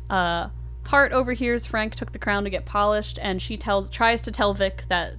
[0.09, 0.49] uh,
[0.83, 4.53] Hart overhears Frank took the crown to get polished, and she tells tries to tell
[4.53, 5.15] Vic that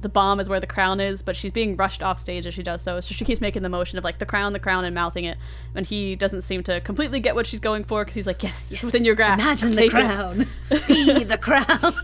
[0.00, 2.62] the bomb is where the crown is, but she's being rushed off stage as she
[2.62, 3.00] does so.
[3.00, 5.38] So she keeps making the motion of like the crown, the crown, and mouthing it,
[5.74, 8.72] and he doesn't seem to completely get what she's going for because he's like, "Yes,
[8.72, 9.40] it's within your grasp.
[9.40, 10.46] Imagine the Take it." crown.
[10.88, 11.94] Be the crown.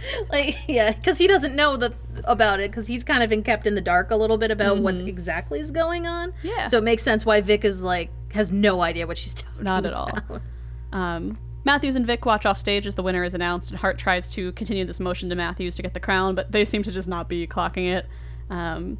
[0.30, 1.94] like yeah, because he doesn't know the
[2.24, 4.78] about it because he's kind of been kept in the dark a little bit about
[4.78, 6.32] what exactly is going on.
[6.32, 6.48] Mm-hmm.
[6.48, 6.66] Yeah.
[6.68, 9.86] So it makes sense why Vic is like has no idea what she's talking Not
[9.86, 10.10] at all.
[10.92, 14.28] Um, Matthews and Vic watch off stage as the winner is announced, and Hart tries
[14.30, 17.08] to continue this motion to Matthews to get the crown, but they seem to just
[17.08, 18.06] not be clocking it.
[18.48, 18.96] Um,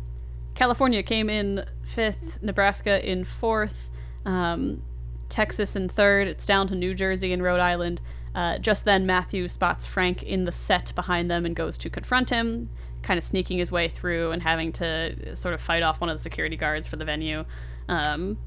[0.54, 3.90] California came in fifth, Nebraska in fourth,
[4.26, 4.82] um,
[5.28, 6.28] Texas in third.
[6.28, 8.00] It's down to New Jersey and Rhode Island.
[8.34, 12.30] Uh, just then, Matthew spots Frank in the set behind them and goes to confront
[12.30, 12.68] him,
[13.02, 16.14] kind of sneaking his way through and having to sort of fight off one of
[16.16, 17.44] the security guards for the venue.
[17.88, 18.38] Um,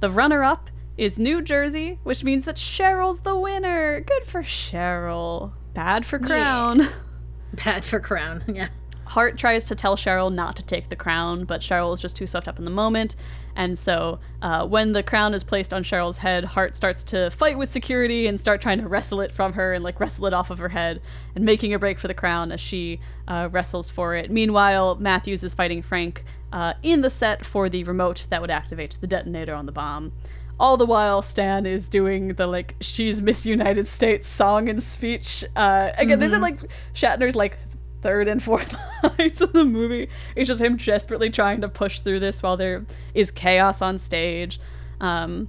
[0.00, 4.00] the runner up is New Jersey, which means that Cheryl's the winner.
[4.00, 5.52] Good for Cheryl.
[5.74, 6.86] Bad for Crown.
[7.64, 8.42] Bad for crown.
[8.52, 8.68] Yeah.
[9.14, 12.26] Hart tries to tell Cheryl not to take the crown, but Cheryl is just too
[12.26, 13.14] swept up in the moment.
[13.54, 17.56] And so, uh, when the crown is placed on Cheryl's head, Hart starts to fight
[17.56, 20.50] with security and start trying to wrestle it from her and like wrestle it off
[20.50, 21.00] of her head
[21.36, 24.32] and making a break for the crown as she uh, wrestles for it.
[24.32, 28.98] Meanwhile, Matthews is fighting Frank uh, in the set for the remote that would activate
[29.00, 30.12] the detonator on the bomb.
[30.58, 35.44] All the while, Stan is doing the like "She's Miss United States" song and speech.
[35.54, 36.60] Uh, again, these are like
[36.94, 37.58] Shatner's like
[38.04, 38.76] third and fourth
[39.18, 40.08] lines of the movie.
[40.36, 44.60] It's just him desperately trying to push through this while there is chaos on stage.
[45.00, 45.48] Um,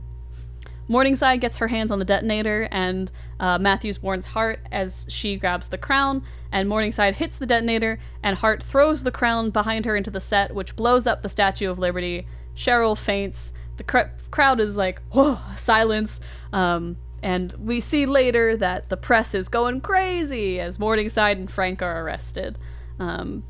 [0.88, 5.68] Morningside gets her hands on the detonator, and uh, Matthews warns Hart as she grabs
[5.68, 6.24] the crown.
[6.52, 10.56] And Morningside hits the detonator, and Hart throws the crown behind her into the set,
[10.56, 12.26] which blows up the Statue of Liberty.
[12.56, 13.52] Cheryl faints.
[13.76, 16.22] The cr- crowd is like, whoa, silence.
[16.54, 16.96] Um,
[17.26, 22.04] and we see later that the press is going crazy as Morningside and Frank are
[22.04, 22.60] arrested.
[23.00, 23.44] Um,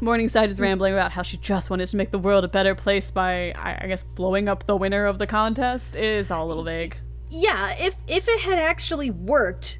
[0.00, 3.12] Morningside is rambling about how she just wanted to make the world a better place
[3.12, 5.94] by, I, I guess, blowing up the winner of the contest.
[5.94, 6.96] It's all a little vague.
[7.30, 9.78] Yeah, if if it had actually worked,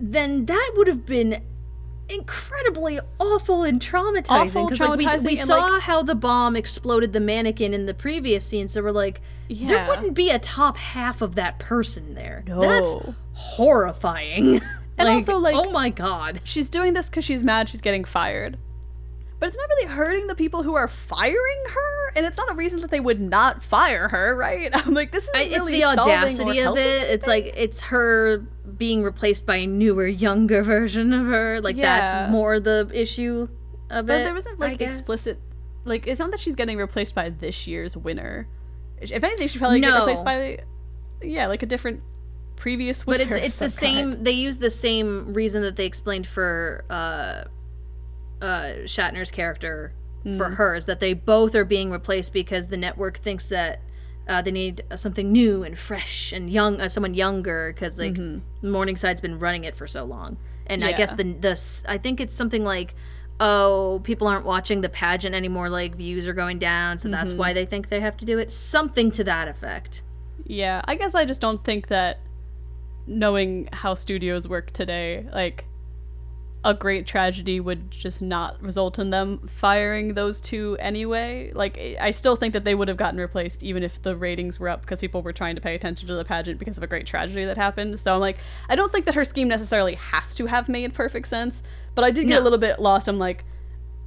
[0.00, 1.44] then that would have been
[2.10, 4.30] incredibly awful and traumatizing.
[4.30, 7.94] Awful, 'cause, like, we, we saw like- how the bomb exploded the mannequin in the
[7.94, 9.66] previous scene, so we're like, yeah.
[9.68, 12.44] there wouldn't be a top half of that person there.
[12.46, 12.60] no.
[12.60, 12.96] That's
[13.34, 14.60] horrifying.
[14.96, 16.40] And also, like- oh my god.
[16.44, 18.58] She's doing this because she's mad she's getting fired.
[19.40, 22.54] But it's not really hurting the people who are firing her, and it's not a
[22.54, 24.68] reason that they would not fire her, right?
[24.74, 27.02] I'm like, this is really it's the audacity of it.
[27.10, 28.38] It's like it's her
[28.76, 31.60] being replaced by a newer, younger version of her.
[31.60, 32.00] Like Yeah.
[32.08, 33.48] that's more the issue
[33.90, 34.24] of But it.
[34.24, 35.38] there wasn't like explicit,
[35.84, 38.48] like it's not that she's getting replaced by this year's winner.
[39.00, 40.58] If anything, she probably get replaced by,
[41.22, 42.02] yeah, like a different
[42.56, 43.24] previous winner.
[43.24, 44.10] But it's it's the same.
[44.10, 47.44] They use the same reason that they explained for uh,
[48.42, 49.92] uh, Shatner's character
[50.24, 50.36] Hmm.
[50.36, 53.80] for her is that they both are being replaced because the network thinks that
[54.26, 58.14] uh, they need something new and fresh and young, uh, someone younger because like
[58.62, 60.36] Morningside's been running it for so long,
[60.66, 61.40] and I guess Mm-hmm.
[61.40, 62.94] The the I think it's something like.
[63.40, 65.68] Oh, people aren't watching the pageant anymore.
[65.68, 67.38] Like views are going down, so that's Mm-hmm.
[67.38, 68.52] why they think they have to do it.
[68.52, 70.02] Something to that effect.
[70.44, 72.18] Yeah, I guess I just don't think that
[73.06, 75.64] knowing how studios work today, like
[76.64, 81.52] a great tragedy would just not result in them firing those two anyway.
[81.54, 84.68] Like I still think that they would have gotten replaced even if the ratings were
[84.68, 87.06] up because people were trying to pay attention to the pageant because of a great
[87.06, 88.00] tragedy that happened.
[88.00, 91.28] So I'm like, I don't think that her scheme necessarily has to have made perfect
[91.28, 91.62] sense,
[91.94, 92.42] but I did get No.
[92.42, 93.06] a little bit lost.
[93.08, 93.44] I'm like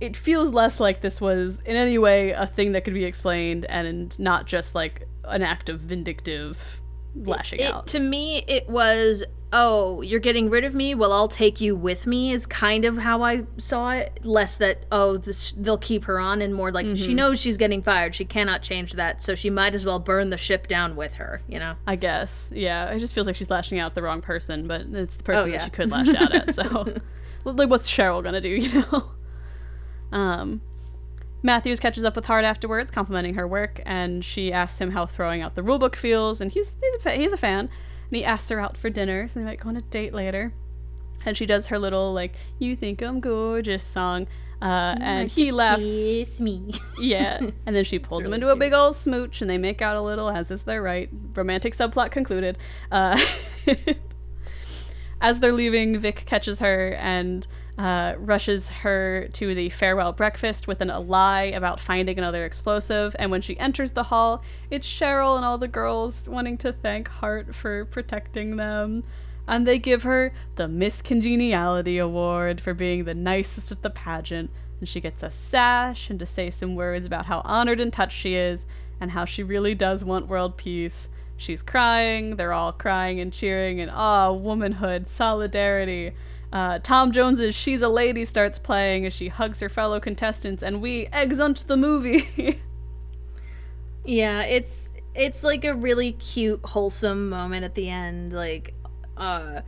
[0.01, 3.65] it feels less like this was in any way a thing that could be explained
[3.65, 6.80] and not just like an act of vindictive
[7.15, 7.87] lashing It, out.
[7.87, 9.23] to me, it was,
[9.53, 10.95] oh, you're getting rid of me?
[10.95, 14.19] Well, I'll take you with me, is kind of how I saw it.
[14.23, 16.95] Less that, oh, this, they'll keep her on, and more like Mm-hmm.
[16.95, 18.15] she knows she's getting fired.
[18.15, 21.41] She cannot change that, so she might as well burn the ship down with her,
[21.47, 21.75] you know?
[21.85, 22.51] I guess.
[22.53, 25.23] Yeah, it just feels like she's lashing out at the wrong person, but it's the
[25.23, 26.55] person Oh, that she could lash out at.
[26.55, 26.63] So,
[27.43, 28.49] like, what's Cheryl gonna do?
[28.55, 29.11] You know.
[30.11, 30.61] Um,
[31.43, 35.41] Matthews catches up with Hart afterwards, complimenting her work, and she asks him how throwing
[35.41, 38.59] out the rulebook feels, and he's he's a, he's a fan, and he asks her
[38.59, 40.53] out for dinner, so they might go on a date later.
[41.25, 44.27] And she does her little like "You think I'm gorgeous" song,
[44.61, 45.83] uh, and he laughs.
[45.83, 46.71] Kiss me.
[46.99, 49.81] Yeah, and then she pulls him really into a big old smooch, and they make
[49.81, 51.09] out a little, as is their right.
[51.33, 52.59] Romantic subplot concluded.
[52.91, 53.19] Uh,
[55.21, 57.47] as they're leaving, Vic catches her and
[57.81, 63.15] uh, rushes her to the farewell breakfast with an, lie about finding another explosive.
[63.17, 67.07] And when she enters the hall, it's Cheryl and all the girls wanting to thank
[67.07, 69.03] Hart for protecting them.
[69.47, 74.51] And they give her the Miss Congeniality Award for being the nicest at the pageant.
[74.79, 78.17] And she gets a sash and to say some words about how honored and touched
[78.17, 78.67] she is
[78.99, 81.09] and how she really does want world peace.
[81.35, 86.13] She's crying, they're all crying and cheering, and ah, womanhood, solidarity.
[86.51, 90.81] Uh, Tom Jones's She's a Lady starts playing as she hugs her fellow contestants, and
[90.81, 92.59] we exeunt the movie.
[94.05, 98.33] Yeah, it's it's like a really cute, wholesome moment at the end.
[98.33, 98.73] Like,
[99.15, 99.61] uh,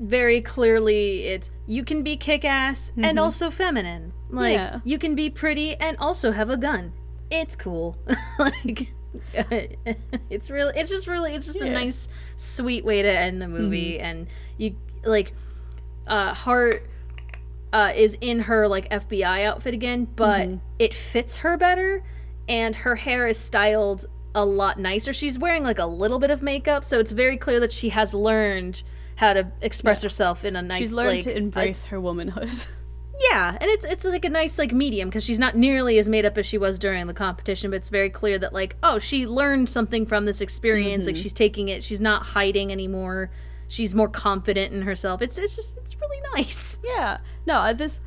[0.00, 4.12] very clearly, it's you can be kick ass and also feminine.
[4.28, 4.80] Like, Yeah.
[4.84, 6.92] you can be pretty and also have a gun.
[7.30, 7.96] It's cool.
[8.38, 8.92] like,
[10.28, 14.00] it's really, it's just really, it's just a nice, sweet way to end the movie.
[14.00, 14.26] And
[14.58, 14.74] you
[15.04, 15.32] like,
[16.06, 16.88] uh, Hart
[17.72, 22.02] uh, is in her like FBI outfit again, but it fits her better,
[22.48, 25.12] and her hair is styled a lot nicer.
[25.12, 28.14] She's wearing like a little bit of makeup, so it's very clear that she has
[28.14, 28.82] learned
[29.16, 30.78] how to express herself in a nice.
[30.78, 32.50] She's learned like, to a- embrace her womanhood.
[33.30, 36.24] yeah, and it's it's like a nice like medium because she's not nearly as made
[36.24, 39.26] up as she was during the competition, but it's very clear that like oh she
[39.26, 41.06] learned something from this experience.
[41.06, 41.14] Mm-hmm.
[41.14, 41.82] Like she's taking it.
[41.82, 43.30] She's not hiding anymore.
[43.68, 45.22] She's more confident in herself.
[45.22, 46.78] It's it's just it's really nice.
[46.86, 47.18] Yeah.
[47.46, 48.00] No, this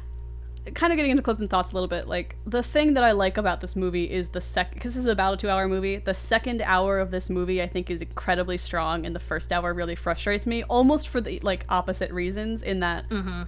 [0.74, 2.08] kind of getting into Clifton thoughts a little bit.
[2.08, 5.12] Like the thing that I like about this movie is the sec because this is
[5.12, 5.98] about a two-hour movie.
[5.98, 9.74] The second hour of this movie I think is incredibly strong, and the first hour
[9.74, 12.64] really frustrates me, almost for the like opposite reasons.
[12.64, 13.44] In that, mm-hmm.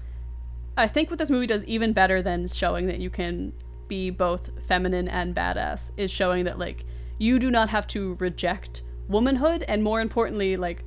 [0.78, 3.54] I think what this movie does even better than showing that you can
[3.88, 6.86] be both feminine and badass is showing that like
[7.18, 10.84] you do not have to reject womanhood, and more importantly, like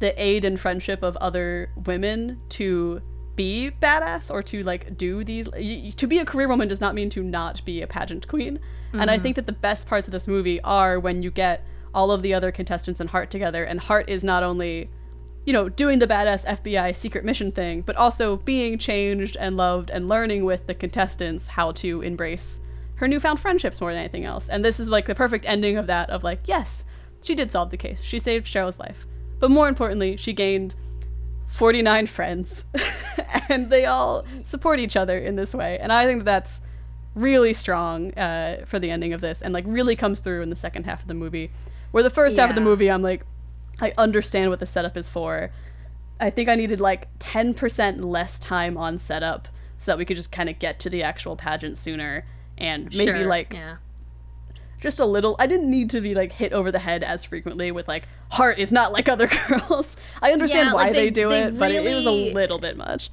[0.00, 3.00] the aid and friendship of other women to
[3.36, 5.48] be badass or to like do these
[5.94, 8.58] to be a career woman does not mean to not be a pageant queen.
[8.92, 9.22] And i mm-hmm.
[9.22, 11.64] think that the best parts of this movie are when you get
[11.94, 14.90] all of the other contestants and hart together and hart is not only
[15.46, 19.90] you know doing the badass fbi secret mission thing but also being changed and loved
[19.90, 22.60] and learning with the contestants how to embrace
[22.98, 24.48] her newfound friendships more than anything else.
[24.48, 26.84] And this is like the perfect ending of that of like yes
[27.22, 28.00] she did solve the case.
[28.02, 29.06] She saved cheryl's life
[29.40, 30.74] but more importantly she gained
[31.48, 32.64] 49 friends.
[33.50, 35.78] And they all support each other in this way.
[35.78, 36.60] And i think that that's
[37.14, 40.56] really strong uh, for the ending of this and like really comes through in the
[40.56, 41.50] second half of the movie.
[41.90, 43.24] Where the first half of the movie i'm like
[43.80, 45.50] i understand what the setup is for.
[46.20, 49.48] I think i needed like 10% less time on setup
[49.78, 52.26] so that we could just kind of get to the actual pageant sooner
[52.58, 53.76] and maybe Sure, like yeah.
[54.80, 57.72] Just a little i didn't need to be like hit over the head as frequently
[57.72, 61.10] with like Hart is not like other girls i understand Yeah, why like, they, they-
[61.10, 63.10] do they it but it, it was a little bit much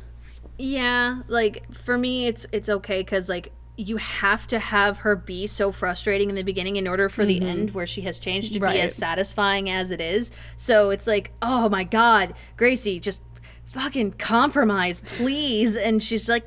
[0.57, 5.45] Yeah, like for me, it's it's okay because like you have to have her be
[5.47, 8.59] so frustrating in the beginning in order for the end where she has changed to
[8.59, 8.63] Mm-hmm.
[8.63, 8.73] Right.
[8.75, 10.31] be as satisfying as it is.
[10.55, 13.21] So it's like, oh my god, Gracie, just
[13.65, 15.75] fucking compromise, please.
[15.75, 16.45] And she's like,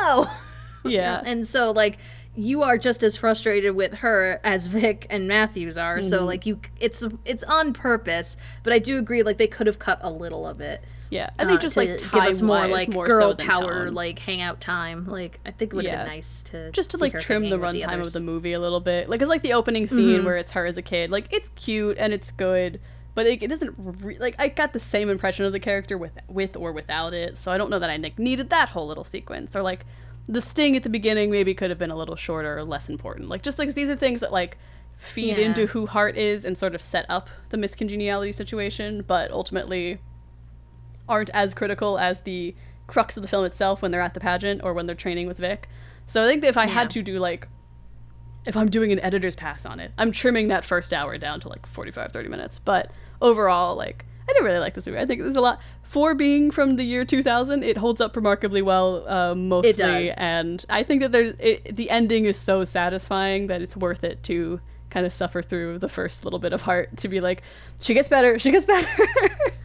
[0.00, 0.26] no.
[0.86, 1.98] yeah and so like
[2.36, 5.98] you are just as frustrated with her as Vic and Matthews are.
[5.98, 6.08] Mm-hmm.
[6.08, 8.36] So like you, it's it's on purpose.
[8.62, 10.82] But I do agree, like they could have cut a little of it.
[11.10, 14.20] yeah and they uh, just like give us more like more girl so power like
[14.20, 16.04] hangout time like i think it would have Yeah.
[16.04, 19.08] been nice to just to like trim the runtime of the movie a little bit
[19.10, 21.96] like it's like the opening scene where it's her as a kid like it's cute
[21.98, 22.80] and it's good
[23.16, 26.16] but it, it doesn't re- like i got the same impression of the character with
[26.28, 29.02] with or without it so i don't know that i like, needed that whole little
[29.04, 29.84] sequence or like
[30.30, 33.28] the sting at the beginning maybe could have been a little shorter or less important
[33.28, 34.56] like just like these are things that like
[34.96, 35.46] feed Yeah.
[35.46, 39.98] into who hart is and sort of set up the Miss Congeniality situation but ultimately
[41.08, 42.54] aren't as critical as the
[42.86, 45.38] crux of the film itself when they're at the pageant or when they're training with
[45.38, 45.68] Vic.
[46.06, 46.70] So I think that if I Yeah.
[46.74, 47.48] had to do like
[48.46, 51.48] if I'm doing an editor's pass on it, I'm trimming that first hour down to
[51.48, 52.58] like 45, 30 minutes.
[52.58, 52.90] But
[53.20, 54.98] overall, like, I didn't really like this movie.
[54.98, 55.60] I think there's a lot
[55.90, 57.64] for being from the year 2000.
[57.64, 60.16] It holds up remarkably well, uh, mostly, does.
[60.18, 64.22] and I think that there's it, the ending is so satisfying that it's worth it
[64.24, 64.60] to
[64.90, 67.42] kind of suffer through the first little bit of Hart to be like,
[67.80, 68.88] she gets better, she gets better.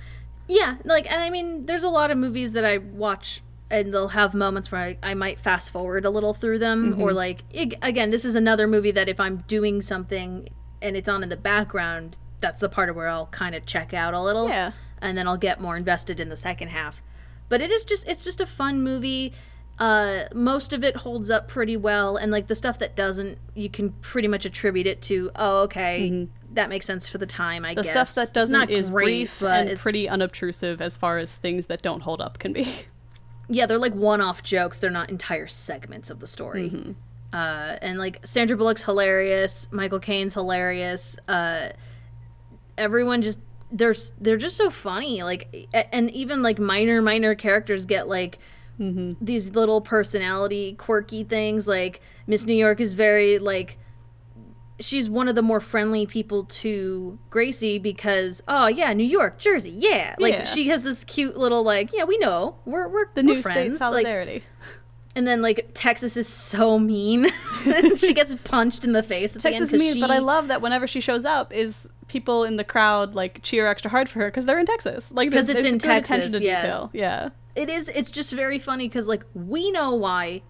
[0.48, 3.42] Yeah, like, and I mean, there's a lot of movies that I watch
[3.72, 7.14] and they'll have moments where I, I might fast forward a little through them, or
[7.14, 10.50] like, ag- again, this is another movie that if I'm doing something
[10.84, 13.92] and it's on in the background, that's the part of where I'll kind of check
[13.92, 14.48] out a little.
[14.48, 14.74] Yeah.
[15.06, 17.02] And then I'll get more invested in the second half.
[17.50, 19.34] But it is just, it's just a fun movie.
[19.78, 23.70] Uh, most of it holds up pretty well, and like the stuff that doesn't, you
[23.70, 27.74] can pretty much attribute it to, oh, okay, that makes sense for the time, I
[27.74, 27.94] the guess.
[27.94, 31.36] The stuff that doesn't not is great, brief but and pretty unobtrusive as far as
[31.36, 32.74] things that don't hold up can be.
[33.50, 34.80] yeah, they're like one-off jokes.
[34.80, 36.70] They're not entire segments of the story.
[36.70, 36.92] Mm-hmm.
[37.34, 41.18] Uh, and like Sandra Bullock's hilarious, Michael Caine's hilarious.
[41.28, 41.70] Uh,
[42.78, 43.40] everyone just
[43.76, 45.22] they're they're just so funny.
[45.22, 48.40] Like, and even like minor minor characters get like
[48.78, 49.14] Mm-hmm.
[49.24, 51.66] these little personality quirky things.
[51.66, 53.78] Like Miss New York is very like
[54.82, 59.70] she's one of the more friendly people to Gracie because oh yeah, New York, Jersey,
[59.72, 60.16] yeah.
[60.20, 60.44] Like Yeah.
[60.44, 63.56] she has this cute little like yeah, we know we're we're The we're new friends.
[63.56, 64.44] state Like, solidarity.
[65.16, 67.28] and then like Texas is so mean.
[67.96, 70.50] she gets punched in the face at the end Texas means, she, but I love
[70.50, 74.20] that whenever she shows up, is people in the crowd like cheer extra hard for
[74.20, 75.12] her because they're in Texas.
[75.12, 76.62] Like 'Cause there's- it's in good attention Texas, to yes.
[76.62, 76.90] detail.
[76.94, 80.42] Yeah, it is it's just very funny because like we know why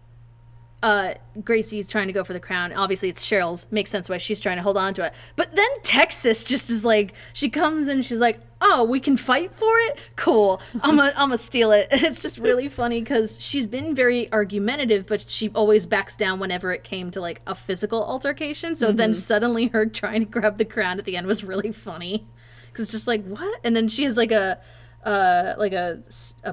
[0.86, 2.72] uh gracie's trying to go for the crown.
[2.72, 3.66] Obviously it's cheryl's.
[3.72, 5.14] Makes sense why she's trying to hold on to it.
[5.36, 9.52] But then texas just is like she comes and she's like oh we can fight
[9.56, 9.98] for it?
[10.16, 10.62] Cool.
[10.84, 11.88] I'm gonna i'm gonna steal it.
[11.90, 16.40] And it's just really funny because she's been very argumentative but she always backs down
[16.40, 18.76] whenever it came to like a physical altercation.
[18.76, 22.28] So then suddenly her trying to grab the crown at the end was really funny.
[22.68, 23.60] Because it's just like what?
[23.64, 24.60] And then she has like a
[25.06, 26.00] uh like a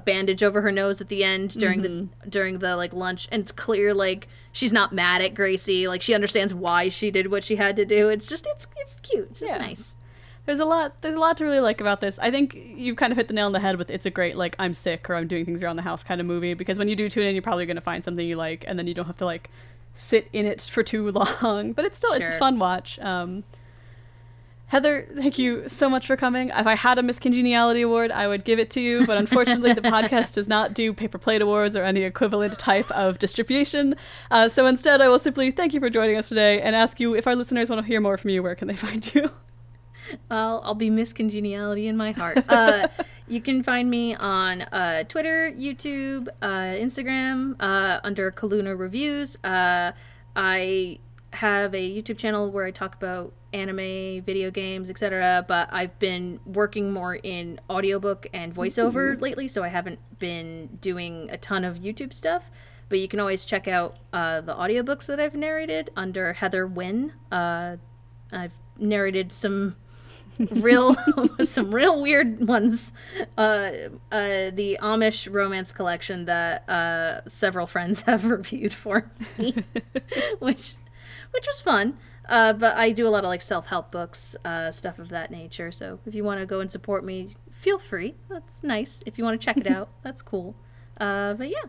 [0.04, 3.50] bandage over her nose at the end during the during the like lunch and it's
[3.52, 7.56] clear like she's not mad at gracie like she understands why she did what she
[7.56, 9.58] had to do it's just it's it's cute it's just Yeah.
[9.58, 9.96] nice
[10.44, 11.00] there's a lot.
[11.02, 12.18] There's a lot to really like about this.
[12.18, 14.36] I think you've kind of hit the nail on the head with it's a great
[14.36, 16.88] like I'm sick or I'm doing things around the house kind of movie because when
[16.88, 18.92] you do tune in, you're probably going to find something you like, and then you
[18.92, 19.50] don't have to like
[19.94, 21.08] sit in it for too
[21.42, 21.72] long.
[21.74, 22.98] But it's still it's a fun watch.
[22.98, 23.44] Um,
[24.72, 26.48] Heather, thank you so much for coming.
[26.48, 29.74] If I had a Miss Congeniality award, I would give it to you, but unfortunately,
[29.74, 33.94] the podcast does not do paper plate awards or any equivalent type of distribution.
[34.30, 37.14] Uh, so instead, I will simply thank you for joining us today and ask you
[37.14, 39.30] if our listeners want to hear more from you, where can they find you?
[40.30, 42.42] I'll, I'll be Miss Congeniality in my heart.
[42.48, 42.88] Uh,
[43.28, 49.36] you can find me on uh, Twitter, YouTube, uh, Instagram uh, under Calluna Reviews.
[49.44, 49.92] Uh,
[50.34, 50.98] I
[51.32, 55.44] have a YouTube channel where I talk about anime, video games, etc.
[55.46, 61.28] But I've been working more in audiobook and voiceover lately, so I haven't been doing
[61.30, 62.50] a ton of YouTube stuff.
[62.88, 67.14] But you can always check out uh, the audiobooks that I've narrated under Heather Wynn.
[67.30, 67.76] Uh,
[68.30, 69.76] I've narrated some
[70.50, 70.96] real
[71.42, 72.92] some real weird ones
[73.36, 73.70] uh
[74.10, 79.54] uh the amish romance collection that uh several friends have reviewed for me
[80.38, 80.76] which
[81.32, 81.98] which was fun
[82.28, 85.72] uh but i do a lot of like self-help books uh stuff of that nature
[85.72, 89.24] so if you want to go and support me feel free that's nice if you
[89.24, 90.54] want to check it out that's cool
[91.00, 91.64] uh but yeah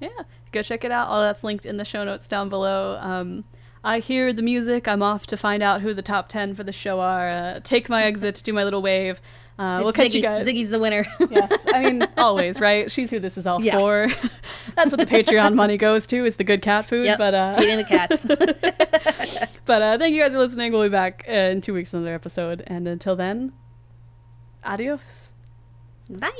[0.00, 0.08] Yeah,
[0.50, 1.06] go check it out.
[1.06, 2.98] All that's linked in the show notes down below.
[3.00, 3.44] Um,
[3.84, 4.88] I hear the music.
[4.88, 7.28] I'm off to find out who the top 10 for the show are.
[7.28, 9.20] Uh, take my exit, do my little wave.
[9.58, 10.46] Uh, we'll It's catch you guys.
[10.46, 12.90] ziggy's the winner Yes, I mean, always, right?
[12.90, 13.78] She's who this is all Yeah.
[13.78, 14.08] for.
[14.74, 17.04] That's what the Patreon money goes to, is the good cat food.
[17.04, 18.24] yep But, uh, feeding the cats
[19.64, 20.72] but uh, thank you guys for listening.
[20.72, 22.62] We'll be back uh, in two weeks with another episode.
[22.66, 23.52] And until then,
[24.64, 25.32] adios.
[26.10, 26.30] bye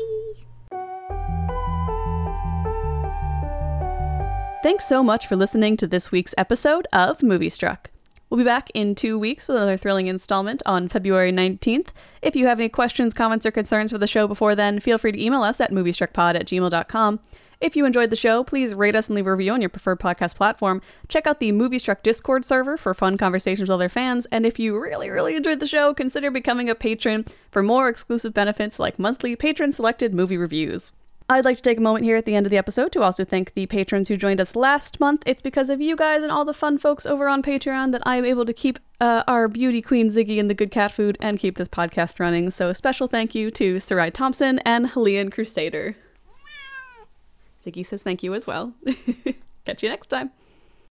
[4.62, 7.86] Thanks so much for listening to this week's episode of Moviestruck.
[8.32, 11.88] We'll be back in two weeks with another thrilling installment on February 19th.
[12.22, 15.12] If you have any questions, comments, or concerns for the show before then, feel free
[15.12, 17.20] to email us at moviestruckpod at gmail.com.
[17.60, 20.00] If you enjoyed the show, please rate us and leave a review on your preferred
[20.00, 20.80] podcast platform.
[21.08, 24.26] Check out the Moviestruck Discord server for fun conversations with other fans.
[24.32, 28.32] And if you really, really enjoyed the show, consider becoming a patron for more exclusive
[28.32, 30.92] benefits like monthly patron selected movie reviews.
[31.32, 33.24] I'd like to take a moment here at the end of the episode to also
[33.24, 35.22] thank the patrons who joined us last month.
[35.26, 38.16] It's because of you guys and all the fun folks over on Patreon that I
[38.16, 41.38] am able to keep uh, our beauty queen Ziggy and the good cat food and
[41.38, 42.50] keep this podcast running.
[42.50, 45.96] So a special thank you to Sarai Thompson and Helian Crusader.
[47.64, 48.74] Ziggy says thank you as well.
[49.64, 50.30] Catch you next time.